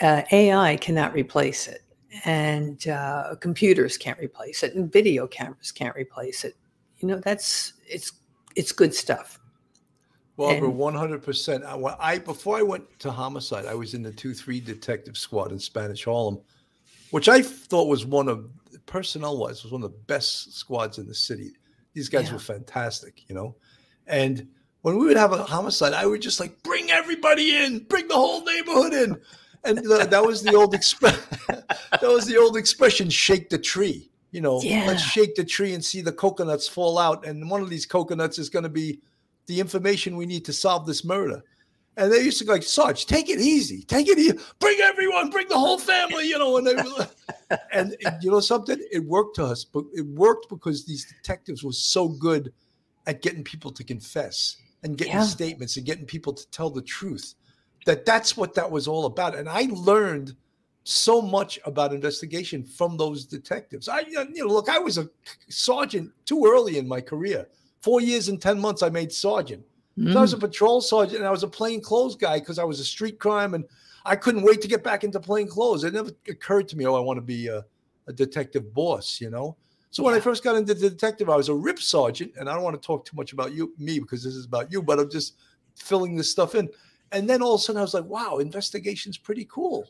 uh, 0.00 0.22
AI 0.32 0.76
cannot 0.76 1.14
replace 1.14 1.68
it. 1.68 1.82
And 2.24 2.86
uh, 2.88 3.34
computers 3.40 3.98
can't 3.98 4.18
replace 4.18 4.62
it, 4.62 4.74
and 4.74 4.90
video 4.90 5.26
cameras 5.26 5.70
can't 5.70 5.94
replace 5.94 6.42
it. 6.42 6.56
You 6.98 7.08
know, 7.08 7.20
that's 7.20 7.74
it's 7.86 8.12
it's 8.56 8.72
good 8.72 8.94
stuff. 8.94 9.37
Well, 10.38 10.70
one 10.70 10.94
hundred 10.94 11.24
percent. 11.24 11.64
I 11.64 12.18
before 12.18 12.56
I 12.56 12.62
went 12.62 12.84
to 13.00 13.10
homicide, 13.10 13.66
I 13.66 13.74
was 13.74 13.94
in 13.94 14.04
the 14.04 14.12
two 14.12 14.32
three 14.32 14.60
detective 14.60 15.18
squad 15.18 15.50
in 15.50 15.58
Spanish 15.58 16.04
Harlem, 16.04 16.38
which 17.10 17.28
I 17.28 17.42
thought 17.42 17.88
was 17.88 18.06
one 18.06 18.28
of 18.28 18.48
personnel 18.86 19.36
wise 19.36 19.64
was 19.64 19.72
one 19.72 19.82
of 19.82 19.90
the 19.90 19.98
best 20.06 20.54
squads 20.56 20.98
in 20.98 21.08
the 21.08 21.14
city. 21.14 21.50
These 21.92 22.08
guys 22.08 22.28
yeah. 22.28 22.34
were 22.34 22.38
fantastic, 22.38 23.28
you 23.28 23.34
know. 23.34 23.56
And 24.06 24.46
when 24.82 24.96
we 24.96 25.06
would 25.06 25.16
have 25.16 25.32
a 25.32 25.42
homicide, 25.42 25.92
I 25.92 26.06
would 26.06 26.22
just 26.22 26.38
like 26.38 26.62
bring 26.62 26.88
everybody 26.92 27.56
in, 27.56 27.80
bring 27.80 28.06
the 28.06 28.14
whole 28.14 28.44
neighborhood 28.44 28.92
in, 28.92 29.20
and 29.64 29.78
the, 29.78 30.06
that 30.08 30.24
was 30.24 30.44
the 30.44 30.54
old 30.54 30.72
expression. 30.72 31.20
that 31.48 32.00
was 32.02 32.26
the 32.26 32.36
old 32.36 32.56
expression: 32.56 33.10
"Shake 33.10 33.50
the 33.50 33.58
tree." 33.58 34.08
You 34.30 34.40
know, 34.40 34.60
yeah. 34.62 34.84
let's 34.86 35.02
shake 35.02 35.34
the 35.34 35.44
tree 35.44 35.74
and 35.74 35.84
see 35.84 36.00
the 36.00 36.12
coconuts 36.12 36.68
fall 36.68 36.96
out, 36.96 37.26
and 37.26 37.50
one 37.50 37.60
of 37.60 37.70
these 37.70 37.86
coconuts 37.86 38.38
is 38.38 38.48
going 38.48 38.62
to 38.62 38.68
be 38.68 39.00
the 39.48 39.58
information 39.58 40.16
we 40.16 40.26
need 40.26 40.44
to 40.44 40.52
solve 40.52 40.86
this 40.86 41.04
murder. 41.04 41.42
And 41.96 42.12
they 42.12 42.20
used 42.20 42.38
to 42.38 42.44
go 42.44 42.52
like, 42.52 42.62
Sarge, 42.62 43.06
take 43.06 43.28
it 43.28 43.40
easy, 43.40 43.82
take 43.82 44.08
it 44.08 44.18
easy, 44.18 44.38
bring 44.60 44.78
everyone, 44.80 45.30
bring 45.30 45.48
the 45.48 45.58
whole 45.58 45.78
family, 45.78 46.28
you 46.28 46.38
know. 46.38 46.58
And 46.58 46.66
they, 46.66 47.56
and 47.72 47.96
you 48.20 48.30
know 48.30 48.38
something, 48.38 48.78
it 48.92 49.04
worked 49.04 49.34
to 49.36 49.44
us, 49.44 49.64
but 49.64 49.84
it 49.92 50.06
worked 50.06 50.48
because 50.48 50.84
these 50.84 51.06
detectives 51.06 51.64
were 51.64 51.72
so 51.72 52.08
good 52.08 52.52
at 53.08 53.20
getting 53.20 53.42
people 53.42 53.72
to 53.72 53.82
confess 53.82 54.58
and 54.84 54.96
getting 54.96 55.14
yeah. 55.14 55.22
statements 55.22 55.76
and 55.76 55.84
getting 55.84 56.04
people 56.04 56.32
to 56.32 56.48
tell 56.50 56.70
the 56.70 56.82
truth. 56.82 57.34
That 57.84 58.04
that's 58.04 58.36
what 58.36 58.54
that 58.54 58.70
was 58.70 58.86
all 58.86 59.06
about. 59.06 59.34
And 59.34 59.48
I 59.48 59.66
learned 59.72 60.36
so 60.84 61.20
much 61.20 61.58
about 61.64 61.92
investigation 61.92 62.62
from 62.64 62.96
those 62.96 63.24
detectives. 63.24 63.88
I, 63.88 64.00
you 64.00 64.26
know, 64.34 64.46
look, 64.46 64.68
I 64.68 64.78
was 64.78 64.98
a 64.98 65.08
sergeant 65.48 66.12
too 66.26 66.46
early 66.46 66.78
in 66.78 66.86
my 66.86 67.00
career. 67.00 67.46
Four 67.80 68.00
years 68.00 68.28
and 68.28 68.40
10 68.40 68.60
months, 68.60 68.82
I 68.82 68.88
made 68.88 69.12
sergeant. 69.12 69.64
Mm. 69.98 70.12
So 70.12 70.18
I 70.18 70.22
was 70.22 70.32
a 70.32 70.36
mm. 70.36 70.40
patrol 70.40 70.80
sergeant 70.80 71.18
and 71.18 71.26
I 71.26 71.30
was 71.30 71.42
a 71.42 71.48
plain 71.48 71.80
clothes 71.80 72.16
guy 72.16 72.38
because 72.38 72.58
I 72.58 72.64
was 72.64 72.80
a 72.80 72.84
street 72.84 73.18
crime 73.18 73.54
and 73.54 73.64
I 74.04 74.16
couldn't 74.16 74.42
wait 74.42 74.60
to 74.62 74.68
get 74.68 74.82
back 74.82 75.04
into 75.04 75.20
plain 75.20 75.48
clothes. 75.48 75.84
It 75.84 75.94
never 75.94 76.10
occurred 76.28 76.68
to 76.68 76.76
me, 76.76 76.86
oh, 76.86 76.94
I 76.94 77.00
want 77.00 77.18
to 77.18 77.22
be 77.22 77.48
a, 77.48 77.64
a 78.06 78.12
detective 78.12 78.72
boss, 78.74 79.20
you 79.20 79.30
know? 79.30 79.56
So 79.90 80.02
when 80.02 80.14
I 80.14 80.20
first 80.20 80.44
got 80.44 80.56
into 80.56 80.74
the 80.74 80.90
detective, 80.90 81.30
I 81.30 81.36
was 81.36 81.48
a 81.48 81.54
rip 81.54 81.78
sergeant, 81.78 82.32
and 82.36 82.48
I 82.48 82.54
don't 82.54 82.62
want 82.62 82.80
to 82.80 82.86
talk 82.86 83.04
too 83.04 83.16
much 83.16 83.32
about 83.32 83.52
you, 83.52 83.74
me, 83.78 83.98
because 83.98 84.22
this 84.22 84.34
is 84.34 84.44
about 84.44 84.70
you, 84.70 84.82
but 84.82 84.98
I'm 84.98 85.10
just 85.10 85.36
filling 85.76 86.14
this 86.14 86.30
stuff 86.30 86.54
in. 86.54 86.68
And 87.12 87.28
then 87.28 87.40
all 87.40 87.54
of 87.54 87.60
a 87.60 87.64
sudden, 87.64 87.78
I 87.78 87.82
was 87.82 87.94
like, 87.94 88.04
"Wow, 88.04 88.36
investigation's 88.36 89.16
pretty 89.16 89.46
cool," 89.50 89.88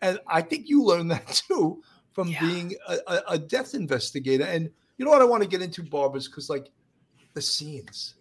and 0.00 0.20
I 0.28 0.42
think 0.42 0.68
you 0.68 0.84
learned 0.84 1.10
that 1.10 1.26
too 1.48 1.82
from 2.12 2.28
yeah. 2.28 2.40
being 2.40 2.74
a, 2.86 2.98
a, 3.08 3.22
a, 3.30 3.38
death 3.38 3.74
investigator. 3.74 4.44
And 4.44 4.70
you 4.96 5.04
know 5.04 5.10
what 5.10 5.22
I 5.22 5.24
want 5.24 5.42
to 5.42 5.48
get 5.48 5.62
into, 5.62 5.82
Barbara, 5.82 6.18
is 6.18 6.28
because 6.28 6.48
like 6.48 6.70
the 7.34 7.42
scenes, 7.42 8.14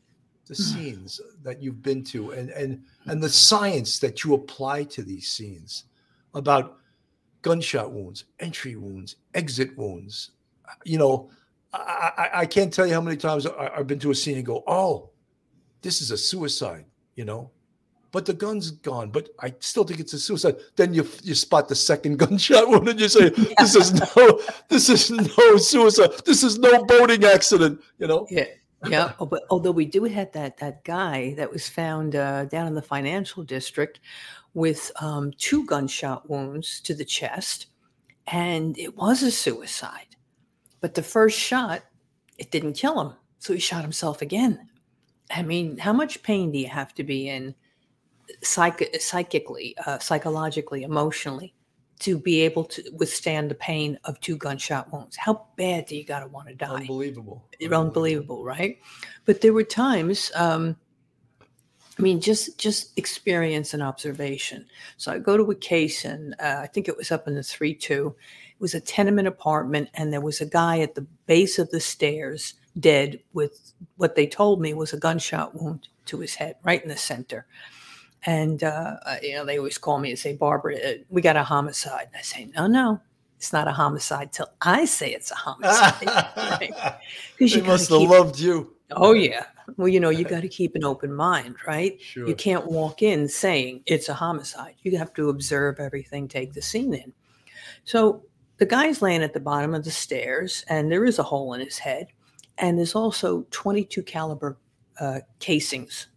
the 0.47 0.56
hmm. 0.56 0.62
scenes 0.62 1.21
that 1.43 1.62
you've 1.62 1.82
been 1.82 2.04
to, 2.06 2.32
and 2.32 2.50
and 2.50 2.84
and 3.06 3.21
the 3.21 3.30
science 3.30 4.00
that 4.00 4.24
you 4.24 4.34
apply 4.34 4.84
to 4.86 5.04
these 5.04 5.28
scenes 5.28 5.86
about 6.34 6.78
gunshot 7.41 7.91
wounds, 7.91 8.26
entry 8.39 8.76
wounds, 8.76 9.17
exit 9.34 9.78
wounds. 9.78 10.32
You 10.86 10.97
know, 10.97 11.30
I, 11.74 12.12
I, 12.17 12.30
I 12.41 12.45
can't 12.45 12.71
tell 12.71 12.88
you 12.88 12.93
how 12.93 13.02
many 13.02 13.17
times 13.17 13.45
I, 13.45 13.71
I've 13.78 13.88
been 13.88 14.00
to 14.00 14.12
a 14.12 14.15
scene 14.15 14.38
and 14.38 14.45
go, 14.45 14.63
"Oh, 14.67 15.10
this 15.82 16.02
is 16.02 16.12
a 16.12 16.17
suicide," 16.17 16.86
you 17.15 17.26
know, 17.26 17.52
but 18.12 18.26
the 18.26 18.34
gun's 18.34 18.71
gone. 18.71 19.10
But 19.10 19.30
I 19.39 19.54
still 19.60 19.84
think 19.84 20.00
it's 20.00 20.13
a 20.13 20.19
suicide. 20.19 20.58
Then 20.76 20.93
you 20.93 21.08
you 21.24 21.36
spot 21.36 21.67
the 21.67 21.76
second 21.76 22.17
gunshot 22.19 22.67
wound 22.67 22.88
and 22.88 23.00
you 23.00 23.10
say, 23.10 23.30
"This 23.58 23.76
is 23.76 23.93
no, 23.93 24.41
this 24.69 24.89
is 24.89 25.12
no 25.12 25.58
suicide. 25.58 26.12
This 26.26 26.43
is 26.43 26.60
no 26.60 26.84
boating 26.86 27.24
accident." 27.24 27.82
You 27.97 28.08
know. 28.08 28.28
Yeah. 28.30 28.45
Yeah, 28.88 29.13
oh, 29.20 29.26
but 29.28 29.44
although 29.50 29.72
we 29.72 29.86
do 29.86 30.06
have 30.06 30.32
that 30.32 30.58
that 30.58 30.84
guy 30.84 31.36
that 31.36 31.52
was 31.52 31.70
found 31.70 32.15
uh, 32.15 32.46
down 32.46 32.67
in 32.67 32.74
the 32.74 32.82
financial 32.82 33.44
district 33.44 34.00
with 34.54 34.91
um, 35.00 35.32
two 35.38 35.65
gunshot 35.65 36.30
wounds 36.30 36.82
to 36.82 36.96
the 36.96 37.06
chest, 37.06 37.67
and 38.28 38.78
it 38.78 38.98
was 38.98 39.22
a 39.22 39.32
suicide. 39.32 40.15
But 40.80 40.96
the 40.96 41.04
first 41.04 41.38
shot, 41.38 41.84
it 42.39 42.50
didn't 42.50 42.74
kill 42.74 43.00
him, 43.00 43.13
so 43.38 43.54
he 43.54 43.60
shot 43.60 43.84
himself 43.84 44.22
again. 44.24 44.67
I 45.30 45.44
mean, 45.44 45.78
how 45.78 45.94
much 45.94 46.24
pain 46.24 46.52
do 46.52 46.58
you 46.58 46.67
have 46.67 46.94
to 46.96 47.04
be 47.04 47.30
in 47.30 47.54
psych- 48.41 48.96
psychically, 49.00 49.76
uh, 49.86 50.00
psychologically, 50.00 50.84
emotionally 50.84 51.54
to 52.02 52.18
be 52.18 52.42
able 52.42 52.66
to 52.66 52.84
withstand 52.98 53.50
the 53.50 53.56
pain 53.56 53.98
of 54.04 54.20
two 54.20 54.38
gunshot 54.38 54.92
wounds? 54.92 55.16
How 55.16 55.48
bad 55.56 55.86
do 55.86 55.96
you 55.96 56.04
got 56.04 56.20
to 56.20 56.28
want 56.28 56.48
to 56.50 56.56
die? 56.56 56.82
Unbelievable. 56.82 57.48
unbelievable. 57.54 57.88
Unbelievable, 57.88 58.44
right? 58.44 58.78
But 59.26 59.42
there 59.42 59.54
were 59.54 59.64
times, 59.64 60.32
um, 60.36 60.76
I 61.98 62.02
mean, 62.02 62.20
just 62.22 62.58
just 62.58 62.98
experience 62.98 63.74
and 63.74 63.84
observation. 63.84 64.66
So 64.98 65.12
I 65.12 65.20
go 65.20 65.38
to 65.38 65.52
a 65.52 65.56
case, 65.56 66.06
and 66.06 66.34
uh, 66.40 66.60
I 66.62 66.68
think 66.68 66.88
it 66.88 66.98
was 66.98 67.12
up 67.12 67.28
in 67.28 67.36
the 67.36 67.44
three 67.44 67.74
two. 67.76 68.16
It 68.54 68.62
was 68.62 68.74
a 68.74 68.80
tenement 68.80 69.28
apartment, 69.28 69.90
and 69.94 70.12
there 70.12 70.22
was 70.22 70.42
a 70.42 70.46
guy 70.46 70.80
at 70.80 70.96
the 70.96 71.06
base 71.28 71.60
of 71.60 71.70
the 71.70 71.80
stairs, 71.80 72.56
dead, 72.80 73.22
with 73.34 73.74
what 73.98 74.16
they 74.16 74.26
told 74.26 74.62
me 74.62 74.74
was 74.74 74.94
a 74.94 74.98
gunshot 75.00 75.56
wound 75.56 75.88
to 76.06 76.20
his 76.20 76.36
head, 76.36 76.56
right 76.64 76.82
in 76.82 76.90
the 76.90 76.98
center. 76.98 77.46
And, 78.24 78.64
uh, 78.64 78.98
uh, 79.06 79.16
you 79.22 79.34
know, 79.34 79.46
they 79.46 79.58
always 79.58 79.78
call 79.78 80.00
me 80.00 80.12
and 80.12 80.20
say, 80.20 80.34
Barbara, 80.34 80.76
uh, 80.76 80.94
we 81.10 81.22
got 81.22 81.36
a 81.36 81.44
homicide. 81.44 82.08
And 82.08 82.18
I 82.18 82.22
say, 82.22 82.50
no, 82.56 82.68
no, 82.68 83.02
it's 83.38 83.52
not 83.52 83.68
a 83.68 83.72
homicide 83.72 84.32
till 84.32 84.48
I 84.62 84.86
say 84.86 85.12
it's 85.12 85.32
a 85.32 85.36
homicide. 85.36 86.06
right? 86.38 87.00
They 87.40 87.62
must 87.62 87.90
have 87.90 88.02
loved 88.02 88.40
you. 88.40 88.76
Oh, 88.92 89.14
yeah. 89.14 89.46
Well, 89.78 89.88
you 89.88 90.00
know, 90.00 90.10
you 90.10 90.24
got 90.36 90.42
to 90.42 90.48
keep 90.48 90.76
an 90.76 90.84
open 90.84 91.14
mind, 91.14 91.56
right? 91.66 92.00
Sure. 92.00 92.28
You 92.28 92.36
can't 92.36 92.68
walk 92.68 93.02
in 93.02 93.28
saying 93.28 93.82
it's 93.88 94.10
a 94.10 94.14
homicide. 94.14 94.76
You 94.84 94.96
have 94.98 95.14
to 95.16 95.30
observe 95.30 95.80
everything, 95.80 96.28
take 96.28 96.54
the 96.54 96.62
scene 96.62 96.94
in. 96.94 97.14
So 97.84 98.24
the 98.58 98.68
guy's 98.68 99.02
laying 99.02 99.24
at 99.24 99.34
the 99.34 99.40
bottom 99.40 99.74
of 99.74 99.84
the 99.84 99.92
stairs, 99.92 100.64
and 100.68 100.92
there 100.92 101.06
is 101.06 101.18
a 101.18 101.24
hole 101.24 101.54
in 101.54 101.62
his 101.62 101.80
head, 101.80 102.08
and 102.60 102.78
there's 102.78 102.94
also 102.94 103.48
22 103.50 104.04
caliber 104.04 104.60
uh, 105.00 105.22
casings 105.40 106.08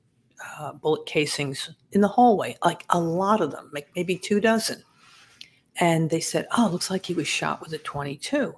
uh, 0.59 0.73
bullet 0.73 1.07
casings 1.07 1.71
in 1.93 2.01
the 2.01 2.09
hallway, 2.09 2.57
like 2.65 2.85
a 2.91 3.01
lot 3.01 3.41
of 3.41 3.51
them, 3.51 3.71
like 3.73 3.89
maybe 3.97 4.17
two 4.17 4.41
dozen. 4.41 4.83
And 5.81 6.11
they 6.11 6.21
said, 6.21 6.47
Oh, 6.57 6.69
looks 6.71 6.91
like 6.91 7.07
he 7.07 7.15
was 7.15 7.27
shot 7.27 7.61
with 7.61 7.73
a 7.73 7.79
22. 7.79 8.55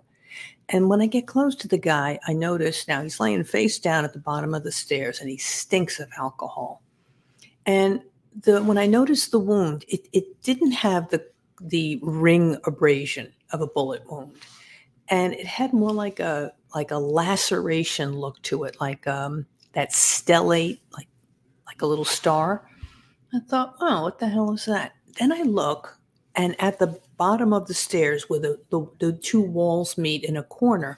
And 0.68 0.88
when 0.88 1.00
I 1.00 1.06
get 1.06 1.26
close 1.26 1.54
to 1.56 1.68
the 1.68 1.78
guy, 1.78 2.18
I 2.26 2.32
notice 2.32 2.88
now 2.88 3.02
he's 3.02 3.20
laying 3.20 3.44
face 3.44 3.78
down 3.78 4.04
at 4.04 4.12
the 4.12 4.18
bottom 4.18 4.52
of 4.54 4.64
the 4.64 4.72
stairs 4.72 5.20
and 5.20 5.30
he 5.30 5.36
stinks 5.36 6.00
of 6.00 6.10
alcohol. 6.18 6.82
And 7.64 8.00
the 8.42 8.62
when 8.62 8.78
I 8.78 8.86
noticed 8.86 9.30
the 9.30 9.38
wound, 9.38 9.84
it, 9.88 10.08
it 10.12 10.42
didn't 10.42 10.72
have 10.72 11.08
the 11.10 11.24
the 11.60 11.98
ring 12.02 12.58
abrasion 12.64 13.32
of 13.50 13.60
a 13.60 13.66
bullet 13.66 14.10
wound. 14.10 14.36
And 15.08 15.32
it 15.34 15.46
had 15.46 15.72
more 15.72 15.92
like 15.92 16.20
a 16.20 16.52
like 16.74 16.90
a 16.90 16.98
laceration 16.98 18.16
look 18.16 18.42
to 18.42 18.64
it, 18.64 18.76
like 18.80 19.06
um, 19.06 19.46
that 19.72 19.92
stellate, 19.92 20.80
like 20.92 21.08
like 21.66 21.82
a 21.82 21.86
little 21.86 22.04
star. 22.04 22.68
I 23.34 23.40
thought, 23.40 23.74
oh, 23.80 24.02
what 24.02 24.18
the 24.18 24.28
hell 24.28 24.52
is 24.52 24.64
that? 24.66 24.92
Then 25.18 25.32
I 25.32 25.42
look, 25.42 25.98
and 26.34 26.60
at 26.60 26.78
the 26.78 26.98
bottom 27.16 27.52
of 27.52 27.66
the 27.66 27.74
stairs 27.74 28.28
where 28.28 28.40
the, 28.40 28.60
the, 28.70 28.86
the 28.98 29.12
two 29.12 29.40
walls 29.40 29.98
meet 29.98 30.24
in 30.24 30.36
a 30.36 30.42
corner, 30.42 30.96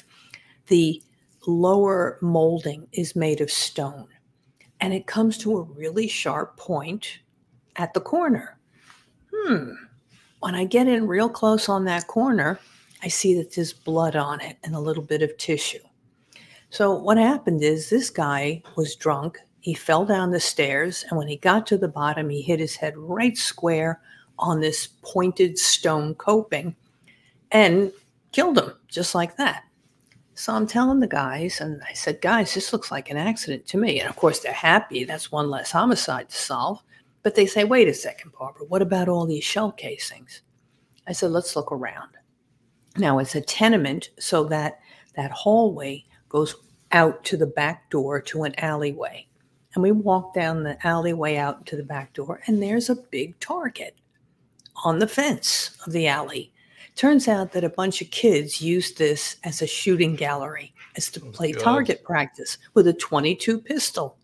the 0.66 1.02
lower 1.46 2.18
molding 2.20 2.87
is 2.92 3.16
made 3.16 3.40
of 3.40 3.50
stone. 3.50 4.09
And 4.81 4.92
it 4.92 5.07
comes 5.07 5.38
to 5.38 5.59
a 5.59 5.62
really 5.62 6.07
sharp 6.09 6.57
point 6.57 7.20
at 7.76 7.94
the 7.94 8.00
corner. 8.00 8.59
Hmm. 9.35 9.72
When 10.40 10.54
I 10.54 10.64
get 10.64 10.87
in 10.87 11.09
real 11.09 11.28
close 11.28 11.68
on 11.68 11.85
that 11.87 12.07
corner, 12.07 12.61
I 13.02 13.09
see 13.09 13.35
that 13.35 13.54
there's 13.54 13.72
blood 13.72 14.16
on 14.16 14.40
it 14.40 14.57
and 14.62 14.74
a 14.74 14.81
little 14.81 15.02
bit 15.02 15.22
of 15.22 15.37
tissue. 15.37 15.78
So, 16.70 16.94
what 16.94 17.16
happened 17.16 17.62
is 17.62 17.88
this 17.88 18.11
guy 18.11 18.62
was 18.76 18.94
drunk 18.94 19.38
he 19.61 19.75
fell 19.75 20.05
down 20.05 20.31
the 20.31 20.40
stairs, 20.40 21.05
and 21.09 21.18
when 21.18 21.29
he 21.29 21.37
got 21.37 21.66
to 21.66 21.79
the 21.79 21.88
bottom, 21.88 22.31
he 22.31 22.42
hit 22.42 22.61
his 22.61 22.77
head 22.77 22.97
right 22.97 23.37
square 23.37 24.01
on 24.38 24.61
this 24.61 24.87
pointed 25.03 25.59
stone 25.59 26.14
coping 26.14 26.77
and 27.51 27.92
killed 28.33 28.59
him 28.59 28.73
just 28.88 29.14
like 29.14 29.37
that. 29.37 29.64
So 30.35 30.55
I'm 30.55 30.68
telling 30.68 31.01
the 31.01 31.09
guys, 31.09 31.61
and 31.61 31.83
I 31.88 31.92
said, 31.94 32.21
guys, 32.21 32.55
this 32.55 32.73
looks 32.73 32.92
like 32.92 33.11
an 33.11 33.16
accident 33.16 33.66
to 33.66 33.77
me. 33.77 33.99
And 33.99 34.09
of 34.09 34.14
course, 34.14 34.38
they're 34.38 34.53
happy. 34.53 35.03
That's 35.03 35.33
one 35.33 35.51
less 35.51 35.73
homicide 35.73 36.29
to 36.29 36.37
solve. 36.37 36.81
But 37.25 37.35
they 37.35 37.47
say, 37.47 37.64
wait 37.64 37.88
a 37.88 37.94
second, 37.94 38.33
Barbara, 38.38 38.64
what 38.66 38.81
about 38.81 39.09
all 39.09 39.27
these 39.27 39.42
shell 39.42 39.73
casings? 39.73 40.42
I 41.09 41.12
said, 41.12 41.33
let's 41.33 41.57
look 41.57 41.73
around. 41.73 42.11
Now 42.97 43.18
it's 43.18 43.35
a 43.35 43.40
tenement, 43.40 44.11
so 44.18 44.44
that 44.44 44.79
that 45.16 45.31
hallway 45.33 46.05
goes 46.29 46.55
out 46.92 47.25
to 47.25 47.37
the 47.37 47.47
back 47.47 47.90
door 47.90 48.21
to 48.21 48.44
an 48.44 48.59
alleyway. 48.59 49.27
And 49.79 49.83
we 49.85 49.93
walk 49.93 50.35
down 50.35 50.64
the 50.64 50.77
alleyway 50.85 51.37
out 51.37 51.64
to 51.67 51.77
the 51.77 51.85
back 51.85 52.12
door, 52.12 52.41
and 52.49 52.61
there's 52.61 52.91
a 52.91 52.97
big 52.97 53.38
target 53.38 53.97
on 54.83 54.99
the 54.99 55.07
fence 55.07 55.71
of 55.87 55.93
the 55.93 56.09
alley. 56.09 56.53
Turns 56.97 57.29
out 57.29 57.53
that 57.53 57.62
a 57.62 57.69
bunch 57.69 58.03
of 58.03 58.11
kids 58.11 58.61
used 58.61 58.99
this 58.99 59.37
as 59.45 59.62
a 59.62 59.69
shooting 59.69 60.17
gallery, 60.17 60.75
as 60.97 61.12
to 61.12 61.23
oh, 61.25 61.31
play 61.31 61.53
target 61.53 62.03
practice 62.03 62.59
with 62.75 62.88
a 62.88 62.93
22 62.93 63.61
pistol. 63.61 64.19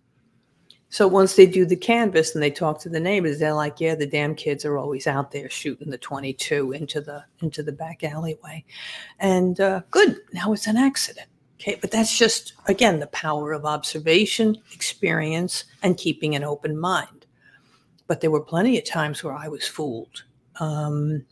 So 0.89 1.07
once 1.07 1.37
they 1.37 1.47
do 1.47 1.65
the 1.65 1.77
canvas 1.77 2.35
and 2.35 2.43
they 2.43 2.51
talk 2.51 2.81
to 2.81 2.89
the 2.89 2.99
neighbors, 2.99 3.39
they're 3.39 3.55
like, 3.55 3.79
"Yeah, 3.79 3.95
the 3.95 4.09
damn 4.09 4.35
kids 4.35 4.65
are 4.65 4.77
always 4.77 5.07
out 5.07 5.31
there 5.31 5.49
shooting 5.49 5.91
the 5.91 5.99
22 5.99 6.73
into 6.73 7.01
the 7.01 7.25
into 7.43 7.63
the 7.63 7.71
back 7.71 8.03
alleyway," 8.03 8.65
and 9.21 9.61
uh, 9.61 9.83
good. 9.93 10.19
Now 10.33 10.53
it's 10.53 10.67
an 10.67 10.77
accident. 10.77 11.29
Okay, 11.61 11.79
but 11.81 11.91
that's 11.91 12.17
just, 12.19 12.55
again, 12.67 13.01
the 13.01 13.07
power 13.09 13.53
of 13.53 13.65
observation, 13.65 14.57
experience, 14.73 15.65
and 15.83 15.97
keeping 15.97 16.35
an 16.35 16.45
open 16.45 16.79
mind. 16.79 17.27
But 18.07 18.21
there 18.21 18.31
were 18.31 18.41
plenty 18.41 18.77
of 18.77 18.85
times 18.85 19.23
where 19.23 19.35
I 19.35 19.49
was 19.49 19.67
fooled 19.67 20.25
um, 20.61 21.25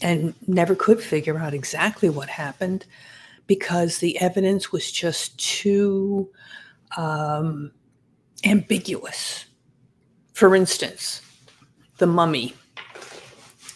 and 0.00 0.34
never 0.46 0.74
could 0.74 1.00
figure 1.02 1.38
out 1.38 1.54
exactly 1.54 2.08
what 2.08 2.28
happened 2.28 2.86
because 3.46 3.98
the 3.98 4.18
evidence 4.20 4.72
was 4.72 4.90
just 4.90 5.38
too 5.38 6.30
um, 6.96 7.72
ambiguous. 8.44 9.44
For 10.32 10.56
instance, 10.56 11.20
the 11.98 12.06
mummy. 12.06 12.54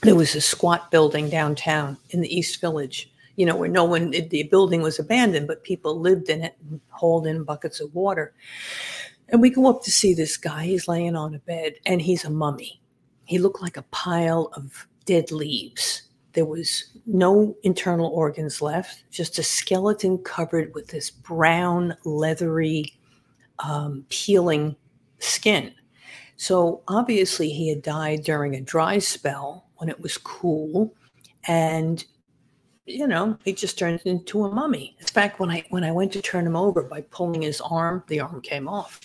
There 0.02 0.14
was 0.14 0.34
a 0.34 0.40
squat 0.40 0.90
building 0.90 1.28
downtown 1.28 1.98
in 2.10 2.20
the 2.20 2.34
East 2.34 2.60
Village 2.60 3.10
you 3.38 3.46
know, 3.46 3.54
where 3.54 3.68
no 3.68 3.84
one, 3.84 4.10
the 4.10 4.42
building 4.50 4.82
was 4.82 4.98
abandoned, 4.98 5.46
but 5.46 5.62
people 5.62 6.00
lived 6.00 6.28
in 6.28 6.42
it 6.42 6.56
and 6.68 6.80
hauled 6.88 7.24
in 7.24 7.44
buckets 7.44 7.78
of 7.78 7.94
water. 7.94 8.34
And 9.28 9.40
we 9.40 9.48
go 9.48 9.68
up 9.70 9.84
to 9.84 9.92
see 9.92 10.12
this 10.12 10.36
guy. 10.36 10.64
He's 10.64 10.88
laying 10.88 11.14
on 11.14 11.36
a 11.36 11.38
bed 11.38 11.74
and 11.86 12.02
he's 12.02 12.24
a 12.24 12.30
mummy. 12.30 12.82
He 13.26 13.38
looked 13.38 13.62
like 13.62 13.76
a 13.76 13.82
pile 13.92 14.50
of 14.54 14.88
dead 15.04 15.30
leaves. 15.30 16.02
There 16.32 16.46
was 16.46 16.98
no 17.06 17.56
internal 17.62 18.08
organs 18.08 18.60
left, 18.60 19.04
just 19.12 19.38
a 19.38 19.44
skeleton 19.44 20.18
covered 20.18 20.74
with 20.74 20.88
this 20.88 21.08
brown, 21.08 21.96
leathery, 22.04 22.92
um, 23.60 24.04
peeling 24.08 24.74
skin. 25.20 25.72
So 26.38 26.82
obviously, 26.88 27.50
he 27.50 27.68
had 27.68 27.82
died 27.82 28.24
during 28.24 28.56
a 28.56 28.60
dry 28.60 28.98
spell 28.98 29.68
when 29.76 29.88
it 29.88 30.00
was 30.00 30.18
cool. 30.18 30.92
And 31.46 32.04
you 32.88 33.06
know, 33.06 33.38
he 33.44 33.52
just 33.52 33.78
turned 33.78 34.00
into 34.04 34.44
a 34.44 34.52
mummy. 34.52 34.96
In 35.00 35.06
fact, 35.06 35.40
when 35.40 35.50
I 35.50 35.64
when 35.70 35.84
I 35.84 35.92
went 35.92 36.12
to 36.12 36.22
turn 36.22 36.46
him 36.46 36.56
over 36.56 36.82
by 36.82 37.02
pulling 37.02 37.42
his 37.42 37.60
arm, 37.60 38.02
the 38.08 38.20
arm 38.20 38.40
came 38.40 38.68
off. 38.68 39.00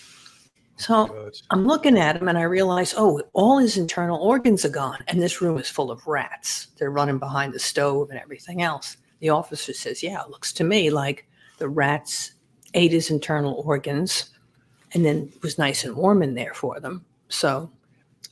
So 0.76 1.30
I'm 1.50 1.66
looking 1.66 1.98
at 1.98 2.16
him 2.16 2.28
and 2.28 2.36
I 2.36 2.42
realize, 2.42 2.94
oh, 2.96 3.22
all 3.32 3.58
his 3.58 3.76
internal 3.76 4.20
organs 4.20 4.64
are 4.64 4.70
gone. 4.70 4.98
And 5.06 5.22
this 5.22 5.40
room 5.40 5.56
is 5.56 5.68
full 5.68 5.90
of 5.90 6.04
rats. 6.06 6.68
They're 6.78 6.90
running 6.90 7.18
behind 7.18 7.52
the 7.52 7.60
stove 7.60 8.10
and 8.10 8.18
everything 8.18 8.60
else. 8.60 8.96
The 9.20 9.28
officer 9.28 9.72
says, 9.72 10.02
yeah, 10.02 10.20
it 10.22 10.30
looks 10.30 10.52
to 10.54 10.64
me 10.64 10.90
like 10.90 11.28
the 11.58 11.68
rats 11.68 12.32
ate 12.74 12.90
his 12.90 13.10
internal 13.10 13.62
organs 13.64 14.30
and 14.92 15.04
then 15.04 15.30
it 15.34 15.42
was 15.42 15.58
nice 15.58 15.84
and 15.84 15.96
warm 15.96 16.22
in 16.22 16.34
there 16.34 16.54
for 16.54 16.80
them. 16.80 17.04
So, 17.28 17.70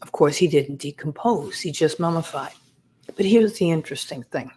of 0.00 0.12
course, 0.12 0.36
he 0.36 0.48
didn't 0.48 0.80
decompose, 0.80 1.61
he 1.61 1.70
just 1.70 2.00
mummified. 2.00 2.53
But 3.16 3.26
here's 3.26 3.59
the 3.59 3.70
interesting 3.70 4.22
thing 4.24 4.50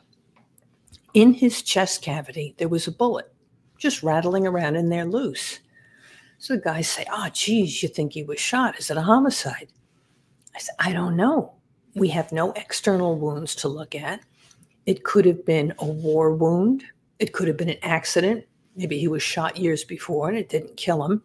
in 1.16 1.34
his 1.34 1.64
chest 1.64 2.02
cavity, 2.02 2.54
there 2.58 2.68
was 2.68 2.88
a 2.88 2.92
bullet 2.92 3.34
just 3.80 4.04
rattling 4.04 4.46
around 4.46 4.76
in 4.76 4.90
there 4.90 5.06
loose. 5.06 5.60
So 6.38 6.56
the 6.56 6.62
guys 6.62 6.90
say, 6.90 7.06
Oh, 7.12 7.30
geez, 7.32 7.82
you 7.82 7.90
think 7.90 8.14
he 8.14 8.24
was 8.24 8.40
shot? 8.40 8.78
Is 8.78 8.92
it 8.92 8.98
a 8.98 9.02
homicide? 9.02 9.70
I 10.54 10.60
said, 10.60 10.76
I 10.78 10.92
don't 10.92 11.16
know. 11.16 11.54
We 11.96 12.10
have 12.10 12.32
no 12.32 12.52
external 12.52 13.18
wounds 13.18 13.56
to 13.56 13.70
look 13.70 13.96
at. 13.96 14.20
It 14.86 15.06
could 15.06 15.26
have 15.26 15.46
been 15.46 15.74
a 15.80 15.86
war 15.86 16.36
wound, 16.36 16.84
it 17.18 17.32
could 17.32 17.48
have 17.48 17.58
been 17.58 17.70
an 17.70 17.80
accident. 17.82 18.44
Maybe 18.76 19.00
he 19.00 19.08
was 19.08 19.24
shot 19.24 19.56
years 19.56 19.86
before 19.86 20.28
and 20.28 20.38
it 20.38 20.50
didn't 20.50 20.76
kill 20.76 21.04
him. 21.06 21.24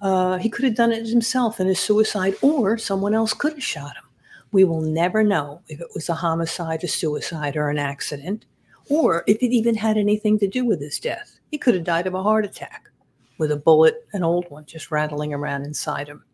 Uh, 0.00 0.36
he 0.38 0.50
could 0.50 0.64
have 0.64 0.74
done 0.74 0.90
it 0.90 1.06
himself 1.06 1.60
in 1.60 1.68
a 1.68 1.76
suicide, 1.76 2.34
or 2.42 2.76
someone 2.76 3.14
else 3.14 3.32
could 3.32 3.52
have 3.52 3.62
shot 3.62 3.94
him. 3.96 4.02
We 4.50 4.64
will 4.64 4.80
never 4.80 5.22
know 5.22 5.62
if 5.68 5.80
it 5.80 5.86
was 5.94 6.08
a 6.08 6.14
homicide, 6.14 6.82
a 6.82 6.88
suicide, 6.88 7.56
or 7.56 7.70
an 7.70 7.78
accident 7.78 8.44
or 8.88 9.24
if 9.26 9.42
it 9.42 9.52
even 9.54 9.74
had 9.74 9.96
anything 9.96 10.38
to 10.38 10.46
do 10.46 10.64
with 10.64 10.80
his 10.80 10.98
death. 10.98 11.38
He 11.50 11.58
could 11.58 11.74
have 11.74 11.84
died 11.84 12.06
of 12.06 12.14
a 12.14 12.22
heart 12.22 12.44
attack 12.44 12.90
with 13.38 13.52
a 13.52 13.56
bullet, 13.56 14.06
an 14.12 14.22
old 14.22 14.48
one, 14.50 14.64
just 14.66 14.90
rattling 14.90 15.34
around 15.34 15.64
inside 15.64 16.08
him. 16.08 16.24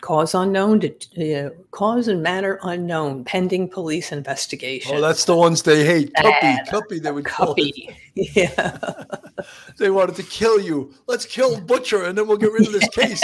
Cause 0.00 0.34
unknown, 0.34 0.80
to, 0.80 1.46
uh, 1.46 1.50
cause 1.70 2.08
and 2.08 2.22
manner 2.22 2.58
unknown, 2.64 3.24
pending 3.24 3.68
police 3.68 4.10
investigation. 4.10 4.96
Oh, 4.96 5.00
that's 5.00 5.24
the 5.24 5.36
ones 5.36 5.62
they 5.62 5.84
hate. 5.84 6.12
CUPPI, 6.14 6.66
CUPPI, 6.66 7.02
they 7.02 7.12
would 7.12 7.24
call 7.24 7.54
it. 7.56 7.94
Yeah. 8.14 9.04
they 9.78 9.90
wanted 9.90 10.16
to 10.16 10.24
kill 10.24 10.60
you. 10.60 10.92
Let's 11.06 11.24
kill 11.24 11.60
Butcher, 11.60 12.04
and 12.04 12.18
then 12.18 12.26
we'll 12.26 12.36
get 12.36 12.52
rid 12.52 12.66
of 12.66 12.72
this 12.72 12.88
case. 12.88 13.22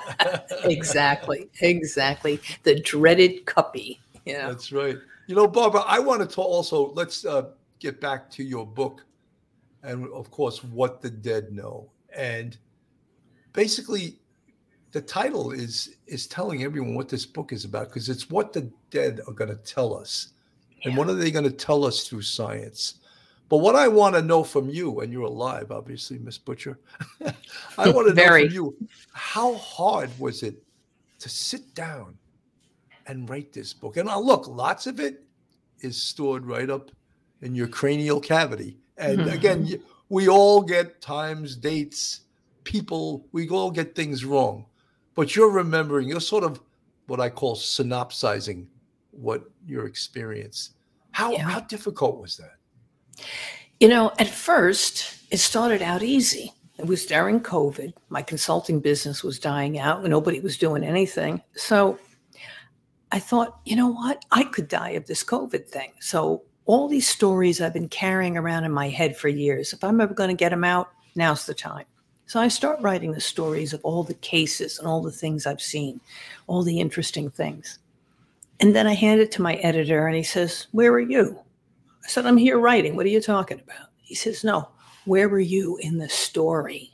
exactly, 0.64 1.48
exactly. 1.60 2.40
The 2.62 2.80
dreaded 2.80 3.44
CUPPI. 3.44 3.98
Yeah, 4.24 4.48
that's 4.48 4.72
right. 4.72 4.96
You 5.30 5.36
know, 5.36 5.46
Barbara, 5.46 5.84
I 5.86 6.00
wanted 6.00 6.28
to 6.30 6.40
also 6.40 6.90
let's 6.94 7.24
uh, 7.24 7.50
get 7.78 8.00
back 8.00 8.28
to 8.32 8.42
your 8.42 8.66
book, 8.66 9.04
and 9.84 10.08
of 10.08 10.28
course, 10.32 10.64
what 10.64 11.00
the 11.00 11.08
dead 11.08 11.52
know. 11.52 11.88
And 12.12 12.58
basically, 13.52 14.18
the 14.90 15.00
title 15.00 15.52
is 15.52 15.94
is 16.08 16.26
telling 16.26 16.64
everyone 16.64 16.96
what 16.96 17.08
this 17.08 17.24
book 17.24 17.52
is 17.52 17.64
about 17.64 17.90
because 17.90 18.08
it's 18.08 18.28
what 18.28 18.52
the 18.52 18.68
dead 18.90 19.20
are 19.28 19.32
going 19.32 19.50
to 19.50 19.56
tell 19.58 19.96
us, 19.96 20.32
yeah. 20.78 20.88
and 20.88 20.96
what 20.96 21.08
are 21.08 21.14
they 21.14 21.30
going 21.30 21.44
to 21.44 21.52
tell 21.52 21.84
us 21.84 22.08
through 22.08 22.22
science. 22.22 22.94
But 23.48 23.58
what 23.58 23.76
I 23.76 23.86
want 23.86 24.16
to 24.16 24.22
know 24.22 24.42
from 24.42 24.68
you, 24.68 24.98
and 24.98 25.12
you're 25.12 25.22
alive, 25.22 25.70
obviously, 25.70 26.18
Miss 26.18 26.38
Butcher. 26.38 26.76
I 27.78 27.88
want 27.88 28.08
to 28.08 28.14
know 28.14 28.26
from 28.26 28.50
you 28.50 28.76
how 29.12 29.54
hard 29.54 30.10
was 30.18 30.42
it 30.42 30.60
to 31.20 31.28
sit 31.28 31.72
down 31.76 32.18
and 33.06 33.28
write 33.28 33.52
this 33.52 33.72
book. 33.72 33.96
And 33.96 34.08
uh, 34.08 34.18
look, 34.18 34.46
lots 34.46 34.86
of 34.86 35.00
it 35.00 35.22
is 35.80 36.00
stored 36.00 36.46
right 36.46 36.68
up 36.68 36.90
in 37.42 37.54
your 37.54 37.68
cranial 37.68 38.20
cavity. 38.20 38.78
And 38.96 39.20
mm-hmm. 39.20 39.30
again, 39.30 39.82
we 40.08 40.28
all 40.28 40.62
get 40.62 41.00
times, 41.00 41.56
dates, 41.56 42.20
people, 42.64 43.26
we 43.32 43.48
all 43.48 43.70
get 43.70 43.94
things 43.94 44.24
wrong. 44.24 44.66
But 45.14 45.34
you're 45.34 45.50
remembering, 45.50 46.08
you're 46.08 46.20
sort 46.20 46.44
of 46.44 46.60
what 47.06 47.20
I 47.20 47.28
call 47.28 47.56
synopsizing 47.56 48.68
what 49.10 49.42
your 49.66 49.86
experience. 49.86 50.70
How, 51.12 51.32
yeah. 51.32 51.42
how 51.42 51.60
difficult 51.60 52.20
was 52.20 52.36
that? 52.36 53.24
You 53.80 53.88
know, 53.88 54.12
at 54.18 54.28
first, 54.28 55.16
it 55.30 55.38
started 55.38 55.82
out 55.82 56.02
easy. 56.02 56.52
It 56.78 56.86
was 56.86 57.04
during 57.04 57.40
COVID. 57.40 57.92
My 58.08 58.22
consulting 58.22 58.80
business 58.80 59.22
was 59.22 59.38
dying 59.38 59.78
out. 59.78 60.02
Nobody 60.04 60.40
was 60.40 60.56
doing 60.56 60.84
anything. 60.84 61.42
So 61.54 61.98
I 63.12 63.18
thought, 63.18 63.60
you 63.64 63.74
know 63.76 63.88
what? 63.88 64.24
I 64.30 64.44
could 64.44 64.68
die 64.68 64.90
of 64.90 65.06
this 65.06 65.24
COVID 65.24 65.66
thing. 65.66 65.92
So, 66.00 66.42
all 66.66 66.86
these 66.86 67.08
stories 67.08 67.60
I've 67.60 67.72
been 67.72 67.88
carrying 67.88 68.36
around 68.36 68.64
in 68.64 68.70
my 68.70 68.88
head 68.88 69.16
for 69.16 69.28
years, 69.28 69.72
if 69.72 69.82
I'm 69.82 70.00
ever 70.00 70.14
going 70.14 70.28
to 70.28 70.36
get 70.36 70.50
them 70.50 70.62
out, 70.62 70.90
now's 71.16 71.46
the 71.46 71.54
time. 71.54 71.86
So, 72.26 72.38
I 72.38 72.48
start 72.48 72.80
writing 72.80 73.12
the 73.12 73.20
stories 73.20 73.72
of 73.72 73.80
all 73.82 74.04
the 74.04 74.14
cases 74.14 74.78
and 74.78 74.86
all 74.86 75.02
the 75.02 75.10
things 75.10 75.46
I've 75.46 75.60
seen, 75.60 76.00
all 76.46 76.62
the 76.62 76.78
interesting 76.78 77.30
things. 77.30 77.78
And 78.60 78.76
then 78.76 78.86
I 78.86 78.94
hand 78.94 79.20
it 79.20 79.32
to 79.32 79.42
my 79.42 79.54
editor, 79.56 80.06
and 80.06 80.16
he 80.16 80.22
says, 80.22 80.68
Where 80.70 80.92
are 80.92 81.00
you? 81.00 81.38
I 82.04 82.08
said, 82.08 82.26
I'm 82.26 82.36
here 82.36 82.58
writing. 82.58 82.94
What 82.94 83.06
are 83.06 83.10
you 83.10 83.20
talking 83.20 83.60
about? 83.60 83.88
He 83.98 84.14
says, 84.14 84.44
No, 84.44 84.68
where 85.04 85.28
were 85.28 85.40
you 85.40 85.78
in 85.78 85.98
the 85.98 86.08
story? 86.08 86.92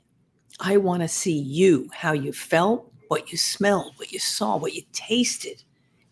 I 0.61 0.79
want 0.79 1.03
to 1.03 1.09
see 1.09 1.39
you, 1.39 1.91
how 1.93 2.13
you 2.13 2.33
felt, 2.33 2.91
what 3.09 3.31
you 3.31 3.37
smelled, 3.37 3.93
what 3.97 4.13
you 4.13 4.19
saw, 4.19 4.57
what 4.57 4.73
you 4.73 4.83
tasted 4.93 5.63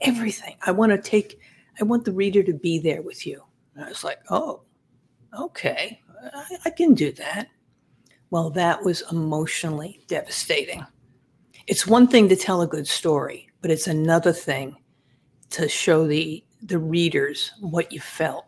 everything. 0.01 0.57
I 0.63 0.73
want 0.73 0.93
to 0.93 0.99
take, 0.99 1.39
I 1.81 1.85
want 1.85 2.05
the 2.05 2.13
reader 2.13 2.43
to 2.43 2.53
be 2.53 2.79
there 2.79 3.03
with 3.03 3.27
you. 3.27 3.43
And 3.75 3.85
I 3.85 3.89
was 3.89 4.05
like, 4.05 4.19
oh, 4.31 4.63
okay, 5.39 6.01
I, 6.33 6.45
I 6.67 6.71
can 6.71 6.95
do 6.95 7.13
that. 7.13 7.49
Well, 8.31 8.51
that 8.51 8.83
was 8.85 9.03
emotionally 9.11 10.01
devastating. 10.09 10.85
It's 11.67 11.87
one 11.87 12.09
thing 12.09 12.29
to 12.29 12.37
tell 12.37 12.63
a 12.63 12.67
good 12.67 12.87
story, 12.87 13.49
but 13.63 13.71
it's 13.71 13.87
another 13.87 14.33
thing 14.33 14.77
to 15.51 15.69
show 15.69 16.07
the 16.07 16.45
the 16.63 16.79
readers 16.79 17.53
what 17.61 17.93
you 17.93 18.01
felt. 18.01 18.47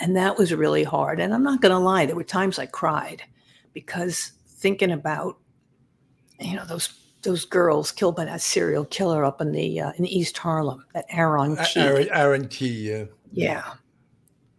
And 0.00 0.16
that 0.16 0.36
was 0.36 0.52
really 0.52 0.82
hard. 0.82 1.20
And 1.20 1.32
I'm 1.32 1.44
not 1.44 1.60
going 1.60 1.70
to 1.72 1.78
lie, 1.78 2.04
there 2.04 2.16
were 2.16 2.24
times 2.24 2.58
I 2.58 2.66
cried 2.66 3.22
because 3.72 4.32
thinking 4.46 4.90
about 4.90 5.38
you 6.40 6.56
know 6.56 6.64
those 6.64 6.88
those 7.22 7.44
girls 7.44 7.90
killed 7.90 8.16
by 8.16 8.24
that 8.24 8.40
serial 8.40 8.84
killer 8.84 9.24
up 9.24 9.40
in 9.40 9.52
the 9.52 9.80
uh, 9.80 9.92
in 9.96 10.06
East 10.06 10.38
Harlem, 10.38 10.84
that 10.94 11.06
Aaron 11.10 11.56
Key. 11.56 11.80
Aaron, 11.80 12.08
Aaron 12.12 12.48
Key, 12.48 12.90
yeah. 12.90 13.04
Yeah. 13.32 13.72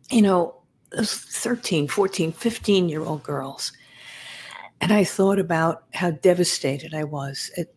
You 0.09 0.21
know, 0.21 0.55
those 0.91 1.13
13, 1.13 1.87
14, 1.87 2.31
15 2.31 2.89
year 2.89 3.03
old 3.03 3.23
girls. 3.23 3.71
And 4.81 4.93
I 4.93 5.03
thought 5.03 5.39
about 5.39 5.83
how 5.93 6.11
devastated 6.11 6.93
I 6.93 7.03
was 7.03 7.51
at 7.57 7.67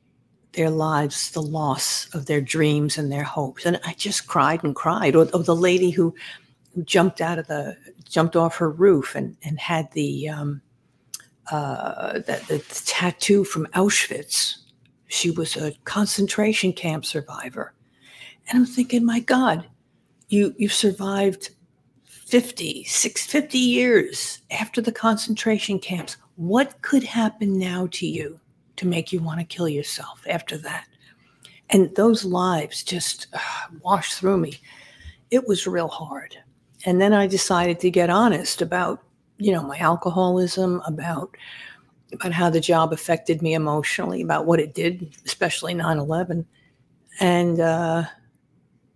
their 0.53 0.71
lives, 0.71 1.31
the 1.31 1.43
loss 1.43 2.13
of 2.15 2.27
their 2.27 2.41
dreams 2.41 2.97
and 2.97 3.11
their 3.11 3.25
hopes. 3.25 3.67
And 3.67 3.81
I 3.85 3.95
just 3.95 4.27
cried 4.27 4.63
and 4.63 4.75
cried. 4.75 5.17
Or, 5.17 5.29
or 5.35 5.43
the 5.43 5.57
lady 5.57 5.91
who, 5.91 6.15
who 6.75 6.83
jumped 6.85 7.21
out 7.21 7.39
of 7.39 7.49
the, 7.49 7.77
jumped 8.09 8.37
off 8.37 8.57
her 8.57 8.71
roof 8.71 9.15
and, 9.15 9.37
and 9.43 9.59
had 9.59 9.91
the, 9.93 10.29
um, 10.29 10.63
uh, 11.51 12.15
the, 12.15 12.41
the 12.49 12.59
tattoo 12.85 13.45
from 13.45 13.67
Auschwitz 13.69 14.62
she 15.13 15.31
was 15.31 15.57
a 15.57 15.75
concentration 15.85 16.73
camp 16.73 17.05
survivor. 17.05 17.75
And 18.49 18.59
I'm 18.59 18.67
thinking, 18.67 19.05
my 19.05 19.21
God, 19.21 19.67
you 20.29 20.55
you 20.57 20.69
survived 20.69 21.51
50, 22.05 22.85
6, 22.85 23.27
50 23.27 23.59
years 23.59 24.41
after 24.51 24.81
the 24.81 24.91
concentration 24.91 25.79
camps. 25.79 26.17
What 26.37 26.81
could 26.81 27.03
happen 27.03 27.59
now 27.59 27.89
to 27.93 28.07
you 28.07 28.41
to 28.77 28.87
make 28.87 29.13
you 29.13 29.21
want 29.21 29.39
to 29.39 29.45
kill 29.45 29.69
yourself 29.69 30.25
after 30.27 30.57
that? 30.59 30.87
And 31.69 31.95
those 31.95 32.25
lives 32.25 32.83
just 32.83 33.27
uh, 33.35 33.39
washed 33.83 34.15
through 34.15 34.39
me. 34.39 34.61
It 35.31 35.47
was 35.47 35.67
real 35.67 35.89
hard. 35.89 36.37
And 36.87 37.03
then 37.03 37.13
I 37.13 37.27
decided 37.27 37.81
to 37.81 37.91
get 37.91 38.09
honest 38.09 38.63
about, 38.63 39.03
you 39.37 39.53
know, 39.53 39.63
my 39.63 39.77
alcoholism, 39.77 40.81
about 40.87 41.37
about 42.13 42.33
how 42.33 42.51
the 42.51 42.61
job 42.61 42.93
affected 42.93 43.43
me 43.43 43.55
emotionally, 43.55 44.23
about 44.23 44.47
what 44.47 44.61
it 44.61 44.75
did, 44.75 45.17
especially 45.25 45.75
9 45.75 45.99
11. 45.99 46.47
And 47.21 47.61
uh, 47.61 48.05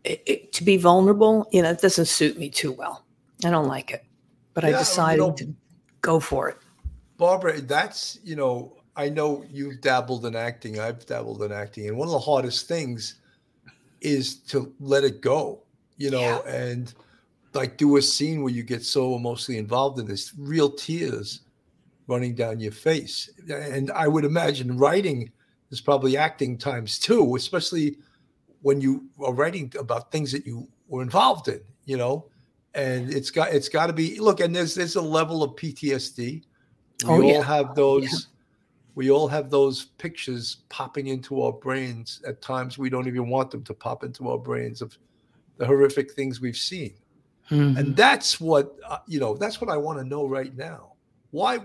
it, 0.04 0.22
it, 0.26 0.52
to 0.54 0.64
be 0.64 0.76
vulnerable, 0.76 1.48
you 1.52 1.62
know, 1.62 1.70
it 1.70 1.80
doesn't 1.80 2.06
suit 2.06 2.38
me 2.38 2.48
too 2.48 2.72
well. 2.72 3.04
I 3.44 3.50
don't 3.50 3.68
like 3.68 3.90
it, 3.90 4.04
but 4.54 4.64
yeah, 4.64 4.70
I 4.70 4.72
decided 4.78 5.20
you 5.20 5.28
know, 5.28 5.34
to 5.34 5.54
go 6.00 6.20
for 6.20 6.48
it. 6.48 6.56
Barbara, 7.18 7.60
that's, 7.60 8.18
you 8.24 8.36
know, 8.36 8.76
I 8.96 9.10
know 9.10 9.44
you've 9.50 9.80
dabbled 9.82 10.24
in 10.24 10.34
acting, 10.34 10.80
I've 10.80 11.04
dabbled 11.04 11.42
in 11.42 11.52
acting. 11.52 11.88
And 11.88 11.96
one 11.96 12.08
of 12.08 12.12
the 12.12 12.18
hardest 12.18 12.66
things 12.66 13.16
is 14.00 14.36
to 14.36 14.72
let 14.80 15.04
it 15.04 15.20
go, 15.20 15.62
you 15.98 16.10
know, 16.10 16.20
yeah. 16.20 16.50
and 16.50 16.94
like 17.52 17.76
do 17.76 17.96
a 17.96 18.02
scene 18.02 18.42
where 18.42 18.52
you 18.52 18.62
get 18.62 18.84
so 18.84 19.14
emotionally 19.16 19.58
involved 19.58 19.98
in 19.98 20.06
this, 20.06 20.32
real 20.38 20.70
tears 20.70 21.40
running 22.06 22.34
down 22.34 22.60
your 22.60 22.72
face. 22.72 23.28
And 23.50 23.90
I 23.90 24.06
would 24.08 24.24
imagine 24.24 24.76
writing 24.78 25.30
is 25.70 25.80
probably 25.80 26.16
acting 26.16 26.56
times 26.58 26.98
two, 26.98 27.34
especially 27.36 27.96
when 28.62 28.80
you 28.80 29.06
are 29.20 29.32
writing 29.34 29.72
about 29.78 30.12
things 30.12 30.30
that 30.32 30.46
you 30.46 30.68
were 30.88 31.02
involved 31.02 31.48
in, 31.48 31.60
you 31.84 31.96
know. 31.96 32.26
and 32.74 33.10
it's 33.12 33.30
got 33.30 33.52
it's 33.54 33.68
got 33.70 33.86
to 33.86 33.92
be 33.92 34.18
look. 34.20 34.40
And 34.40 34.54
there's 34.54 34.74
there's 34.74 34.96
a 34.96 35.00
level 35.02 35.42
of 35.42 35.56
PTSD. 35.56 36.18
We 36.22 36.42
Oh, 37.04 37.22
all 37.22 37.22
yeah. 37.24 37.42
have 37.42 37.74
those. 37.74 38.28
We 38.94 39.10
all 39.10 39.28
have 39.28 39.50
those 39.50 39.86
pictures 39.98 40.58
popping 40.70 41.08
into 41.08 41.42
our 41.42 41.52
brains. 41.52 42.22
At 42.26 42.40
times, 42.40 42.78
we 42.78 42.88
don't 42.88 43.06
even 43.06 43.28
want 43.28 43.50
them 43.50 43.62
to 43.64 43.74
pop 43.74 44.04
into 44.04 44.28
our 44.30 44.38
brains 44.38 44.80
of 44.80 44.96
the 45.58 45.66
horrific 45.66 46.12
things 46.12 46.40
we've 46.40 46.56
seen. 46.56 46.94
Mhm. 47.50 47.76
And 47.78 47.96
that's 47.96 48.40
what 48.40 48.76
uh, 48.88 48.98
you 49.06 49.20
know. 49.20 49.36
That's 49.36 49.60
what 49.60 49.68
I 49.70 49.76
want 49.76 49.98
to 49.98 50.04
know 50.04 50.26
right 50.26 50.54
now. 50.56 50.92
Why? 51.36 51.58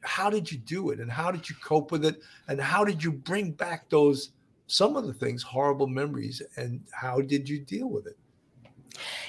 How 0.00 0.28
did 0.30 0.50
you 0.50 0.58
do 0.58 0.90
it? 0.90 0.98
And 0.98 1.08
how 1.08 1.30
did 1.30 1.48
you 1.48 1.54
cope 1.62 1.92
with 1.92 2.04
it? 2.04 2.20
And 2.48 2.60
how 2.60 2.84
did 2.84 3.04
you 3.04 3.12
bring 3.12 3.52
back 3.52 3.88
those 3.88 4.30
some 4.66 4.96
of 4.96 5.06
the 5.06 5.14
things, 5.14 5.44
horrible 5.44 5.86
memories? 5.86 6.42
And 6.56 6.80
how 6.90 7.20
did 7.20 7.48
you 7.48 7.60
deal 7.60 7.88
with 7.88 8.08
it? 8.08 8.18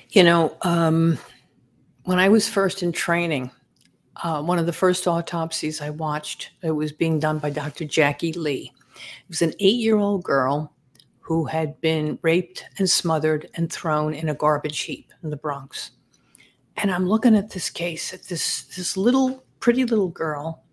You 0.10 0.24
know, 0.24 0.58
um, 0.64 1.20
when 2.06 2.18
I 2.18 2.28
was 2.28 2.50
first 2.50 2.82
in 2.82 2.92
training, 2.92 3.52
uh, 4.24 4.42
one 4.42 4.58
of 4.58 4.66
the 4.66 4.74
first 4.74 5.08
autopsies 5.08 5.80
I 5.80 5.92
watched, 5.92 6.54
it 6.64 6.72
was 6.72 6.92
being 6.92 7.20
done 7.20 7.38
by 7.38 7.52
Dr. 7.52 7.86
Jackie 7.86 8.34
Lee. 8.34 8.74
It 8.96 9.30
was 9.30 9.44
an 9.44 9.54
eight 9.60 9.78
year 9.78 9.98
old 9.98 10.24
girl 10.24 10.74
who 11.20 11.46
had 11.46 11.80
been 11.82 12.18
raped 12.24 12.66
and 12.80 12.90
smothered 12.90 13.48
and 13.54 13.72
thrown 13.72 14.16
in 14.16 14.30
a 14.30 14.34
garbage 14.34 14.80
heap 14.80 15.14
in 15.22 15.30
the 15.30 15.38
Bronx. 15.38 15.92
And 16.78 16.90
I'm 16.90 17.08
looking 17.08 17.36
at 17.36 17.52
this 17.52 17.70
case, 17.70 18.12
at 18.12 18.24
this, 18.24 18.64
this 18.76 18.98
little, 18.98 19.44
pretty 19.68 19.84
little 19.84 20.08
girl, 20.08 20.64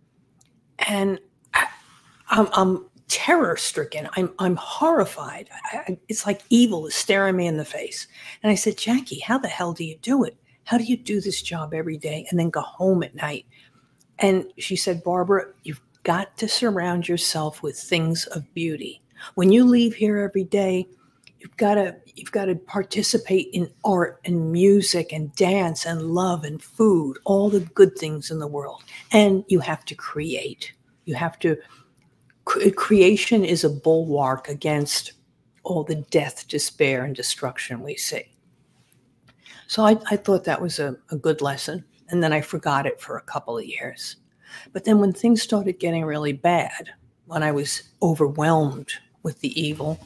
and 0.79 1.19
I, 1.53 1.67
I'm, 2.29 2.47
I'm 2.53 2.87
terror 3.09 3.57
stricken. 3.57 4.09
I'm, 4.17 4.33
I'm 4.39 4.55
horrified. 4.55 5.49
I, 5.73 5.99
it's 6.07 6.27
like 6.27 6.43
evil 6.49 6.87
is 6.87 6.95
staring 6.95 7.35
me 7.35 7.49
in 7.49 7.57
the 7.57 7.65
face. 7.65 8.07
And 8.41 8.53
I 8.53 8.55
said, 8.55 8.79
Jackie, 8.79 9.19
how 9.19 9.37
the 9.37 9.49
hell 9.49 9.73
do 9.73 9.83
you 9.83 9.99
do 10.01 10.23
it? 10.23 10.37
How 10.63 10.79
do 10.79 10.85
you 10.85 10.97
do 10.97 11.21
this 11.21 11.43
job 11.43 11.75
every 11.75 11.99
day 11.99 12.25
and 12.31 12.39
then 12.39 12.51
go 12.51 12.61
home 12.61 13.03
at 13.03 13.17
night? 13.17 13.47
And 14.21 14.47
she 14.59 14.77
said, 14.77 15.03
Barbara, 15.03 15.47
you've 15.65 15.83
got 16.05 16.39
to 16.39 16.47
surround 16.47 17.09
yourself 17.09 17.65
with 17.65 17.77
things 17.77 18.27
of 18.27 18.55
beauty. 18.55 19.03
When 19.35 19.51
you 19.51 19.65
leave 19.65 19.97
here 19.97 20.19
every 20.19 20.45
day, 20.45 20.87
you've 21.45 21.57
got 21.59 21.75
to 21.75 21.95
you've 22.15 22.33
got 22.33 22.47
to 22.47 22.55
participate 22.55 23.49
in 23.53 23.71
art 23.85 24.19
and 24.25 24.51
music 24.51 25.13
and 25.13 25.35
dance 25.37 25.85
and 25.85 26.01
love 26.01 26.43
and 26.43 26.63
food, 26.63 27.19
all 27.25 27.51
the 27.51 27.61
good 27.61 27.97
things 27.99 28.31
in 28.31 28.39
the 28.39 28.47
world. 28.47 28.83
And 29.13 29.45
you 29.49 29.61
have 29.61 29.85
to 29.85 29.95
create. 29.95 30.73
You 31.05 31.15
have 31.15 31.39
to 31.41 31.57
cre- 32.47 32.71
creation 32.71 33.45
is 33.45 33.63
a 33.63 33.69
bulwark 33.69 34.49
against 34.49 35.13
all 35.65 35.85
the 35.85 35.97
death, 36.11 36.49
despair, 36.49 37.05
and 37.05 37.15
destruction 37.15 37.83
we 37.83 37.97
see. 37.97 38.35
So 39.67 39.85
I, 39.85 39.99
I 40.11 40.17
thought 40.17 40.45
that 40.45 40.61
was 40.61 40.79
a, 40.79 40.97
a 41.11 41.17
good 41.17 41.43
lesson. 41.43 41.85
And 42.09 42.23
then 42.23 42.33
I 42.33 42.41
forgot 42.41 42.87
it 42.87 43.01
for 43.01 43.17
a 43.17 43.23
couple 43.23 43.59
of 43.59 43.65
years. 43.65 44.17
But 44.73 44.85
then 44.85 44.99
when 44.99 45.13
things 45.13 45.43
started 45.43 45.79
getting 45.79 46.05
really 46.05 46.33
bad, 46.33 46.91
when 47.27 47.43
I 47.43 47.51
was 47.51 47.83
overwhelmed 48.03 48.93
with 49.23 49.41
the 49.41 49.59
evil, 49.61 49.99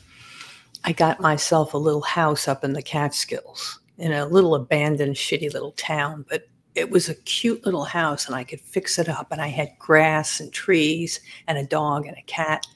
I 0.88 0.92
got 0.92 1.20
myself 1.20 1.74
a 1.74 1.76
little 1.76 2.00
house 2.00 2.48
up 2.48 2.64
in 2.64 2.72
the 2.72 2.80
Catskills 2.80 3.78
in 3.98 4.14
a 4.14 4.24
little 4.24 4.54
abandoned, 4.54 5.16
shitty 5.16 5.52
little 5.52 5.72
town. 5.72 6.24
But 6.30 6.48
it 6.74 6.90
was 6.90 7.10
a 7.10 7.14
cute 7.14 7.62
little 7.66 7.84
house 7.84 8.26
and 8.26 8.34
I 8.34 8.42
could 8.42 8.62
fix 8.62 8.98
it 8.98 9.06
up. 9.06 9.30
And 9.30 9.38
I 9.38 9.48
had 9.48 9.78
grass 9.78 10.40
and 10.40 10.50
trees 10.50 11.20
and 11.46 11.58
a 11.58 11.66
dog 11.66 12.06
and 12.06 12.16
a 12.16 12.22
cat. 12.22 12.66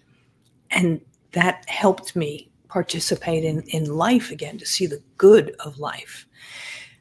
And 0.70 1.00
that 1.30 1.66
helped 1.70 2.14
me 2.14 2.50
participate 2.68 3.44
in, 3.44 3.62
in 3.68 3.86
life 3.86 4.30
again 4.30 4.58
to 4.58 4.66
see 4.66 4.84
the 4.84 5.02
good 5.16 5.56
of 5.60 5.78
life. 5.78 6.26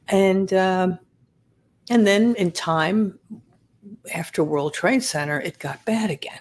And 0.08 0.54
um, 0.54 0.98
and 1.90 2.08
then 2.08 2.36
in 2.36 2.52
time 2.52 3.20
after 4.16 4.46
World 4.46 4.74
Trade 4.74 5.04
Center, 5.04 5.42
it 5.42 5.60
got 5.60 5.84
bad 5.84 6.10
again. 6.10 6.40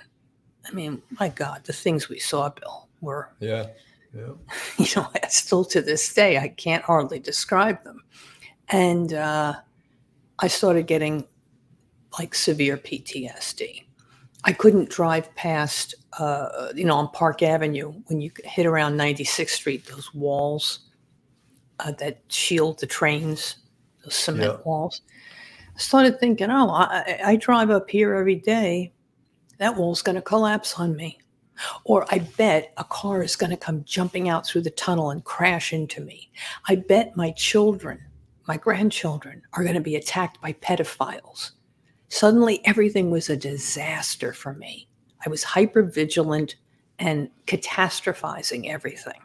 I 0.65 0.71
mean, 0.71 1.03
my 1.19 1.29
God, 1.29 1.65
the 1.65 1.73
things 1.73 2.09
we 2.09 2.21
saw, 2.21 2.51
Bill, 2.51 2.89
were 3.01 3.31
Yeah, 3.41 3.67
yeah. 4.15 4.33
you 4.79 4.87
know, 4.97 5.09
still 5.29 5.65
to 5.67 5.83
this 5.83 6.13
day, 6.13 6.39
I 6.39 6.49
can't 6.49 6.85
hardly 6.85 7.19
describe 7.19 7.83
them. 7.85 8.03
And 8.69 9.13
uh, 9.15 9.55
I 10.39 10.49
started 10.49 10.87
getting 10.87 11.27
like 12.19 12.35
severe 12.35 12.77
PTSD. 12.77 13.85
I 14.45 14.53
couldn't 14.53 14.89
drive 14.89 15.33
past, 15.35 15.95
uh, 16.19 16.69
you 16.75 16.85
know, 16.85 16.97
on 16.97 17.09
Park 17.11 17.43
Avenue 17.43 17.93
when 18.07 18.21
you 18.21 18.31
hit 18.45 18.67
around 18.67 18.97
96th 18.97 19.51
Street, 19.51 19.87
those 19.87 20.13
walls 20.15 20.81
uh, 21.81 21.93
that 21.93 22.23
shield 22.29 22.79
the 22.79 22.87
trains, 22.87 23.57
those 24.03 24.15
cement 24.15 24.57
Yeah. 24.59 24.63
walls. 24.65 25.03
I 25.77 25.79
started 25.79 26.19
thinking, 26.21 26.51
oh, 26.51 26.71
I, 26.71 26.85
I 27.25 27.31
I 27.33 27.37
drive 27.37 27.71
up 27.71 27.91
here 27.91 28.15
every 28.15 28.37
day. 28.37 28.93
That 29.59 29.77
wall's 29.77 30.03
going 30.03 30.17
to 30.17 30.23
collapse 30.23 30.79
on 30.79 30.97
me. 30.97 31.19
Or 31.85 32.07
I 32.11 32.19
bet 32.19 32.73
a 32.77 32.85
car 32.85 33.23
is 33.23 33.37
going 33.37 33.51
to 33.51 33.57
come 33.57 33.85
jumping 33.85 34.29
out 34.29 34.47
through 34.47 34.63
the 34.63 34.71
tunnel 34.71 35.11
and 35.11 35.25
crash 35.25 35.73
into 35.73 36.01
me. 36.01 36.31
I 36.69 36.77
bet 36.77 37.17
my 37.17 37.33
children, 37.33 38.01
my 38.47 38.57
grandchildren, 38.57 39.43
are 39.53 39.63
going 39.63 39.75
to 39.75 39.81
be 39.81 39.97
attacked 39.97 40.41
by 40.41 40.53
pedophiles. 40.55 41.53
Suddenly, 42.09 42.61
everything 42.65 43.11
was 43.11 43.31
a 43.31 43.37
disaster 43.37 44.33
for 44.33 44.55
me. 44.55 44.89
I 45.25 45.31
was 45.31 45.45
hyper 45.45 45.83
vigilant 45.83 46.57
and 46.99 47.31
catastrophizing 47.47 48.69
everything. 48.69 49.21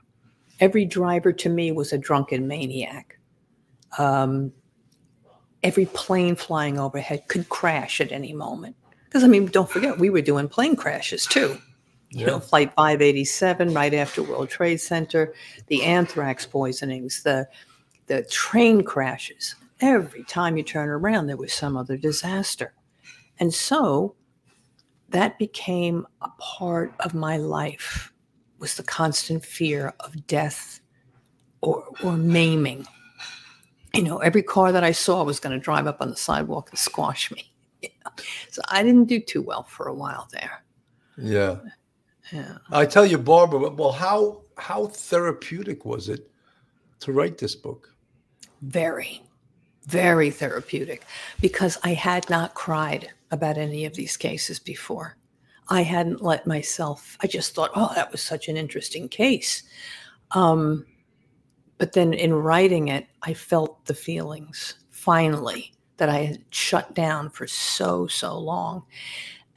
Every 0.60 0.86
driver 0.86 1.34
to 1.34 1.50
me 1.50 1.72
was 1.72 1.92
a 1.92 1.98
drunken 1.98 2.48
maniac. 2.48 3.18
Um, 3.98 4.54
every 5.64 5.86
plane 5.88 6.36
flying 6.36 6.80
overhead 6.80 7.28
could 7.28 7.50
crash 7.50 8.00
at 8.00 8.12
any 8.12 8.34
moment. 8.34 8.76
Because, 9.06 9.24
I 9.24 9.28
mean, 9.28 9.48
don't 9.48 9.70
forget, 9.70 9.98
we 9.98 10.10
were 10.10 10.22
doing 10.22 10.48
plane 10.48 10.76
crashes 10.76 11.26
too 11.26 11.58
you 12.16 12.26
know, 12.26 12.40
Flight 12.40 12.74
587 12.76 13.74
right 13.74 13.94
after 13.94 14.24
World 14.24 14.50
Trade 14.50 14.80
Center, 14.80 15.34
the 15.68 15.84
anthrax 15.84 16.46
poisonings, 16.46 17.24
the 17.24 17.48
the 18.08 18.24
train 18.24 18.84
crashes. 18.84 19.56
Every 19.82 20.24
time 20.24 20.56
you 20.56 20.64
turn 20.64 20.88
around, 20.88 21.28
there 21.28 21.36
was 21.36 21.52
some 21.52 21.76
other 21.76 21.98
disaster, 21.98 22.74
and 23.40 23.54
so 23.54 24.16
that 25.10 25.38
became 25.38 26.08
a 26.22 26.30
part 26.40 26.94
of 27.02 27.14
my 27.14 27.36
life 27.36 28.14
was 28.60 28.76
the 28.76 28.84
constant 28.84 29.44
fear 29.44 29.94
of 30.00 30.26
death 30.26 30.80
or 31.60 31.84
or 32.02 32.16
maiming. 32.16 32.86
You 33.94 34.04
know, 34.04 34.20
every 34.20 34.44
car 34.44 34.72
that 34.72 34.84
I 34.86 34.94
saw 34.94 35.24
was 35.24 35.42
going 35.42 35.58
to 35.58 35.64
drive 35.64 35.88
up 35.88 36.02
on 36.02 36.10
the 36.10 36.16
sidewalk 36.16 36.70
and 36.70 36.80
squash 36.80 37.30
me. 37.32 37.54
You 37.82 37.90
know? 38.06 38.12
So 38.52 38.62
I 38.70 38.84
didn't 38.84 39.06
do 39.06 39.20
too 39.20 39.42
well 39.42 39.64
for 39.64 39.88
a 39.88 39.94
while 39.94 40.30
there. 40.32 40.64
Yeah. 41.18 41.58
Yeah. 42.32 42.58
I 42.72 42.86
tell 42.86 43.06
you, 43.06 43.18
Barbara. 43.18 43.70
Well, 43.70 43.92
how 43.92 44.42
how 44.58 44.88
therapeutic 44.88 45.86
was 45.86 46.10
it 46.10 46.30
to 47.02 47.12
write 47.12 47.38
this 47.38 47.56
book? 47.56 47.96
very, 48.66 49.22
very 49.86 50.32
therapeutic 50.32 51.04
because 51.40 51.78
I 51.84 51.94
had 51.94 52.30
not 52.30 52.54
cried 52.56 53.12
about 53.32 53.58
any 53.58 53.86
of 53.86 53.94
these 53.94 54.18
cases 54.18 54.60
before. 54.60 55.18
I 55.70 55.82
hadn't 55.82 56.24
let 56.24 56.46
myself, 56.46 57.18
I 57.22 57.28
just 57.28 57.56
thought, 57.56 57.72
oh, 57.76 57.92
that 57.96 58.12
was 58.12 58.22
such 58.22 58.48
an 58.48 58.58
interesting 58.58 59.10
case. 59.10 59.64
Um, 60.32 60.86
but 61.78 61.94
then 61.94 62.14
in 62.14 62.34
writing 62.34 62.90
it, 62.90 63.08
I 63.24 63.34
felt 63.34 63.86
the 63.86 63.94
feelings 63.94 64.76
finally 64.92 65.74
that 65.98 66.10
I 66.10 66.20
had 66.20 66.44
shut 66.50 66.94
down 66.94 67.30
for 67.30 67.48
so, 67.48 68.08
so 68.08 68.38
long. 68.38 68.84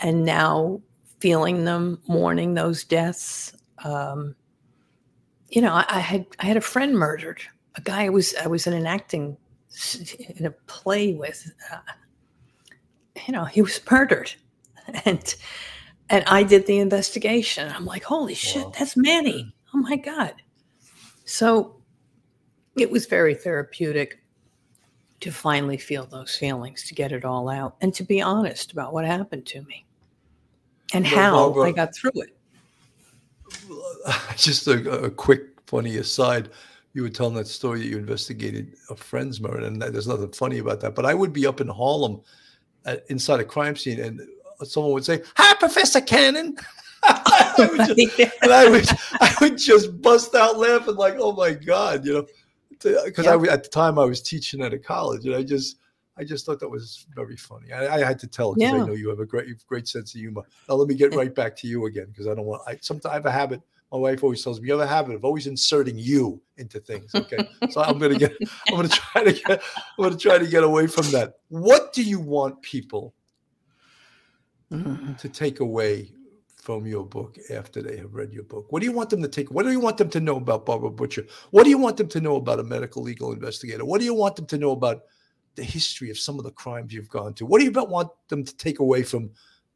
And 0.01 0.25
now 0.25 0.81
feeling 1.21 1.64
them, 1.64 2.01
mourning 2.07 2.55
those 2.55 2.85
deaths. 2.85 3.53
Um, 3.85 4.35
you 5.49 5.61
know, 5.62 5.73
I, 5.75 5.85
I 5.89 5.99
had 6.01 6.27
I 6.41 6.47
had 6.47 6.57
a 6.57 6.61
friend 6.62 6.95
murdered 6.99 7.41
a 7.79 7.81
guy 7.81 8.05
I 8.05 8.09
was 8.11 8.35
I 8.37 8.47
was 8.49 8.66
in 8.66 8.73
an 8.75 8.87
acting 8.87 9.37
in 10.37 10.47
a 10.47 10.51
play 10.66 11.14
with. 11.14 11.51
Uh, 11.73 11.79
you 13.27 13.33
know, 13.33 13.45
he 13.45 13.62
was 13.62 13.81
murdered, 13.91 14.33
and 15.05 15.35
and 16.11 16.25
I 16.27 16.43
did 16.43 16.66
the 16.66 16.79
investigation. 16.79 17.71
I'm 17.73 17.87
like, 17.87 18.03
holy 18.03 18.35
shit, 18.35 18.64
Wow. 18.64 18.73
that's 18.79 18.97
Manny. 18.97 19.55
Oh 19.75 19.79
my 19.79 19.97
god! 19.97 20.35
So 21.25 21.77
it 22.77 22.91
was 22.91 23.07
very 23.07 23.35
therapeutic 23.35 24.21
to 25.21 25.33
finally 25.33 25.77
feel 25.77 26.07
those 26.07 26.37
feelings, 26.37 26.87
to 26.87 26.95
get 26.95 27.11
it 27.12 27.25
all 27.25 27.49
out, 27.49 27.77
and 27.81 27.93
to 27.95 28.05
be 28.05 28.23
honest 28.23 28.73
about 28.73 28.93
what 28.93 29.05
happened 29.05 29.47
to 29.47 29.62
me 29.62 29.85
and 30.95 31.07
how 31.07 31.28
I 31.28 31.53
Barbara- 31.53 31.72
got 31.72 31.95
through 31.95 32.12
it. 32.16 32.34
Just 34.36 34.66
a, 34.66 35.05
a 35.05 35.11
quick 35.11 35.43
funny 35.66 35.97
aside. 35.97 36.51
You 36.95 37.03
were 37.03 37.11
telling 37.11 37.34
that 37.34 37.47
story 37.47 37.80
that 37.80 37.86
you 37.86 37.99
investigated 37.99 38.74
a 38.91 38.97
friend's 38.97 39.41
murder, 39.41 39.66
and 39.66 39.80
there's 39.80 40.09
nothing 40.09 40.32
funny 40.32 40.59
about 40.59 40.80
that. 40.80 40.95
But 40.95 41.05
I 41.07 41.14
would 41.14 41.32
be 41.32 41.47
up 41.47 41.61
in 41.61 41.68
Harlem, 41.68 42.20
at, 42.86 43.05
inside 43.09 43.41
a 43.41 43.45
crime 43.45 43.76
scene, 43.76 44.01
and 44.01 44.20
someone 44.64 44.93
would 44.93 45.05
say, 45.05 45.22
"Hi, 45.36 45.55
Professor 45.57 46.01
Cannon," 46.01 46.57
I 47.03 47.55
would 47.59 47.97
just- 47.97 48.18
and 48.43 48.53
I 48.53 48.68
would 48.68 48.89
I 49.20 49.34
would 49.41 49.59
just 49.59 50.01
bust 50.01 50.34
out 50.34 50.59
laughing 50.59 50.97
like, 50.97 51.16
"Oh 51.18 51.32
my 51.32 51.53
god!" 51.53 52.05
You 52.07 52.14
know, 52.14 52.26
because 53.05 53.26
I 53.26 53.34
at 53.53 53.64
the 53.64 53.70
time 53.70 53.99
I 53.99 54.05
was 54.05 54.22
teaching 54.22 54.62
at 54.62 54.72
a 54.72 54.78
college, 54.78 55.26
and 55.26 55.34
I 55.34 55.43
just 55.43 55.76
I 56.19 56.25
just 56.25 56.45
thought 56.45 56.59
that 56.61 56.69
was 56.69 57.07
very 57.14 57.37
funny. 57.37 57.73
I, 57.73 57.97
I 57.97 58.05
had 58.05 58.19
to 58.21 58.27
tell 58.27 58.55
because 58.55 58.73
yeah. 58.73 58.83
I 58.83 58.87
know 58.87 58.95
you 58.95 59.09
have 59.09 59.21
a 59.21 59.27
great 59.27 59.49
great 59.66 59.87
sense 59.87 60.14
of 60.14 60.21
humor. 60.21 60.43
Now 60.69 60.75
let 60.75 60.89
me 60.89 60.95
get 60.95 61.14
right 61.14 61.35
back 61.35 61.57
to 61.57 61.69
you 61.69 61.87
again 61.87 62.07
because 62.07 62.27
I 62.27 62.35
don't 62.35 62.45
want. 62.45 62.62
I 62.66 62.79
sometimes 62.81 63.07
I 63.07 63.14
have 63.14 63.27
a 63.27 63.31
habit. 63.31 63.62
My 63.93 63.99
wife 63.99 64.23
always 64.23 64.45
tells 64.45 64.61
me 64.61 64.69
you 64.69 64.75
have 64.75 64.87
a 64.87 64.87
habit 64.87 65.14
of 65.14 65.25
always 65.25 65.47
inserting 65.47 65.97
you 65.97 66.43
into 66.59 66.81
things. 66.81 67.14
Okay, 67.14 67.39
so 67.71 67.83
I'm 67.83 67.99
gonna 67.99 68.19
get. 68.19 68.37
I'm 68.69 68.77
gonna 68.77 68.89
try 68.89 69.25
to 69.25 69.33
get. 69.33 69.62
I'm 69.77 70.05
gonna 70.05 70.16
try 70.16 70.39
to 70.39 70.47
get 70.47 70.64
away 70.64 70.89
from 70.89 71.11
that. 71.12 71.35
What 71.49 71.93
do 71.93 72.03
you 72.03 72.21
want 72.21 72.61
people 72.62 73.14
mm-hmm. 74.73 75.14
to 75.14 75.29
take 75.29 75.61
away 75.61 76.12
from 76.57 76.87
your 76.87 77.05
book 77.05 77.39
after 77.51 77.81
they 77.81 77.97
have 77.97 78.12
read 78.12 78.33
your 78.33 78.43
book? 78.43 78.66
What 78.71 78.81
do 78.81 78.87
you 78.87 78.93
want 78.93 79.09
them 79.09 79.23
to 79.23 79.29
take? 79.29 79.51
What 79.51 79.62
do 79.62 79.71
you 79.71 79.81
want 79.81 79.97
them 79.97 80.11
to 80.11 80.21
know 80.21 80.37
about 80.37 80.66
Barbara 80.66 80.91
Butcher? 80.91 81.25
What 81.51 81.64
do 81.64 81.71
you 81.71 81.79
want 81.79 81.97
them 81.97 82.09
to 82.09 82.21
know 82.21 82.37
about 82.37 82.59
a 82.59 82.64
medical 82.64 83.03
legal 83.03 83.33
investigator? 83.33 83.85
What 83.85 84.01
do 84.01 84.05
you 84.05 84.14
want 84.14 84.37
them 84.37 84.47
to 84.47 84.59
know 84.59 84.73
about 84.73 85.05
the 85.59 85.65
history 85.65 86.11
of 86.11 86.19
some 86.19 86.39
of 86.39 86.45
the 86.45 86.51
crimes 86.53 86.95
you've 86.95 87.11
gone 87.11 87.35
to? 87.35 87.45
What 87.45 87.59
do 87.59 87.65
you 87.65 87.73
want 87.73 88.11
them 88.29 88.45
to 88.45 88.57
take 88.57 88.79
away 88.79 89.03
from 89.03 89.31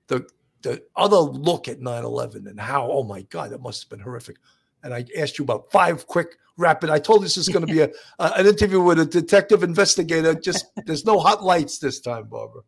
the 0.07 0.26
the 0.62 0.83
other 0.97 1.16
look 1.16 1.68
at 1.68 1.80
9-11 1.80 2.49
and 2.49 2.59
how, 2.59 2.89
oh 2.91 3.03
my 3.03 3.22
God, 3.22 3.51
that 3.51 3.61
must 3.61 3.83
have 3.83 3.91
been 3.91 4.01
horrific. 4.01 4.37
And 4.83 4.95
I 4.95 5.05
asked 5.18 5.39
you 5.39 5.45
about 5.45 5.70
five 5.70 6.07
quick 6.07 6.37
rapid. 6.57 6.91
I 6.91 6.99
told 6.99 7.22
this 7.22 7.37
is 7.37 7.49
going 7.49 7.66
to 7.66 7.72
be 7.72 7.80
a, 7.80 7.91
a, 8.18 8.33
an 8.37 8.47
interview 8.47 8.80
with 8.80 9.01
a 9.01 9.05
detective 9.05 9.62
investigator. 9.62 10.35
Just 10.35 10.66
there's 10.87 11.05
no 11.05 11.18
hot 11.18 11.43
lights 11.43 11.78
this 11.78 12.01
time, 12.01 12.24
Barbara. 12.24 12.62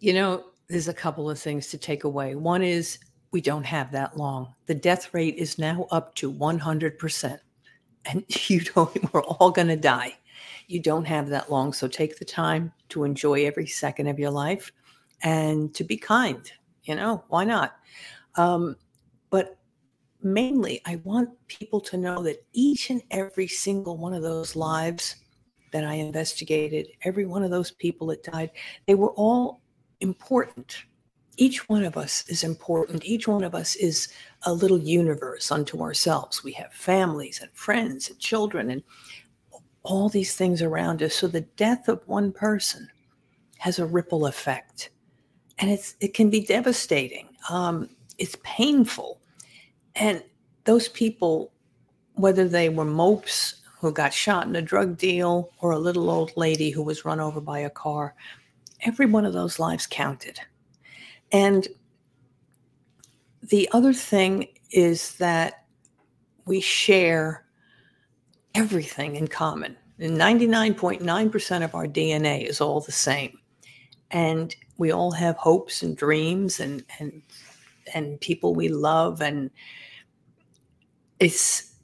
You 0.00 0.12
know, 0.12 0.44
there's 0.68 0.88
a 0.88 0.94
couple 0.94 1.30
of 1.30 1.38
things 1.38 1.68
to 1.68 1.78
take 1.78 2.04
away. 2.04 2.34
One 2.34 2.62
is 2.62 2.98
we 3.30 3.40
don't 3.40 3.64
have 3.64 3.92
that 3.92 4.16
long. 4.16 4.54
The 4.66 4.74
death 4.74 5.12
rate 5.12 5.36
is 5.36 5.58
now 5.58 5.86
up 5.90 6.14
to 6.16 6.32
100%. 6.32 7.38
And 8.06 8.24
you 8.50 8.60
don't, 8.60 9.12
we're 9.12 9.22
all 9.22 9.50
going 9.50 9.68
to 9.68 9.76
die. 9.76 10.16
You 10.68 10.80
don't 10.80 11.06
have 11.06 11.28
that 11.30 11.50
long. 11.50 11.72
So 11.72 11.88
take 11.88 12.18
the 12.18 12.24
time 12.24 12.72
to 12.90 13.04
enjoy 13.04 13.44
every 13.44 13.66
second 13.66 14.06
of 14.06 14.18
your 14.18 14.30
life 14.30 14.70
and 15.22 15.74
to 15.74 15.82
be 15.82 15.96
kind. 15.96 16.50
You 16.84 16.94
know, 16.94 17.24
why 17.28 17.44
not? 17.44 17.76
Um, 18.36 18.76
but 19.30 19.58
mainly, 20.22 20.80
I 20.86 20.96
want 21.04 21.30
people 21.48 21.80
to 21.80 21.96
know 21.96 22.22
that 22.22 22.44
each 22.52 22.90
and 22.90 23.02
every 23.10 23.48
single 23.48 23.96
one 23.96 24.14
of 24.14 24.22
those 24.22 24.54
lives 24.54 25.16
that 25.72 25.84
I 25.84 25.94
investigated, 25.94 26.88
every 27.02 27.26
one 27.26 27.42
of 27.42 27.50
those 27.50 27.72
people 27.72 28.06
that 28.08 28.22
died, 28.22 28.50
they 28.86 28.94
were 28.94 29.10
all 29.10 29.60
important 30.00 30.84
each 31.38 31.68
one 31.68 31.84
of 31.84 31.96
us 31.96 32.24
is 32.28 32.44
important. 32.44 33.04
Each 33.04 33.26
one 33.28 33.44
of 33.44 33.54
us 33.54 33.76
is 33.76 34.08
a 34.42 34.52
little 34.52 34.78
universe 34.78 35.50
unto 35.50 35.80
ourselves. 35.80 36.42
We 36.42 36.52
have 36.52 36.72
families 36.72 37.40
and 37.40 37.50
friends 37.52 38.10
and 38.10 38.18
children 38.18 38.70
and 38.70 38.82
all 39.88 40.10
these 40.10 40.36
things 40.36 40.60
around 40.60 41.02
us. 41.02 41.14
So 41.14 41.26
the 41.26 41.40
death 41.56 41.88
of 41.88 42.06
one 42.06 42.30
person 42.30 42.88
has 43.58 43.78
a 43.78 43.86
ripple 43.86 44.26
effect, 44.26 44.90
and 45.58 45.70
it's 45.70 45.96
it 46.00 46.14
can 46.14 46.28
be 46.30 46.44
devastating. 46.44 47.28
Um, 47.48 47.88
it's 48.18 48.36
painful, 48.42 49.20
and 49.96 50.22
those 50.64 50.88
people, 50.88 51.52
whether 52.14 52.46
they 52.46 52.68
were 52.68 52.84
mopes 52.84 53.62
who 53.80 53.90
got 53.90 54.12
shot 54.12 54.46
in 54.46 54.56
a 54.56 54.62
drug 54.62 54.98
deal 54.98 55.50
or 55.60 55.70
a 55.70 55.78
little 55.78 56.10
old 56.10 56.32
lady 56.36 56.70
who 56.70 56.82
was 56.82 57.06
run 57.06 57.20
over 57.20 57.40
by 57.40 57.60
a 57.60 57.70
car, 57.70 58.14
every 58.82 59.06
one 59.06 59.24
of 59.24 59.32
those 59.32 59.58
lives 59.58 59.86
counted. 59.86 60.38
And 61.32 61.66
the 63.42 63.68
other 63.72 63.94
thing 63.94 64.48
is 64.70 65.14
that 65.14 65.64
we 66.44 66.60
share 66.60 67.47
everything 68.54 69.16
in 69.16 69.28
common. 69.28 69.76
99.9% 70.00 71.64
of 71.64 71.74
our 71.74 71.86
DNA 71.86 72.46
is 72.46 72.60
all 72.60 72.80
the 72.80 72.92
same. 72.92 73.38
And 74.10 74.54
we 74.78 74.92
all 74.92 75.10
have 75.12 75.36
hopes 75.36 75.82
and 75.82 75.96
dreams 75.96 76.60
and, 76.60 76.84
and, 76.98 77.20
and 77.94 78.20
people 78.20 78.54
we 78.54 78.68
love. 78.68 79.20
And 79.20 79.50
it's, 81.18 81.74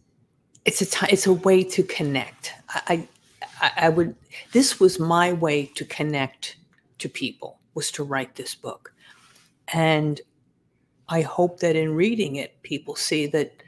it's 0.64 0.80
a, 0.80 0.86
t- 0.86 1.06
it's 1.12 1.26
a 1.26 1.32
way 1.32 1.64
to 1.64 1.82
connect. 1.82 2.54
I, 2.68 3.08
I, 3.60 3.72
I 3.76 3.88
would, 3.88 4.14
this 4.52 4.78
was 4.78 5.00
my 5.00 5.32
way 5.32 5.66
to 5.74 5.84
connect 5.84 6.56
to 6.98 7.08
people 7.08 7.58
was 7.74 7.90
to 7.90 8.04
write 8.04 8.36
this 8.36 8.54
book 8.54 8.94
and 9.72 10.20
I 11.08 11.22
hope 11.22 11.60
that 11.60 11.76
in 11.76 11.94
reading 11.94 12.36
it, 12.36 12.62
people 12.62 12.96
see 12.96 13.26
that 13.28 13.62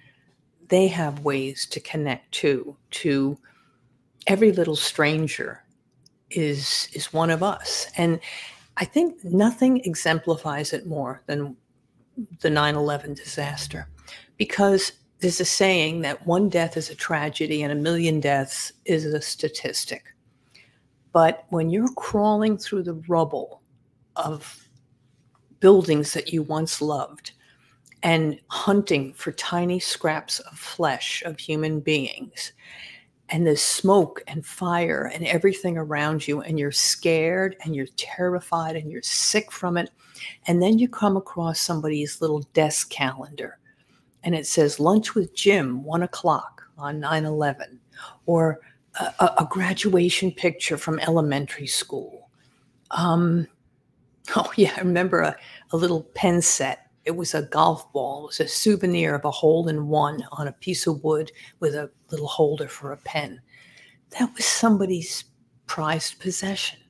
they 0.69 0.89
have 0.89 1.25
ways 1.25 1.67
to 1.67 1.81
connect 1.81 2.33
to 2.33 2.77
to 2.91 3.39
every 4.27 4.53
little 4.53 4.77
stranger 4.77 5.63
is 6.31 6.89
is 6.93 7.13
one 7.13 7.31
of 7.31 7.43
us. 7.43 7.87
And 7.97 8.21
I 8.77 8.85
think 8.85 9.25
nothing 9.25 9.81
exemplifies 9.85 10.73
it 10.73 10.87
more 10.87 11.23
than 11.27 11.57
the 12.41 12.51
9/11 12.51 13.15
disaster. 13.15 13.89
Because 14.37 14.93
there's 15.21 15.41
a 15.41 15.45
saying 15.45 16.03
that 16.03 16.27
one 16.27 16.49
death 16.49 16.77
is 16.77 16.91
a 16.91 16.95
tragedy 16.95 17.63
and 17.63 17.73
a 17.73 17.77
million 17.77 18.21
deaths 18.21 18.73
is 18.85 19.07
a 19.07 19.21
statistic. 19.23 20.15
But 21.13 21.47
when 21.49 21.71
you're 21.71 21.93
crawling 21.95 22.59
through 22.59 22.83
the 22.83 23.01
rubble 23.09 23.63
of 24.17 24.69
buildings 25.61 26.13
that 26.13 26.33
you 26.33 26.43
once 26.43 26.83
loved 26.83 27.33
and 28.07 28.39
hunting 28.51 29.13
for 29.15 29.33
tiny 29.33 29.81
scraps 29.81 30.39
of 30.39 30.57
flesh 30.57 31.25
of 31.27 31.41
human 31.41 31.81
beings 31.81 32.53
and 33.31 33.45
the 33.45 33.57
smoke 33.57 34.23
and 34.29 34.47
fire 34.47 35.11
and 35.13 35.27
everything 35.27 35.77
around 35.77 36.29
you 36.29 36.41
and 36.41 36.57
you're 36.57 36.71
scared 36.71 37.57
and 37.65 37.75
you're 37.75 37.89
terrified 37.97 38.77
and 38.77 38.93
you're 38.93 39.03
sick 39.03 39.51
from 39.51 39.77
it 39.77 39.91
and 40.47 40.63
then 40.63 40.79
you 40.79 40.89
come 40.89 41.17
across 41.17 41.59
somebody's 41.59 42.21
little 42.21 42.43
desk 42.55 42.91
calendar 42.91 43.59
and 44.23 44.37
it 44.37 44.47
says 44.47 44.79
lunch 44.79 45.17
with 45.17 45.35
jim 45.35 45.83
one 45.83 46.05
o'clock 46.05 46.63
on 46.79 47.01
9-11 47.01 47.77
or 48.27 48.61
a, 49.01 49.25
a 49.39 49.49
graduation 49.51 50.31
picture 50.31 50.79
from 50.79 51.01
elementary 51.01 51.67
school 51.67 52.31
um, 52.93 53.49
Oh, 54.37 54.51
yeah. 54.57 54.75
I 54.77 54.81
remember 54.81 55.21
a, 55.21 55.37
a 55.71 55.77
little 55.77 56.03
pen 56.15 56.43
set. 56.43 56.86
It 57.07 57.17
was 57.17 57.35
a 57.35 57.43
golf 57.43 57.91
ball. 57.93 58.25
It 58.25 58.27
was 58.27 58.41
a 58.41 58.49
souvenir 58.49 59.15
of 59.15 59.25
a 59.25 59.31
hole 59.31 59.69
in 59.69 59.87
one 59.87 60.25
on 60.33 60.49
a 60.49 60.53
piece 60.53 60.89
of 60.89 61.03
wood 61.05 61.31
with 61.61 61.75
a 61.77 61.91
little 62.11 62.27
holder 62.27 62.69
for 62.69 62.93
a 62.93 62.97
pen. 62.97 63.41
That 64.19 64.35
was 64.35 64.45
somebody's 64.45 65.25
prized 65.67 66.19
possession. 66.19 66.81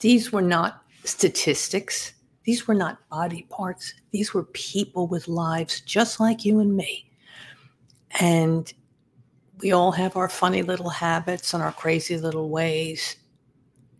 These 0.00 0.32
were 0.32 0.42
not 0.42 0.82
statistics. 1.04 2.14
These 2.42 2.66
were 2.66 2.74
not 2.74 3.08
body 3.10 3.42
parts. 3.48 3.94
These 4.10 4.34
were 4.34 4.44
people 4.44 5.06
with 5.06 5.28
lives 5.28 5.80
just 5.82 6.18
like 6.18 6.44
you 6.44 6.58
and 6.58 6.76
me. 6.76 7.08
And 8.20 8.72
we 9.60 9.72
all 9.72 9.92
have 9.92 10.16
our 10.16 10.28
funny 10.28 10.62
little 10.62 10.88
habits 10.88 11.54
and 11.54 11.62
our 11.62 11.72
crazy 11.72 12.16
little 12.16 12.48
ways. 12.48 13.16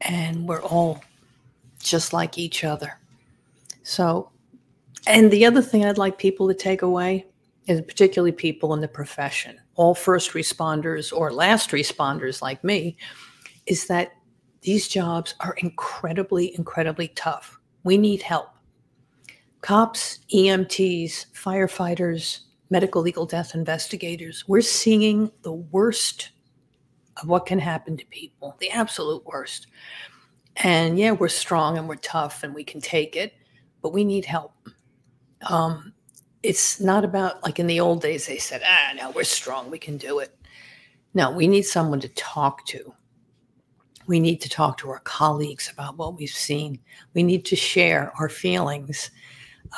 And 0.01 0.49
we're 0.49 0.63
all 0.63 1.03
just 1.79 2.13
like 2.13 2.39
each 2.39 2.65
other. 2.65 2.99
So, 3.83 4.31
and 5.07 5.31
the 5.31 5.47
other 5.47 5.63
thing 5.63 5.85
I'd 5.85 5.99
like 5.99 6.19
people 6.19 6.49
to 6.49 6.55
take 6.55 6.83
away 6.83 7.27
is 7.67 7.81
particularly 7.83 8.33
people 8.33 8.75
in 8.75 8.81
the 8.81 8.89
profession, 8.89 9.61
all 9.75 9.95
first 9.95 10.33
responders 10.33 11.13
or 11.13 11.33
last 11.33 11.71
responders 11.71 12.41
like 12.41 12.65
me, 12.65 12.97
is 13.67 13.87
that 13.87 14.13
these 14.63 14.89
jobs 14.89 15.35
are 15.41 15.55
incredibly, 15.59 16.55
incredibly 16.57 17.09
tough. 17.09 17.59
We 17.85 17.99
need 17.99 18.23
help. 18.23 18.49
Cops, 19.61 20.21
EMTs, 20.35 21.27
firefighters, 21.33 22.41
medical 22.71 23.03
legal 23.03 23.27
death 23.27 23.55
investigators, 23.55 24.45
we're 24.47 24.61
seeing 24.61 25.31
the 25.43 25.53
worst 25.53 26.31
of 27.21 27.29
what 27.29 27.47
can 27.47 27.59
happen 27.59 27.97
to 27.97 28.07
people, 28.07 28.57
the 28.61 28.71
absolute 28.71 29.25
worst. 29.27 29.67
And 30.57 30.99
yeah, 30.99 31.13
we're 31.13 31.29
strong 31.29 31.79
and 31.79 31.89
we're 31.89 31.97
tough 31.97 32.43
and 32.43 32.55
we 32.55 32.65
can 32.65 32.81
take 32.81 33.17
it, 33.17 33.33
but 33.83 33.93
we 33.93 34.05
need 34.05 34.25
help. 34.25 34.53
Um, 35.49 35.93
it's 36.43 36.81
not 36.81 37.05
about 37.05 37.43
like 37.43 37.59
in 37.59 37.67
the 37.67 37.81
old 37.81 38.03
days, 38.03 38.27
they 38.27 38.39
said, 38.39 38.63
ah, 38.65 38.93
no, 38.97 39.11
we're 39.11 39.25
strong, 39.25 39.71
we 39.71 39.79
can 39.79 39.97
do 39.97 40.21
it. 40.21 40.37
No, 41.15 41.31
we 41.31 41.49
need 41.49 41.63
someone 41.63 42.01
to 42.01 42.09
talk 42.11 42.65
to. 42.67 42.95
We 44.07 44.21
need 44.21 44.41
to 44.43 44.49
talk 44.49 44.79
to 44.79 44.91
our 44.91 45.01
colleagues 45.01 45.71
about 45.71 45.97
what 45.99 46.17
we've 46.17 46.31
seen. 46.31 46.79
We 47.15 47.23
need 47.23 47.45
to 47.47 47.57
share 47.57 48.13
our 48.19 48.29
feelings 48.29 49.11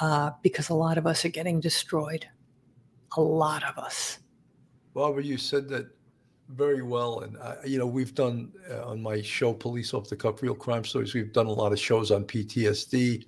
uh, 0.00 0.30
because 0.42 0.68
a 0.68 0.74
lot 0.74 0.98
of 0.98 1.06
us 1.06 1.24
are 1.24 1.30
getting 1.30 1.60
destroyed. 1.60 2.26
A 3.16 3.20
lot 3.20 3.64
of 3.64 3.76
us. 3.78 4.18
Barbara, 4.94 5.24
you 5.24 5.36
said 5.36 5.68
that 5.70 5.88
very 6.50 6.82
well. 6.82 7.20
And, 7.20 7.36
uh, 7.38 7.56
you 7.64 7.78
know, 7.78 7.86
we've 7.86 8.14
done 8.14 8.52
uh, 8.70 8.86
on 8.86 9.00
my 9.00 9.22
show, 9.22 9.52
Police 9.52 9.94
Off 9.94 10.08
the 10.08 10.16
Cuff 10.16 10.42
Real 10.42 10.54
Crime 10.54 10.84
Stories, 10.84 11.14
we've 11.14 11.32
done 11.32 11.46
a 11.46 11.52
lot 11.52 11.72
of 11.72 11.78
shows 11.78 12.10
on 12.10 12.24
PTSD. 12.24 13.24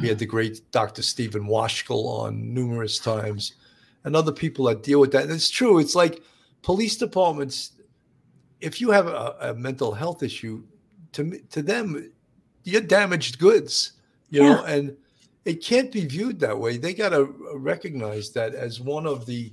We 0.00 0.08
had 0.08 0.18
the 0.18 0.26
great 0.26 0.70
Dr. 0.70 1.02
Stephen 1.02 1.46
Washkill 1.46 2.06
on 2.06 2.54
numerous 2.54 2.98
times 2.98 3.54
and 4.04 4.16
other 4.16 4.32
people 4.32 4.66
that 4.66 4.82
deal 4.82 5.00
with 5.00 5.12
that. 5.12 5.24
And 5.24 5.32
it's 5.32 5.50
true. 5.50 5.78
It's 5.78 5.94
like 5.94 6.22
police 6.62 6.96
departments, 6.96 7.72
if 8.60 8.80
you 8.80 8.90
have 8.90 9.06
a, 9.06 9.36
a 9.40 9.54
mental 9.54 9.92
health 9.92 10.22
issue, 10.22 10.62
to 11.12 11.38
to 11.50 11.62
them, 11.62 12.10
you're 12.64 12.80
damaged 12.80 13.38
goods, 13.38 13.92
you 14.30 14.42
yeah. 14.42 14.54
know, 14.54 14.64
and 14.64 14.96
it 15.44 15.62
can't 15.62 15.92
be 15.92 16.06
viewed 16.06 16.40
that 16.40 16.58
way. 16.58 16.76
They 16.76 16.94
got 16.94 17.10
to 17.10 17.34
recognize 17.54 18.30
that 18.32 18.54
as 18.54 18.80
one 18.80 19.06
of 19.06 19.26
the 19.26 19.52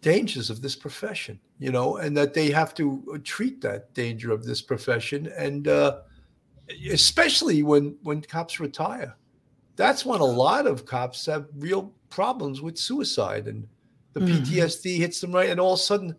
dangers 0.00 0.48
of 0.48 0.62
this 0.62 0.76
profession, 0.76 1.40
you 1.58 1.72
know, 1.72 1.96
and 1.96 2.16
that 2.16 2.32
they 2.32 2.50
have 2.50 2.72
to 2.74 3.20
treat 3.24 3.60
that 3.62 3.92
danger 3.94 4.32
of 4.32 4.44
this 4.44 4.62
profession, 4.62 5.26
and 5.36 5.68
uh, 5.68 6.00
especially 6.90 7.62
when 7.62 7.96
when 8.02 8.22
cops 8.22 8.60
retire, 8.60 9.16
that's 9.76 10.04
when 10.04 10.20
a 10.20 10.24
lot 10.24 10.66
of 10.66 10.84
cops 10.84 11.26
have 11.26 11.46
real 11.56 11.92
problems 12.10 12.60
with 12.60 12.78
suicide 12.78 13.46
and 13.46 13.66
the 14.14 14.20
mm-hmm. 14.20 14.42
PTSD 14.42 14.96
hits 14.96 15.20
them 15.20 15.32
right, 15.32 15.50
and 15.50 15.60
all 15.60 15.74
of 15.74 15.78
a 15.78 15.82
sudden 15.82 16.16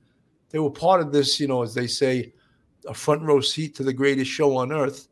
they 0.50 0.60
were 0.60 0.72
part 0.72 1.02
of 1.02 1.12
this, 1.12 1.39
you 1.39 1.47
know, 1.47 1.64
as 1.64 1.74
they 1.74 1.88
say, 1.88 2.34
a 2.88 2.93
front 2.93 3.22
row 3.22 3.41
seat 3.41 3.76
to 3.76 3.84
the 3.84 3.93
greatest 3.93 4.32
show 4.32 4.58
on 4.58 4.72
earth. 4.72 5.08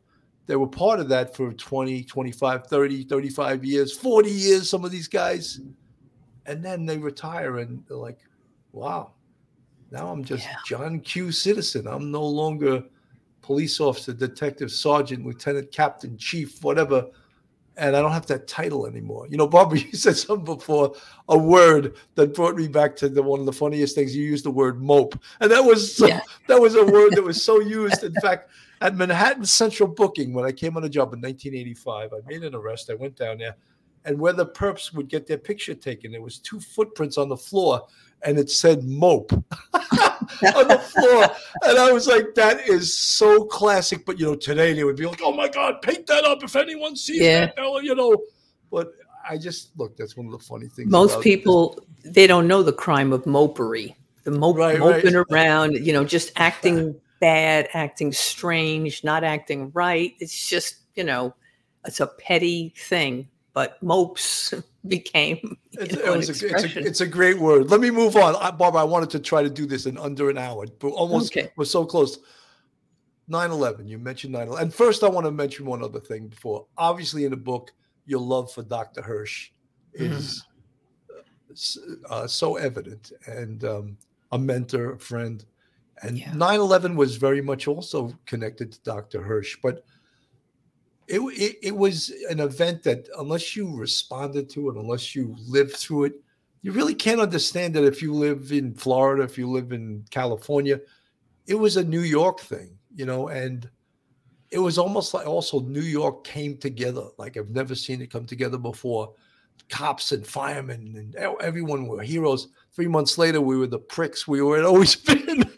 They 0.46 0.56
were 0.56 0.66
part 0.66 0.98
of 0.98 1.08
that 1.10 1.36
for 1.36 1.52
20, 1.52 2.04
25, 2.04 2.66
30, 2.66 3.04
35 3.04 3.64
years, 3.64 3.92
40 3.96 4.30
years, 4.30 4.70
some 4.70 4.84
of 4.84 4.90
these 4.90 5.08
guys. 5.08 5.60
And 6.46 6.64
then 6.64 6.86
they 6.86 6.96
retire 6.96 7.58
and 7.58 7.84
they're 7.86 7.98
like, 7.98 8.20
wow, 8.72 9.12
now 9.90 10.08
I'm 10.08 10.24
just 10.24 10.44
yeah. 10.44 10.56
John 10.66 11.00
Q. 11.00 11.30
Citizen. 11.30 11.86
I'm 11.86 12.10
no 12.10 12.24
longer 12.24 12.82
police 13.48 13.80
officer, 13.80 14.12
detective, 14.12 14.70
sergeant, 14.70 15.24
lieutenant, 15.24 15.72
captain, 15.72 16.18
chief, 16.18 16.62
whatever 16.62 17.06
and 17.78 17.96
I 17.96 18.02
don't 18.02 18.12
have 18.12 18.26
that 18.26 18.46
title 18.46 18.86
anymore. 18.86 19.26
You 19.30 19.38
know, 19.38 19.46
Barbara, 19.46 19.78
you 19.92 19.92
said 19.92 20.18
something 20.18 20.44
before, 20.44 20.94
a 21.30 21.38
word 21.38 21.94
that 22.14 22.34
brought 22.34 22.56
me 22.56 22.68
back 22.68 22.94
to 22.96 23.08
the 23.08 23.22
one 23.22 23.40
of 23.40 23.46
the 23.46 23.52
funniest 23.54 23.94
things. 23.94 24.14
You 24.14 24.22
used 24.22 24.44
the 24.44 24.50
word 24.50 24.82
mope, 24.82 25.18
and 25.40 25.50
that 25.50 25.64
was 25.64 25.96
so, 25.96 26.08
yeah. 26.08 26.20
that 26.48 26.60
was 26.60 26.74
a 26.74 26.84
word 26.84 27.14
that 27.14 27.24
was 27.24 27.42
so 27.42 27.58
used. 27.78 28.04
In 28.04 28.12
fact, 28.20 28.50
at 28.82 28.96
Manhattan 28.96 29.46
Central 29.46 29.88
Booking, 29.88 30.34
when 30.34 30.44
I 30.44 30.52
came 30.52 30.76
on 30.76 30.84
a 30.84 30.90
job 30.90 31.14
in 31.14 31.22
1985, 31.22 32.12
I 32.12 32.16
made 32.28 32.44
an 32.44 32.54
arrest. 32.54 32.90
I 32.90 32.94
went 32.96 33.16
down 33.16 33.38
there, 33.38 33.56
and 34.04 34.18
where 34.18 34.34
the 34.34 34.44
perps 34.44 34.92
would 34.92 35.08
get 35.08 35.26
their 35.26 35.38
picture 35.38 35.74
taken, 35.74 36.12
there 36.12 36.20
was 36.20 36.38
two 36.38 36.60
footprints 36.60 37.16
on 37.16 37.30
the 37.30 37.36
floor, 37.36 37.86
and 38.22 38.38
it 38.38 38.50
said 38.50 38.84
mope 38.84 39.32
on 40.54 40.68
the 40.68 40.78
floor. 40.78 41.28
And 41.64 41.78
I 41.78 41.92
was 41.92 42.06
like, 42.06 42.34
that 42.34 42.68
is 42.68 42.96
so 42.96 43.44
classic. 43.44 44.04
But, 44.04 44.18
you 44.18 44.26
know, 44.26 44.34
today 44.34 44.72
they 44.72 44.84
would 44.84 44.96
be 44.96 45.06
like, 45.06 45.20
oh 45.22 45.32
my 45.32 45.48
God, 45.48 45.82
paint 45.82 46.06
that 46.06 46.24
up 46.24 46.42
if 46.42 46.56
anyone 46.56 46.96
sees 46.96 47.20
yeah. 47.20 47.46
that, 47.46 47.80
you 47.82 47.94
know. 47.94 48.16
But 48.70 48.92
I 49.28 49.38
just, 49.38 49.70
look, 49.78 49.96
that's 49.96 50.16
one 50.16 50.26
of 50.26 50.32
the 50.32 50.38
funny 50.38 50.68
things. 50.68 50.90
Most 50.90 51.20
people, 51.20 51.78
this. 52.02 52.12
they 52.12 52.26
don't 52.26 52.46
know 52.46 52.62
the 52.62 52.72
crime 52.72 53.12
of 53.12 53.24
mopery, 53.24 53.94
the 54.24 54.30
mope, 54.30 54.56
right, 54.56 54.78
moping 54.78 55.14
right. 55.14 55.26
around, 55.30 55.74
you 55.74 55.92
know, 55.92 56.04
just 56.04 56.32
acting 56.36 56.94
bad, 57.20 57.68
acting 57.72 58.12
strange, 58.12 59.02
not 59.04 59.24
acting 59.24 59.70
right. 59.74 60.14
It's 60.20 60.48
just, 60.48 60.76
you 60.94 61.04
know, 61.04 61.34
it's 61.84 62.00
a 62.00 62.06
petty 62.06 62.74
thing 62.76 63.28
but 63.58 63.82
mopes 63.82 64.54
became 65.00 65.56
it's, 65.72 65.94
know, 65.94 66.14
it 66.14 66.28
a, 66.28 66.30
it's, 66.30 66.42
a, 66.76 66.78
it's, 66.80 67.00
a, 67.00 67.06
great 67.06 67.38
word. 67.38 67.70
Let 67.70 67.80
me 67.80 67.90
move 67.90 68.16
on. 68.16 68.36
I, 68.36 68.50
Barbara, 68.50 68.80
I 68.80 68.84
wanted 68.84 69.10
to 69.10 69.20
try 69.20 69.42
to 69.42 69.50
do 69.50 69.66
this 69.66 69.86
in 69.86 69.98
under 69.98 70.30
an 70.30 70.38
hour, 70.38 70.66
but 70.78 70.88
almost 70.88 71.36
okay. 71.36 71.50
we're 71.56 71.64
so 71.64 71.84
close. 71.84 72.18
9-11, 73.30 73.86
you 73.86 73.98
mentioned 73.98 74.34
9-11. 74.34 74.60
And 74.60 74.74
first 74.74 75.04
I 75.04 75.08
want 75.08 75.26
to 75.26 75.30
mention 75.30 75.66
one 75.66 75.82
other 75.82 76.00
thing 76.00 76.28
before. 76.28 76.66
Obviously 76.76 77.24
in 77.24 77.30
the 77.30 77.36
book, 77.36 77.72
your 78.06 78.20
love 78.20 78.50
for 78.50 78.62
Dr. 78.62 79.02
Hirsch 79.02 79.50
is 79.92 80.44
mm. 81.52 81.96
uh, 82.08 82.26
so 82.26 82.56
evident 82.56 83.12
and 83.26 83.64
um, 83.64 83.98
a 84.32 84.38
mentor, 84.38 84.92
a 84.92 84.98
friend. 84.98 85.44
And 86.02 86.18
yeah. 86.18 86.30
9-11 86.30 86.96
was 86.96 87.16
very 87.16 87.42
much 87.42 87.68
also 87.68 88.16
connected 88.24 88.72
to 88.72 88.80
Dr. 88.82 89.22
Hirsch. 89.22 89.56
But– 89.62 89.84
it, 91.08 91.20
it, 91.20 91.58
it 91.62 91.76
was 91.76 92.12
an 92.28 92.40
event 92.40 92.82
that 92.82 93.08
unless 93.18 93.56
you 93.56 93.74
responded 93.74 94.50
to 94.50 94.68
it, 94.68 94.76
unless 94.76 95.14
you 95.14 95.34
lived 95.46 95.76
through 95.76 96.04
it, 96.04 96.14
you 96.60 96.72
really 96.72 96.94
can't 96.94 97.20
understand 97.20 97.76
it 97.76 97.84
if 97.84 98.02
you 98.02 98.12
live 98.12 98.52
in 98.52 98.74
Florida, 98.74 99.22
if 99.22 99.38
you 99.38 99.48
live 99.50 99.72
in 99.72 100.04
California. 100.10 100.80
It 101.46 101.54
was 101.54 101.78
a 101.78 101.84
New 101.84 102.02
York 102.02 102.40
thing, 102.40 102.76
you 102.94 103.06
know, 103.06 103.28
and 103.28 103.68
it 104.50 104.58
was 104.58 104.76
almost 104.76 105.14
like 105.14 105.26
also 105.26 105.60
New 105.60 105.80
York 105.80 106.24
came 106.24 106.58
together 106.58 107.04
like 107.16 107.36
I've 107.36 107.50
never 107.50 107.74
seen 107.74 108.02
it 108.02 108.10
come 108.10 108.26
together 108.26 108.58
before. 108.58 109.14
Cops 109.68 110.12
and 110.12 110.26
firemen 110.26 110.94
and 110.96 111.14
everyone 111.40 111.86
were 111.86 112.02
heroes. 112.02 112.48
Three 112.72 112.88
months 112.88 113.18
later, 113.18 113.40
we 113.40 113.56
were 113.56 113.66
the 113.66 113.78
pricks 113.78 114.28
we 114.28 114.40
were 114.40 114.62
always 114.64 114.96
been. 115.10 115.50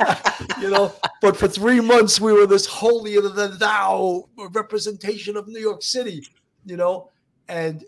you 0.60 0.70
know, 0.70 0.92
but 1.20 1.36
for 1.36 1.48
three 1.48 1.80
months 1.80 2.20
we 2.20 2.32
were 2.32 2.46
this 2.46 2.66
holier 2.66 3.22
than 3.22 3.58
thou 3.58 4.28
representation 4.50 5.36
of 5.36 5.48
New 5.48 5.60
York 5.60 5.82
City, 5.82 6.26
you 6.64 6.76
know, 6.76 7.10
and 7.48 7.84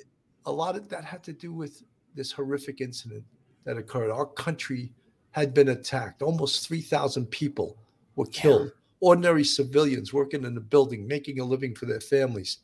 a 0.47 0.53
lot 0.53 0.77
of 0.77 0.89
that 0.89 1.05
had 1.05 1.23
to 1.25 1.33
do 1.33 1.53
with 1.53 1.83
this 2.15 2.31
horrific 2.31 2.81
incident 2.81 3.25
that 3.65 3.77
occurred. 3.77 4.11
Our 4.11 4.27
country 4.27 4.93
had 5.31 5.55
been 5.55 5.71
attacked. 5.71 6.23
Almost 6.23 6.69
3,000 6.69 7.27
people 7.27 7.77
were 8.17 8.27
killed, 8.27 8.67
yeah. 8.67 8.81
ordinary 9.01 9.45
civilians 9.45 10.13
working 10.13 10.45
in 10.45 10.55
the 10.55 10.61
building, 10.61 11.07
making 11.09 11.41
a 11.41 11.45
living 11.45 11.75
for 11.75 11.87
their 11.87 12.01
families. 12.01 12.59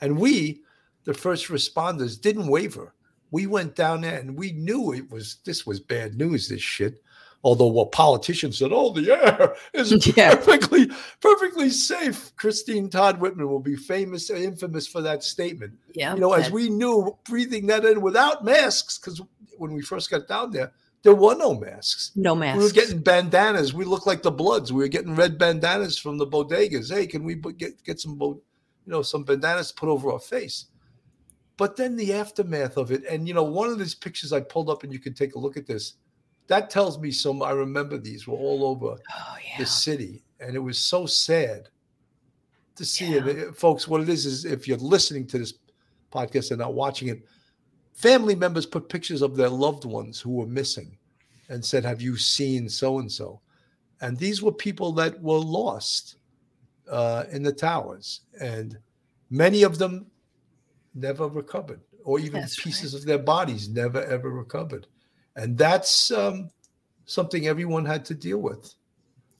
And 0.00 0.18
we, 0.18 0.62
the 1.06 1.14
first 1.14 1.48
responders, 1.48 2.20
didn't 2.20 2.48
waver. 2.48 2.92
We 3.30 3.46
went 3.46 3.74
down 3.74 4.02
there 4.02 4.18
and 4.18 4.36
we 4.36 4.52
knew 4.52 4.92
it 4.92 5.10
was 5.10 5.38
this 5.44 5.66
was 5.66 5.80
bad 5.80 6.16
news, 6.16 6.48
this 6.48 6.60
shit. 6.60 7.02
Although 7.42 7.68
what 7.68 7.92
politicians 7.92 8.58
said, 8.58 8.72
"Oh, 8.72 8.92
the 8.92 9.12
air 9.12 9.54
is 9.74 10.16
yeah. 10.16 10.34
perfectly 10.34 10.90
perfectly 11.20 11.70
safe," 11.70 12.34
Christine 12.36 12.90
Todd 12.90 13.20
Whitman 13.20 13.48
will 13.48 13.60
be 13.60 13.76
famous, 13.76 14.30
or 14.30 14.36
infamous 14.36 14.86
for 14.86 15.00
that 15.02 15.22
statement. 15.22 15.74
Yeah, 15.94 16.14
you 16.14 16.20
know, 16.20 16.32
as 16.32 16.50
we 16.50 16.68
knew, 16.68 17.16
breathing 17.24 17.66
that 17.66 17.84
in 17.84 18.00
without 18.00 18.44
masks, 18.44 18.98
because 18.98 19.20
when 19.58 19.72
we 19.72 19.82
first 19.82 20.10
got 20.10 20.26
down 20.26 20.50
there, 20.50 20.72
there 21.02 21.14
were 21.14 21.36
no 21.36 21.54
masks. 21.54 22.10
No 22.16 22.34
masks. 22.34 22.58
We 22.58 22.64
were 22.64 22.72
getting 22.72 23.00
bandanas. 23.00 23.72
We 23.72 23.84
looked 23.84 24.08
like 24.08 24.22
the 24.22 24.32
Bloods. 24.32 24.72
We 24.72 24.82
were 24.82 24.88
getting 24.88 25.14
red 25.14 25.38
bandanas 25.38 25.98
from 25.98 26.18
the 26.18 26.26
bodegas. 26.26 26.92
Hey, 26.92 27.06
can 27.06 27.22
we 27.22 27.36
get 27.36 27.82
get 27.84 28.00
some, 28.00 28.18
you 28.20 28.42
know, 28.86 29.02
some 29.02 29.22
bandanas 29.22 29.70
put 29.70 29.88
over 29.88 30.10
our 30.10 30.18
face? 30.18 30.66
But 31.56 31.76
then 31.76 31.96
the 31.96 32.12
aftermath 32.12 32.76
of 32.76 32.90
it, 32.90 33.04
and 33.04 33.26
you 33.26 33.34
know, 33.34 33.44
one 33.44 33.68
of 33.68 33.78
these 33.78 33.94
pictures 33.94 34.32
I 34.32 34.40
pulled 34.40 34.68
up, 34.68 34.82
and 34.82 34.92
you 34.92 34.98
can 34.98 35.14
take 35.14 35.34
a 35.34 35.38
look 35.38 35.56
at 35.56 35.66
this 35.66 35.94
that 36.48 36.70
tells 36.70 36.98
me 36.98 37.10
some. 37.10 37.42
I 37.42 37.50
remember 37.50 37.98
these 37.98 38.26
were 38.26 38.36
all 38.36 38.64
over 38.64 38.96
oh, 38.96 39.36
yeah. 39.44 39.58
the 39.58 39.66
city, 39.66 40.22
and 40.40 40.54
it 40.54 40.60
was 40.60 40.78
so 40.78 41.06
sad 41.06 41.68
to 42.76 42.84
see 42.84 43.14
yeah. 43.14 43.26
it. 43.26 43.56
Folks, 43.56 43.88
what 43.88 44.00
it 44.00 44.08
is 44.08 44.26
is 44.26 44.44
if 44.44 44.68
you're 44.68 44.76
listening 44.78 45.26
to 45.28 45.38
this 45.38 45.54
podcast 46.12 46.50
and 46.50 46.60
not 46.60 46.74
watching 46.74 47.08
it, 47.08 47.24
family 47.94 48.34
members 48.34 48.66
put 48.66 48.88
pictures 48.88 49.22
of 49.22 49.36
their 49.36 49.48
loved 49.48 49.84
ones 49.84 50.20
who 50.20 50.30
were 50.30 50.46
missing 50.46 50.96
and 51.48 51.64
said, 51.64 51.84
Have 51.84 52.00
you 52.00 52.16
seen 52.16 52.68
so 52.68 53.00
and 53.00 53.10
so? 53.10 53.40
And 54.00 54.16
these 54.16 54.42
were 54.42 54.52
people 54.52 54.92
that 54.92 55.20
were 55.20 55.38
lost 55.38 56.16
uh, 56.90 57.24
in 57.32 57.42
the 57.42 57.52
towers, 57.52 58.20
and 58.40 58.78
many 59.30 59.62
of 59.64 59.78
them 59.78 60.06
never 60.96 61.28
recovered, 61.28 61.80
or 62.04 62.18
even 62.18 62.40
That's 62.40 62.60
pieces 62.60 62.94
right. 62.94 63.00
of 63.00 63.06
their 63.06 63.18
bodies 63.18 63.68
never 63.68 64.02
ever 64.02 64.30
recovered 64.30 64.86
and 65.36 65.56
that's 65.56 66.10
um, 66.10 66.50
something 67.04 67.46
everyone 67.46 67.84
had 67.84 68.04
to 68.06 68.14
deal 68.14 68.38
with. 68.38 68.74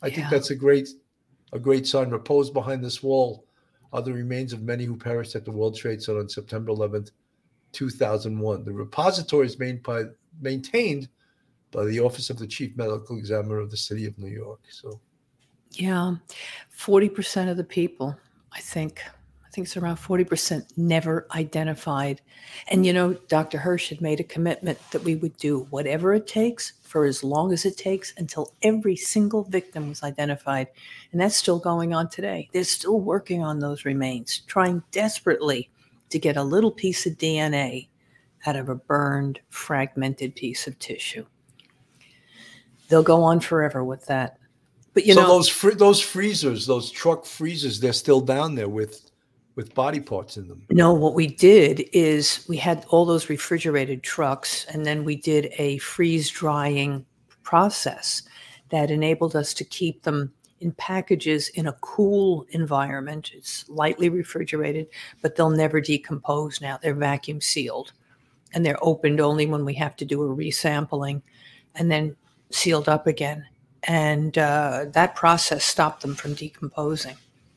I 0.03 0.09
yeah. 0.09 0.15
think 0.15 0.31
that's 0.31 0.51
a 0.51 0.55
great, 0.55 0.89
a 1.53 1.59
great 1.59 1.87
sign. 1.87 2.11
Repose 2.11 2.51
behind 2.51 2.85
this 2.85 3.03
wall 3.03 3.47
are 3.93 4.03
the 4.03 4.13
remains 4.13 4.53
of 4.53 4.63
many 4.63 4.85
who 4.85 4.97
perished 4.97 5.35
at 5.35 5.45
the 5.45 5.51
World 5.51 5.75
Trade 5.75 6.03
Center 6.03 6.21
on 6.21 6.29
September 6.29 6.71
11th, 6.71 7.11
2001. 7.73 8.65
The 8.65 8.73
repository 8.73 9.47
is 9.47 9.57
by, 9.57 10.05
maintained 10.41 11.09
by 11.71 11.85
the 11.87 12.01
Office 12.01 12.29
of 12.29 12.39
the 12.39 12.47
Chief 12.47 12.77
Medical 12.77 13.17
Examiner 13.17 13.59
of 13.59 13.71
the 13.71 13.77
City 13.77 14.05
of 14.05 14.19
New 14.19 14.31
York. 14.31 14.61
So, 14.71 15.01
yeah, 15.73 16.15
40% 16.79 17.51
of 17.51 17.57
the 17.57 17.65
people, 17.65 18.15
I 18.53 18.61
think, 18.61 19.03
think 19.57 19.67
it's 19.69 19.77
around 19.79 19.97
40% 19.97 20.67
never 20.77 21.27
identified. 21.35 22.21
And 22.69 22.85
you 22.85 22.93
know, 22.93 23.15
Dr. 23.15 23.57
Hirsch 23.57 23.89
had 23.89 24.03
made 24.03 24.21
a 24.21 24.25
commitment 24.25 24.79
that 24.91 25.03
we 25.03 25.17
would 25.17 25.35
do 25.39 25.67
whatever 25.71 26.13
it 26.13 26.27
takes 26.27 26.75
for 26.83 27.07
as 27.07 27.25
long 27.25 27.55
as 27.55 27.65
it 27.65 27.79
takes 27.79 28.13
until 28.19 28.53
every 28.61 28.97
single 28.97 29.45
victim 29.45 29.89
was 29.89 30.03
identified. 30.03 30.69
And 31.11 31.21
that's 31.21 31.37
still 31.37 31.59
going 31.59 31.95
on 31.95 32.11
today. 32.11 32.51
They're 32.53 32.65
still 32.65 33.01
working 33.01 33.43
on 33.43 33.59
those 33.59 33.87
remains, 33.87 34.41
trying 34.41 34.83
desperately 34.93 35.71
to 36.11 36.19
get 36.19 36.37
a 36.37 36.43
little 36.43 36.71
piece 36.71 37.07
of 37.07 37.15
DNA 37.15 37.89
out 38.45 38.57
of 38.57 38.69
a 38.69 38.75
burned, 38.75 39.41
fragmented 39.49 40.37
piece 40.37 40.67
of 40.67 40.79
tissue. 40.79 41.25
They'll 42.89 43.03
go 43.03 43.23
on 43.23 43.41
forever 43.41 43.83
with 43.83 44.05
that. 44.07 44.39
But 44.93 45.07
you 45.07 45.15
so 45.15 45.23
know, 45.23 45.29
those 45.29 45.49
fr- 45.49 45.71
those 45.71 46.01
freezers, 46.01 46.67
those 46.67 46.91
truck 46.91 47.25
freezers, 47.25 47.81
they're 47.81 47.95
still 47.95 48.21
down 48.21 48.55
there 48.55 48.69
with 48.69 49.06
with 49.57 49.75
body 49.75 50.01
parts 50.01 50.37
in 50.37 50.47
them. 50.47 50.63
No, 50.71 50.93
what 50.93 51.15
we 51.15 51.27
did 51.27 51.89
is 51.93 52.45
we 52.49 52.59
had 52.59 52.85
all 52.91 53.05
those 53.05 53.29
refrigerated 53.29 54.03
trucks, 54.03 54.67
and 54.67 54.87
then 54.87 55.03
we 55.03 55.17
did 55.17 55.53
a 55.59 55.79
freeze 55.79 56.31
drying 56.31 57.05
process. 57.43 58.23
that 58.71 58.91
enabled 58.91 59.37
us 59.37 59.55
to 59.55 59.65
keep 59.65 60.03
them 60.03 60.33
in 60.59 60.73
packages 60.73 61.49
in 61.51 61.69
a 61.69 61.73
cool 61.75 62.45
environment. 62.51 63.31
It's 63.33 63.69
lightly 63.69 64.09
refrigerated, 64.09 64.89
but 65.23 65.37
they'll 65.37 65.51
never 65.51 65.81
decompose 65.81 66.61
now. 66.61 66.77
They're 66.83 66.93
vacuum 66.93 67.41
sealed 67.41 67.93
and 68.53 68.67
they're 68.67 68.83
opened 68.83 69.21
only 69.21 69.47
when 69.47 69.65
we 69.65 69.75
have 69.75 69.95
to 69.97 70.05
do 70.05 70.21
a 70.25 70.35
resampling 70.35 71.23
and 71.77 71.89
then 71.89 72.17
sealed 72.51 72.89
up 72.89 73.07
again. 73.07 73.47
And 73.85 74.37
uh, 74.37 74.87
that 74.89 75.15
process 75.15 75.65
stopped 75.65 76.03
them 76.03 76.17
from 76.17 76.35
decomposing 76.35 77.17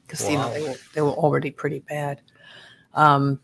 because 0.10 0.26
wow. 0.26 0.30
you 0.32 0.38
know 0.38 0.53
they 0.53 0.62
were, 0.62 0.76
they 0.95 1.01
were 1.01 1.12
already 1.12 1.51
pretty 1.51 1.80
bad. 1.80 2.22
Um, 2.95 3.39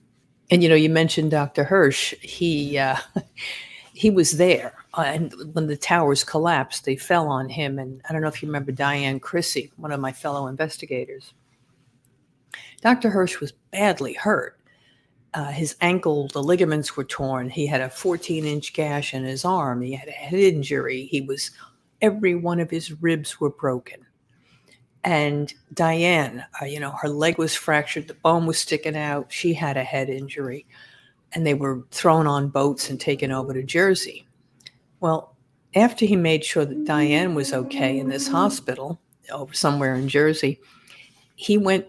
and 0.49 0.63
you 0.63 0.69
know, 0.69 0.75
you 0.75 0.89
mentioned 0.89 1.31
Dr. 1.31 1.63
Hirsch. 1.63 2.13
He 2.21 2.77
uh, 2.77 2.97
he 3.93 4.09
was 4.09 4.37
there, 4.37 4.73
uh, 4.95 5.03
and 5.05 5.33
when 5.53 5.67
the 5.67 5.77
towers 5.77 6.23
collapsed, 6.23 6.85
they 6.85 6.95
fell 6.95 7.27
on 7.27 7.49
him. 7.49 7.77
And 7.77 8.01
I 8.09 8.13
don't 8.13 8.21
know 8.21 8.27
if 8.27 8.41
you 8.41 8.47
remember 8.47 8.71
Diane 8.71 9.19
Chrissy, 9.19 9.71
one 9.77 9.91
of 9.91 9.99
my 9.99 10.11
fellow 10.11 10.47
investigators. 10.47 11.33
Dr. 12.81 13.09
Hirsch 13.09 13.39
was 13.39 13.51
badly 13.71 14.13
hurt. 14.13 14.59
Uh, 15.33 15.51
his 15.51 15.75
ankle, 15.81 16.29
the 16.29 16.41
ligaments 16.41 16.95
were 16.95 17.03
torn. 17.03 17.49
He 17.49 17.67
had 17.67 17.81
a 17.81 17.89
14 17.89 18.45
inch 18.45 18.73
gash 18.73 19.13
in 19.13 19.23
his 19.23 19.43
arm. 19.43 19.81
He 19.81 19.93
had 19.93 20.07
a 20.07 20.11
head 20.11 20.39
injury. 20.39 21.07
He 21.07 21.19
was, 21.19 21.51
every 22.01 22.35
one 22.35 22.59
of 22.59 22.69
his 22.69 23.01
ribs 23.01 23.39
were 23.39 23.49
broken. 23.49 24.05
And 25.05 25.53
Diane, 25.73 26.43
uh, 26.61 26.65
you 26.65 26.79
know, 26.79 26.91
her 26.91 27.07
leg 27.07 27.37
was 27.37 27.55
fractured, 27.55 28.07
the 28.07 28.15
bone 28.15 28.45
was 28.45 28.59
sticking 28.59 28.97
out. 28.97 29.31
She 29.31 29.53
had 29.53 29.77
a 29.77 29.83
head 29.83 30.09
injury 30.09 30.65
and 31.35 31.45
they 31.45 31.53
were 31.53 31.83
thrown 31.91 32.27
on 32.27 32.47
boats 32.47 32.89
and 32.89 32.99
taken 32.99 33.31
over 33.31 33.53
to 33.53 33.61
Jersey. 33.61 34.25
Well, 35.01 35.35
after 35.75 36.05
he 36.05 36.15
made 36.15 36.45
sure 36.45 36.65
that 36.65 36.85
Diane 36.85 37.35
was 37.35 37.53
okay 37.53 37.99
in 37.99 38.07
this 38.07 38.27
hospital 38.27 38.99
over 39.31 39.53
somewhere 39.53 39.95
in 39.95 40.07
Jersey, 40.07 40.59
he 41.35 41.57
went 41.57 41.85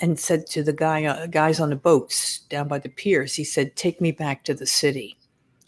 and 0.00 0.18
said 0.18 0.46
to 0.48 0.62
the 0.62 0.72
guy 0.72 1.04
uh, 1.04 1.26
guys 1.26 1.60
on 1.60 1.70
the 1.70 1.76
boats 1.76 2.40
down 2.50 2.68
by 2.68 2.78
the 2.78 2.88
piers, 2.88 3.34
he 3.34 3.44
said, 3.44 3.76
"Take 3.76 4.00
me 4.00 4.10
back 4.12 4.44
to 4.44 4.54
the 4.54 4.66
city." 4.66 5.16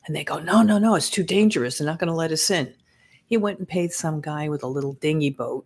And 0.07 0.15
they 0.15 0.25
go, 0.25 0.39
"No, 0.41 0.63
no, 0.63 0.79
no, 0.79 0.95
it's 0.97 1.11
too 1.11 1.23
dangerous. 1.23 1.79
They're 1.79 1.87
not 1.87 1.99
going 1.99 2.09
to 2.09 2.15
let 2.15 2.33
us 2.33 2.51
in." 2.51 2.75
He 3.27 3.37
went 3.37 3.59
and 3.59 3.69
paid 3.69 3.93
some 3.93 4.21
guy 4.21 4.49
with 4.49 4.63
a 4.65 4.69
little 4.69 4.95
dinghy 4.95 5.31
boat. 5.31 5.65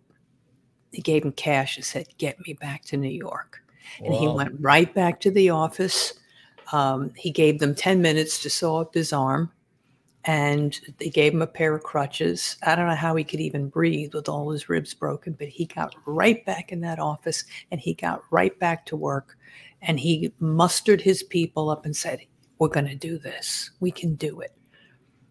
He 0.95 1.01
gave 1.01 1.23
him 1.23 1.31
cash 1.33 1.75
and 1.75 1.85
said, 1.85 2.07
"Get 2.17 2.39
me 2.47 2.53
back 2.53 2.83
to 2.85 2.97
New 2.97 3.09
York." 3.09 3.61
Wow. 3.99 4.07
And 4.07 4.15
he 4.15 4.27
went 4.27 4.55
right 4.59 4.91
back 4.93 5.19
to 5.21 5.31
the 5.31 5.49
office 5.49 6.13
um, 6.71 7.11
he 7.15 7.31
gave 7.31 7.59
them 7.59 7.75
10 7.75 8.01
minutes 8.01 8.41
to 8.41 8.49
sew 8.49 8.77
up 8.77 8.93
his 8.93 9.13
arm 9.13 9.51
and 10.23 10.79
they 10.97 11.09
gave 11.09 11.33
him 11.33 11.43
a 11.43 11.47
pair 11.47 11.75
of 11.75 11.83
crutches. 11.83 12.57
I 12.63 12.75
don't 12.75 12.87
know 12.87 12.95
how 12.95 13.15
he 13.15 13.23
could 13.23 13.39
even 13.39 13.69
breathe 13.69 14.15
with 14.15 14.27
all 14.27 14.49
his 14.49 14.69
ribs 14.69 14.93
broken, 14.93 15.33
but 15.33 15.47
he 15.47 15.65
got 15.65 15.95
right 16.05 16.43
back 16.45 16.71
in 16.71 16.81
that 16.81 16.97
office 16.97 17.43
and 17.69 17.79
he 17.79 17.93
got 17.93 18.23
right 18.31 18.57
back 18.59 18.85
to 18.87 18.95
work 18.95 19.37
and 19.83 19.99
he 19.99 20.33
mustered 20.39 21.01
his 21.01 21.21
people 21.21 21.69
up 21.69 21.85
and 21.85 21.95
said, 21.95 22.21
We're 22.57 22.69
going 22.69 22.87
to 22.87 22.95
do 22.95 23.19
this. 23.19 23.69
We 23.79 23.91
can 23.91 24.15
do 24.15 24.39
it. 24.39 24.55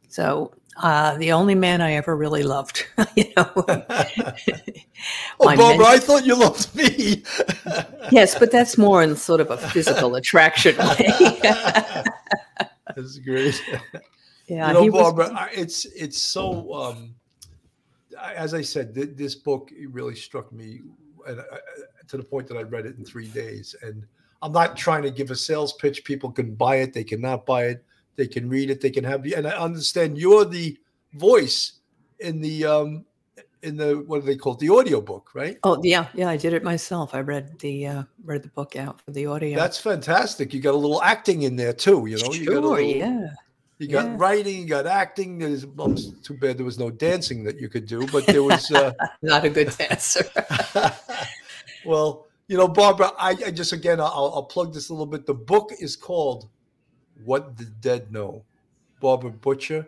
So 0.08 0.54
uh, 0.76 1.16
the 1.18 1.32
only 1.32 1.54
man 1.54 1.80
I 1.80 1.92
ever 1.92 2.16
really 2.16 2.42
loved. 2.42 2.86
you 3.16 3.32
know. 3.36 3.50
oh, 3.56 5.56
Barbara, 5.56 5.86
I 5.86 5.98
thought 5.98 6.24
you 6.24 6.36
loved 6.36 6.74
me. 6.74 7.22
yes, 8.10 8.38
but 8.38 8.50
that's 8.50 8.76
more 8.76 9.02
in 9.02 9.16
sort 9.16 9.40
of 9.40 9.50
a 9.50 9.56
physical 9.56 10.14
attraction 10.16 10.76
way. 10.76 11.40
that's 12.94 13.18
great. 13.18 13.62
Yeah, 14.46 14.68
you 14.68 14.74
know, 14.74 14.90
Barbara, 14.90 15.30
was... 15.30 15.48
it's 15.52 15.84
it's 15.86 16.20
so. 16.20 16.74
Um, 16.74 17.14
as 18.34 18.54
I 18.54 18.62
said, 18.62 18.94
th- 18.94 19.10
this 19.14 19.34
book 19.34 19.70
really 19.88 20.14
struck 20.14 20.52
me, 20.52 20.80
and 21.26 21.40
uh, 21.40 21.44
to 22.08 22.16
the 22.16 22.24
point 22.24 22.48
that 22.48 22.56
I 22.56 22.62
read 22.62 22.86
it 22.86 22.96
in 22.96 23.04
three 23.04 23.28
days. 23.28 23.74
And 23.82 24.06
I'm 24.42 24.52
not 24.52 24.76
trying 24.76 25.02
to 25.02 25.10
give 25.10 25.30
a 25.30 25.36
sales 25.36 25.72
pitch. 25.74 26.04
People 26.04 26.30
can 26.30 26.54
buy 26.54 26.76
it; 26.76 26.92
they 26.92 27.04
cannot 27.04 27.46
buy 27.46 27.66
it 27.66 27.84
they 28.16 28.26
can 28.26 28.48
read 28.48 28.70
it. 28.70 28.80
They 28.80 28.90
can 28.90 29.04
have 29.04 29.26
you. 29.26 29.34
and 29.36 29.46
I 29.46 29.52
understand 29.52 30.18
you're 30.18 30.44
the 30.44 30.76
voice 31.14 31.72
in 32.18 32.40
the 32.40 32.64
um 32.64 33.04
in 33.62 33.76
the 33.76 33.94
what 34.06 34.20
do 34.20 34.26
they 34.26 34.36
call 34.36 34.52
it 34.52 34.58
the 34.58 34.68
audio 34.68 35.00
book 35.00 35.30
right 35.34 35.58
oh 35.64 35.80
yeah 35.82 36.06
yeah 36.14 36.28
i 36.28 36.36
did 36.36 36.52
it 36.52 36.62
myself 36.62 37.14
i 37.14 37.20
read 37.20 37.58
the 37.60 37.86
uh 37.86 38.02
read 38.24 38.42
the 38.42 38.48
book 38.48 38.76
out 38.76 39.00
for 39.00 39.10
the 39.10 39.24
audio 39.24 39.56
that's 39.56 39.78
fantastic 39.78 40.52
you 40.52 40.60
got 40.60 40.74
a 40.74 40.76
little 40.76 41.02
acting 41.02 41.42
in 41.42 41.56
there 41.56 41.72
too 41.72 42.06
you 42.06 42.16
know 42.18 42.24
sure, 42.24 42.34
you 42.34 42.46
got 42.46 42.56
a 42.56 42.60
little, 42.60 42.80
yeah 42.80 43.28
you 43.78 43.88
got 43.88 44.04
yeah. 44.04 44.14
writing 44.18 44.62
you 44.62 44.66
got 44.66 44.86
acting 44.86 45.38
there's 45.38 45.66
well, 45.66 45.94
too 46.22 46.34
bad 46.34 46.58
there 46.58 46.64
was 46.64 46.78
no 46.78 46.90
dancing 46.90 47.42
that 47.42 47.58
you 47.58 47.68
could 47.68 47.86
do 47.86 48.06
but 48.08 48.26
there 48.26 48.42
was 48.42 48.70
uh 48.70 48.92
not 49.22 49.44
a 49.44 49.50
good 49.50 49.74
dancer 49.76 50.24
well 51.86 52.26
you 52.48 52.56
know 52.56 52.68
barbara 52.68 53.12
I, 53.18 53.30
I 53.46 53.50
just 53.50 53.72
again 53.72 53.98
I'll, 53.98 54.32
I'll 54.34 54.44
plug 54.44 54.74
this 54.74 54.90
a 54.90 54.92
little 54.92 55.06
bit 55.06 55.26
the 55.26 55.34
book 55.34 55.70
is 55.80 55.96
called 55.96 56.48
what 57.24 57.56
the 57.56 57.64
Dead 57.64 58.12
Know. 58.12 58.44
Barbara 59.04 59.30
Butcher, 59.30 59.86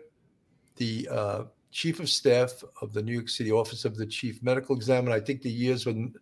the 0.75 1.07
uh, 1.11 1.43
chief 1.71 1.99
of 1.99 2.07
staff 2.07 2.63
of 2.81 2.93
the 2.93 3.01
New 3.01 3.13
York 3.13 3.29
City 3.29 3.51
Office 3.51 3.83
of 3.83 3.97
the 3.97 4.05
Chief 4.05 4.43
Medical 4.43 4.75
Examiner. 4.75 5.15
I 5.15 5.19
think 5.19 5.41
the 5.41 5.49
years 5.49 5.87
when 5.87 6.13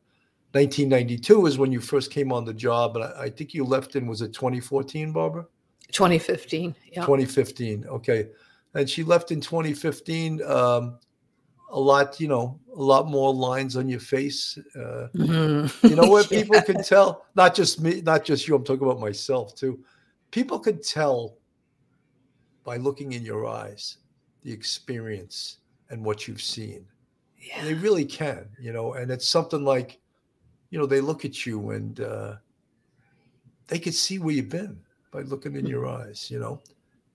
1992 0.54 1.46
is 1.46 1.58
when 1.58 1.74
you 1.74 1.82
first 1.82 2.10
came 2.10 2.32
on 2.32 2.46
the 2.46 2.54
job, 2.54 2.96
and 2.96 3.04
I, 3.04 3.24
I 3.24 3.30
think 3.30 3.54
you 3.54 3.66
left 3.66 3.98
in 3.98 4.08
was 4.08 4.22
it 4.22 4.32
2014, 4.32 5.12
Barbara? 5.12 5.46
2015. 5.92 6.74
Yeah. 6.94 7.02
2015. 7.02 7.86
Okay, 7.88 8.30
and 8.74 8.90
she 8.90 9.04
left 9.04 9.32
in 9.32 9.42
2015. 9.42 10.42
Um, 10.44 10.98
a 11.72 11.80
lot, 11.80 12.22
you 12.22 12.30
know, 12.30 12.58
a 12.74 12.82
lot 12.82 13.08
more 13.08 13.34
lines 13.34 13.76
on 13.76 13.90
your 13.90 14.00
face. 14.00 14.58
Uh, 14.74 15.08
mm-hmm. 15.14 15.88
You 15.88 15.96
know 15.98 16.08
what? 16.08 16.32
yeah. 16.32 16.44
People 16.44 16.62
can 16.62 16.82
tell. 16.82 17.26
Not 17.36 17.56
just 17.56 17.82
me, 17.82 18.00
not 18.00 18.24
just 18.24 18.48
you. 18.48 18.56
I'm 18.56 18.64
talking 18.64 18.88
about 18.88 19.02
myself 19.02 19.54
too 19.56 19.84
people 20.36 20.60
could 20.60 20.84
tell 20.84 21.38
by 22.66 22.76
looking 22.76 23.14
in 23.14 23.24
your 23.24 23.48
eyes 23.48 24.00
the 24.44 24.52
experience 24.52 25.60
and 25.90 26.04
what 26.04 26.28
you've 26.28 26.42
seen. 26.42 26.86
Yeah. 27.40 27.64
They 27.64 27.74
really 27.74 28.04
can, 28.04 28.50
you 28.60 28.74
know, 28.74 28.96
and 28.96 29.10
it's 29.10 29.30
something 29.30 29.64
like, 29.64 29.98
you 30.72 30.78
know, 30.78 30.86
they 30.86 31.00
look 31.00 31.24
at 31.24 31.46
you 31.46 31.70
and 31.70 32.02
uh, 32.02 32.34
they 33.68 33.80
could 33.80 33.94
see 33.94 34.20
where 34.20 34.34
you've 34.34 34.50
been 34.50 34.78
by 35.10 35.22
looking 35.22 35.56
in 35.56 35.66
your 35.66 35.88
eyes, 35.88 36.30
you 36.30 36.38
know, 36.38 36.62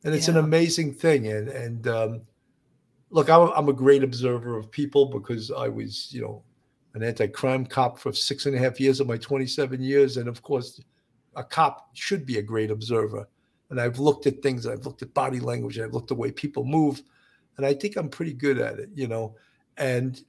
and 0.02 0.14
it's 0.14 0.28
yeah. 0.28 0.38
an 0.38 0.40
amazing 0.40 0.94
thing. 0.94 1.26
And 1.26 1.50
and 1.50 1.88
um, 1.88 2.22
look, 3.10 3.28
I'm, 3.28 3.50
I'm 3.54 3.68
a 3.68 3.74
great 3.74 4.02
observer 4.02 4.56
of 4.56 4.70
people 4.70 5.04
because 5.04 5.50
I 5.50 5.68
was, 5.68 6.10
you 6.10 6.22
know, 6.22 6.42
an 6.94 7.02
anti-crime 7.02 7.66
cop 7.66 7.98
for 7.98 8.14
six 8.14 8.46
and 8.46 8.54
a 8.54 8.58
half 8.58 8.80
years 8.80 8.98
of 8.98 9.06
my 9.06 9.18
27 9.18 9.82
years, 9.82 10.16
and 10.16 10.26
of 10.26 10.40
course, 10.40 10.80
a 11.36 11.44
cop 11.44 11.90
should 11.94 12.26
be 12.26 12.38
a 12.38 12.42
great 12.42 12.70
observer. 12.70 13.28
And 13.70 13.80
I've 13.80 13.98
looked 13.98 14.26
at 14.26 14.42
things, 14.42 14.66
I've 14.66 14.84
looked 14.84 15.02
at 15.02 15.14
body 15.14 15.40
language, 15.40 15.78
I've 15.78 15.92
looked 15.92 16.10
at 16.10 16.16
the 16.16 16.20
way 16.20 16.32
people 16.32 16.64
move, 16.64 17.02
and 17.56 17.64
I 17.64 17.74
think 17.74 17.96
I'm 17.96 18.08
pretty 18.08 18.32
good 18.32 18.58
at 18.58 18.78
it, 18.78 18.90
you 18.94 19.06
know. 19.06 19.36
And 19.76 20.22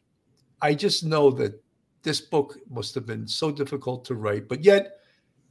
I 0.62 0.76
just 0.76 1.04
know 1.04 1.32
that 1.32 1.62
this 2.04 2.22
book 2.22 2.58
must 2.70 2.93
have 2.95 3.06
been 3.06 3.28
so 3.28 3.52
difficult 3.52 4.06
to 4.06 4.16
write, 4.16 4.47
but 4.47 4.64
yet, 4.64 4.97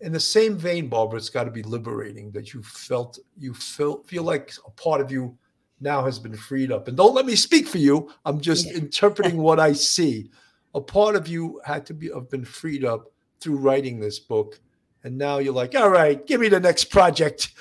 in 0.01 0.13
the 0.13 0.21
same 0.21 0.57
vein, 0.57 0.89
Barbara, 0.89 1.19
it's 1.19 1.29
got 1.29 1.45
to 1.45 1.51
be 1.51 1.63
liberating 1.63 2.31
that 2.31 2.55
you 2.55 2.63
felt 2.63 3.19
you 3.37 3.53
feel 3.53 4.03
feel 4.05 4.23
like 4.23 4.53
a 4.67 4.71
part 4.71 5.01
of 5.01 5.11
you 5.11 5.37
now 5.81 6.05
has 6.05 6.19
been 6.19 6.37
freed 6.37 6.73
up. 6.73 6.89
And 6.89 6.97
don't 6.97 7.15
let 7.15 7.27
me 7.27 7.37
speak 7.37 7.67
for 7.67 7.79
you. 7.79 8.11
I'm 8.25 8.41
just 8.41 8.67
yeah. 8.69 8.79
interpreting 8.79 9.39
what 9.39 9.61
I 9.61 9.73
see. 9.73 10.31
A 10.75 10.81
part 10.81 11.17
of 11.17 11.29
you 11.29 11.61
had 11.65 11.85
to 11.87 11.95
be 11.95 12.11
have 12.15 12.31
been 12.31 12.45
freed 12.45 12.85
up 12.85 13.11
through 13.41 13.57
writing 13.57 13.99
this 13.99 14.19
book 14.19 14.61
and 15.05 15.17
now 15.17 15.39
you're 15.39 15.55
like, 15.55 15.75
all 15.75 15.91
right, 15.91 16.27
give 16.27 16.41
me 16.41 16.49
the 16.49 16.61
next 16.61 16.85
project. 16.85 17.53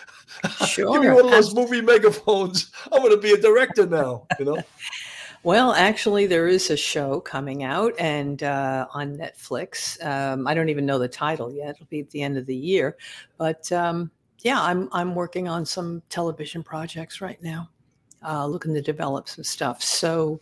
Sure. 0.68 0.94
give 0.94 1.02
me 1.02 1.10
one 1.10 1.26
of 1.26 1.32
those 1.32 1.54
movie 1.54 1.82
megaphones. 1.82 2.72
I'm 2.92 3.02
going 3.02 3.12
to 3.12 3.22
be 3.22 3.32
a 3.32 3.38
director 3.38 3.86
now. 3.86 4.26
You 4.38 4.46
know. 4.46 4.64
well, 5.44 5.74
actually, 5.74 6.28
there 6.28 6.48
is 6.48 6.70
a 6.70 6.78
show 6.78 7.20
coming 7.22 7.64
out 7.64 7.94
and 8.00 8.44
uh, 8.44 8.88
on 8.94 9.18
Netflix. 9.18 10.04
Um, 10.06 10.48
I 10.48 10.54
don't 10.54 10.70
even 10.70 10.86
know 10.86 11.00
the 11.00 11.08
title 11.08 11.52
yet. 11.52 11.76
It'll 11.76 11.86
be 11.88 12.02
at 12.02 12.10
the 12.10 12.22
end 12.22 12.38
of 12.38 12.46
the 12.46 12.56
year, 12.56 12.98
but 13.38 13.72
um, 13.72 14.12
yeah, 14.42 14.62
I'm 14.62 14.90
I'm 14.92 15.16
working 15.16 15.48
on 15.48 15.66
some 15.66 16.02
television 16.10 16.64
projects 16.64 17.22
right 17.22 17.42
now, 17.42 17.70
uh, 18.26 18.46
looking 18.46 18.74
to 18.74 18.82
develop 18.82 19.30
some 19.30 19.44
stuff. 19.44 19.84
So, 19.84 20.42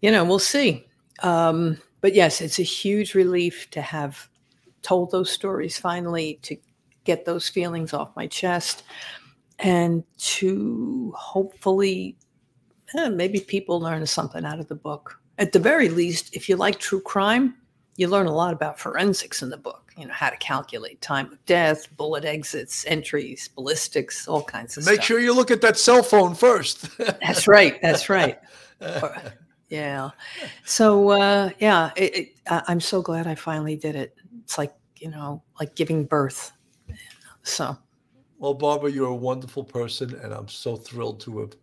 you 0.00 0.10
know, 0.10 0.24
we'll 0.24 0.38
see. 0.38 0.86
Um, 1.22 1.78
but 2.00 2.14
yes, 2.14 2.40
it's 2.40 2.58
a 2.58 2.64
huge 2.64 3.14
relief 3.14 3.68
to 3.70 3.80
have 3.80 4.28
told 4.82 5.10
those 5.10 5.30
stories 5.30 5.78
finally 5.78 6.38
to 6.42 6.56
get 7.04 7.24
those 7.24 7.48
feelings 7.48 7.92
off 7.92 8.14
my 8.16 8.26
chest 8.26 8.82
and 9.58 10.04
to 10.18 11.12
hopefully 11.16 12.16
eh, 12.96 13.08
maybe 13.08 13.40
people 13.40 13.80
learn 13.80 14.06
something 14.06 14.44
out 14.44 14.60
of 14.60 14.68
the 14.68 14.74
book. 14.74 15.20
At 15.38 15.52
the 15.52 15.58
very 15.58 15.88
least, 15.88 16.34
if 16.34 16.48
you 16.48 16.56
like 16.56 16.78
true 16.78 17.00
crime, 17.00 17.54
you 17.96 18.08
learn 18.08 18.26
a 18.26 18.34
lot 18.34 18.52
about 18.52 18.78
forensics 18.78 19.42
in 19.42 19.50
the 19.50 19.56
book. 19.56 19.92
You 19.96 20.06
know 20.06 20.12
how 20.12 20.30
to 20.30 20.36
calculate 20.36 21.00
time 21.00 21.32
of 21.32 21.44
death, 21.46 21.88
bullet 21.96 22.24
exits, 22.24 22.84
entries, 22.86 23.48
ballistics, 23.48 24.28
all 24.28 24.44
kinds 24.44 24.76
of 24.76 24.84
Make 24.84 24.96
stuff. 24.96 25.04
sure 25.06 25.18
you 25.18 25.34
look 25.34 25.50
at 25.50 25.60
that 25.62 25.76
cell 25.76 26.04
phone 26.04 26.34
first. 26.34 26.96
that's 27.20 27.48
right. 27.48 27.80
That's 27.82 28.08
right. 28.08 28.38
Yeah. 29.68 30.10
So 30.64 31.10
uh, 31.10 31.50
yeah, 31.58 31.90
it, 31.96 32.16
it, 32.16 32.28
I'm 32.46 32.80
so 32.80 33.02
glad 33.02 33.26
I 33.26 33.34
finally 33.34 33.76
did 33.76 33.96
it. 33.96 34.14
It's 34.42 34.58
like 34.58 34.74
you 34.96 35.10
know, 35.10 35.42
like 35.60 35.74
giving 35.74 36.04
birth. 36.04 36.52
So. 37.42 37.76
Well, 38.38 38.54
Barbara, 38.54 38.90
you're 38.90 39.08
a 39.08 39.14
wonderful 39.14 39.64
person, 39.64 40.14
and 40.22 40.32
I'm 40.32 40.48
so 40.48 40.76
thrilled 40.76 41.20
to 41.20 41.40
have 41.40 41.56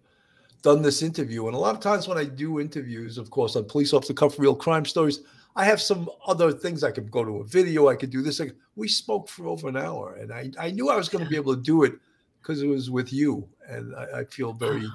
done 0.62 0.82
this 0.82 1.02
interview. 1.02 1.48
And 1.48 1.56
a 1.56 1.60
lot 1.60 1.74
of 1.74 1.80
times 1.80 2.08
when 2.08 2.18
I 2.18 2.26
do 2.26 2.60
interviews, 2.60 3.18
of 3.18 3.30
course, 3.30 3.56
on 3.56 3.66
police 3.66 3.94
officer 3.94 4.14
cuff 4.14 4.38
real 4.38 4.56
crime 4.56 4.84
stories, 4.84 5.22
I 5.56 5.64
have 5.64 5.82
some 5.82 6.10
other 6.28 6.52
things. 6.52 6.84
I 6.84 6.92
could 6.92 7.10
go 7.10 7.24
to 7.24 7.38
a 7.38 7.44
video. 7.46 7.88
I 7.88 7.96
could 7.96 8.10
do 8.10 8.22
this. 8.22 8.42
We 8.76 8.90
spoke 8.90 9.30
for 9.30 9.48
over 9.48 9.70
an 9.70 9.78
hour, 9.78 10.16
and 10.16 10.34
I, 10.34 10.52
I 10.60 10.72
knew 10.72 10.90
I 10.90 10.98
was 10.98 11.08
going 11.08 11.24
to 11.24 11.30
be 11.30 11.38
able 11.38 11.56
to 11.56 11.62
do 11.62 11.84
it 11.84 11.94
because 12.42 12.62
it 12.62 12.68
was 12.68 12.90
with 12.90 13.14
you, 13.14 13.48
and 13.68 13.96
I, 13.96 14.20
I, 14.20 14.24
feel 14.26 14.54
very. 14.54 14.86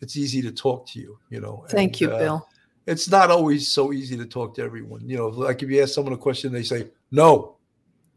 It's 0.00 0.16
easy 0.16 0.42
to 0.42 0.52
talk 0.52 0.86
to 0.88 1.00
you, 1.00 1.18
you 1.30 1.40
know. 1.40 1.64
Thank 1.68 1.92
and, 1.92 2.00
you, 2.00 2.10
uh, 2.10 2.18
Bill. 2.18 2.48
It's 2.86 3.08
not 3.10 3.30
always 3.30 3.68
so 3.68 3.92
easy 3.92 4.16
to 4.16 4.26
talk 4.26 4.54
to 4.56 4.62
everyone. 4.62 5.08
You 5.08 5.18
know, 5.18 5.28
like 5.28 5.62
if 5.62 5.70
you 5.70 5.82
ask 5.82 5.94
someone 5.94 6.14
a 6.14 6.18
question, 6.18 6.52
they 6.52 6.62
say 6.62 6.88
no, 7.10 7.56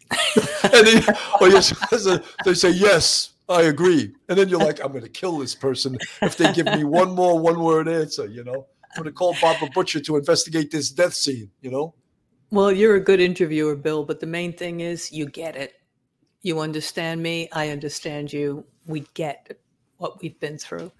and 0.64 0.88
then, 0.88 1.04
or 1.40 1.50
yes, 1.50 1.74
they 2.44 2.54
say 2.54 2.72
yes. 2.72 3.32
I 3.48 3.64
agree, 3.64 4.16
and 4.28 4.40
then 4.40 4.50
you're 4.50 4.60
like, 4.60 4.84
I'm 4.84 4.92
going 4.92 5.04
to 5.04 5.10
kill 5.10 5.38
this 5.38 5.54
person 5.54 6.00
if 6.24 6.36
they 6.36 6.52
give 6.52 6.66
me 6.66 6.84
one 6.84 7.14
more 7.14 7.38
one-word 7.40 7.88
answer. 7.88 8.26
You 8.26 8.44
know. 8.44 8.68
I'm 8.96 9.04
going 9.04 9.14
to 9.14 9.18
call 9.18 9.34
Bob 9.34 9.60
Barbara 9.60 9.70
Butcher 9.74 10.00
to 10.00 10.16
investigate 10.16 10.72
this 10.72 10.90
death 10.90 11.14
scene, 11.14 11.52
you 11.62 11.70
know? 11.70 11.94
Well, 12.52 12.72
you're 12.72 12.96
a 12.96 13.02
good 13.02 13.20
interviewer, 13.20 13.76
Bill, 13.76 14.06
but 14.06 14.22
the 14.22 14.28
main 14.28 14.54
thing 14.54 14.80
is 14.80 15.12
you 15.12 15.26
get 15.26 15.58
it. 15.58 15.74
You 16.44 16.60
understand 16.60 17.22
me. 17.22 17.50
I 17.52 17.72
understand 17.72 18.32
you. 18.32 18.64
We 18.86 19.06
get 19.14 19.60
what 19.98 20.22
we've 20.22 20.40
been 20.40 20.58
through. 20.58 20.94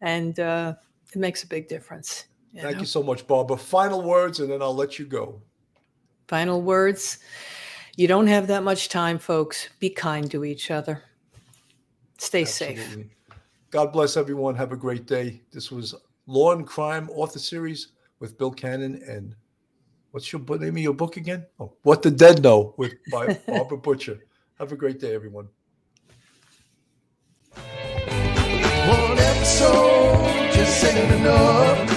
And 0.00 0.38
uh, 0.40 0.74
it 1.12 1.18
makes 1.18 1.42
a 1.42 1.46
big 1.46 1.68
difference. 1.68 2.24
You 2.52 2.62
Thank 2.62 2.74
know? 2.76 2.80
you 2.80 2.86
so 2.86 3.02
much, 3.02 3.26
Barbara. 3.26 3.56
Final 3.56 4.02
words, 4.02 4.40
and 4.40 4.50
then 4.50 4.60
I'll 4.60 4.74
let 4.74 4.98
you 4.98 5.06
go. 5.06 5.40
Final 6.28 6.60
words. 6.62 7.18
You 7.96 8.08
don't 8.08 8.26
have 8.26 8.46
that 8.46 8.62
much 8.62 8.88
time, 8.88 9.18
folks. 9.18 9.68
Be 9.78 9.90
kind 9.90 10.30
to 10.30 10.44
each 10.44 10.70
other. 10.70 11.02
Stay 12.18 12.42
Absolutely. 12.42 12.84
safe. 12.84 13.06
God 13.70 13.92
bless 13.92 14.16
everyone. 14.16 14.54
Have 14.54 14.72
a 14.72 14.76
great 14.76 15.06
day. 15.06 15.40
This 15.50 15.70
was 15.70 15.94
Law 16.26 16.52
and 16.52 16.66
Crime 16.66 17.08
author 17.10 17.38
series 17.38 17.88
with 18.20 18.38
Bill 18.38 18.50
Cannon 18.50 19.02
and 19.08 19.34
what's 20.12 20.30
your 20.32 20.40
name 20.42 20.76
of 20.76 20.78
your 20.78 20.94
book 20.94 21.16
again? 21.16 21.44
Oh, 21.58 21.72
What 21.82 22.02
the 22.02 22.10
Dead 22.10 22.42
Know 22.42 22.74
with 22.76 22.92
by 23.10 23.38
Barbara 23.46 23.78
Butcher. 23.78 24.20
Have 24.58 24.72
a 24.72 24.76
great 24.76 25.00
day, 25.00 25.14
everyone. 25.14 25.48
One 27.54 29.18
episode 29.18 30.52
just 30.52 30.84
ain't 30.84 31.12
enough. 31.20 31.91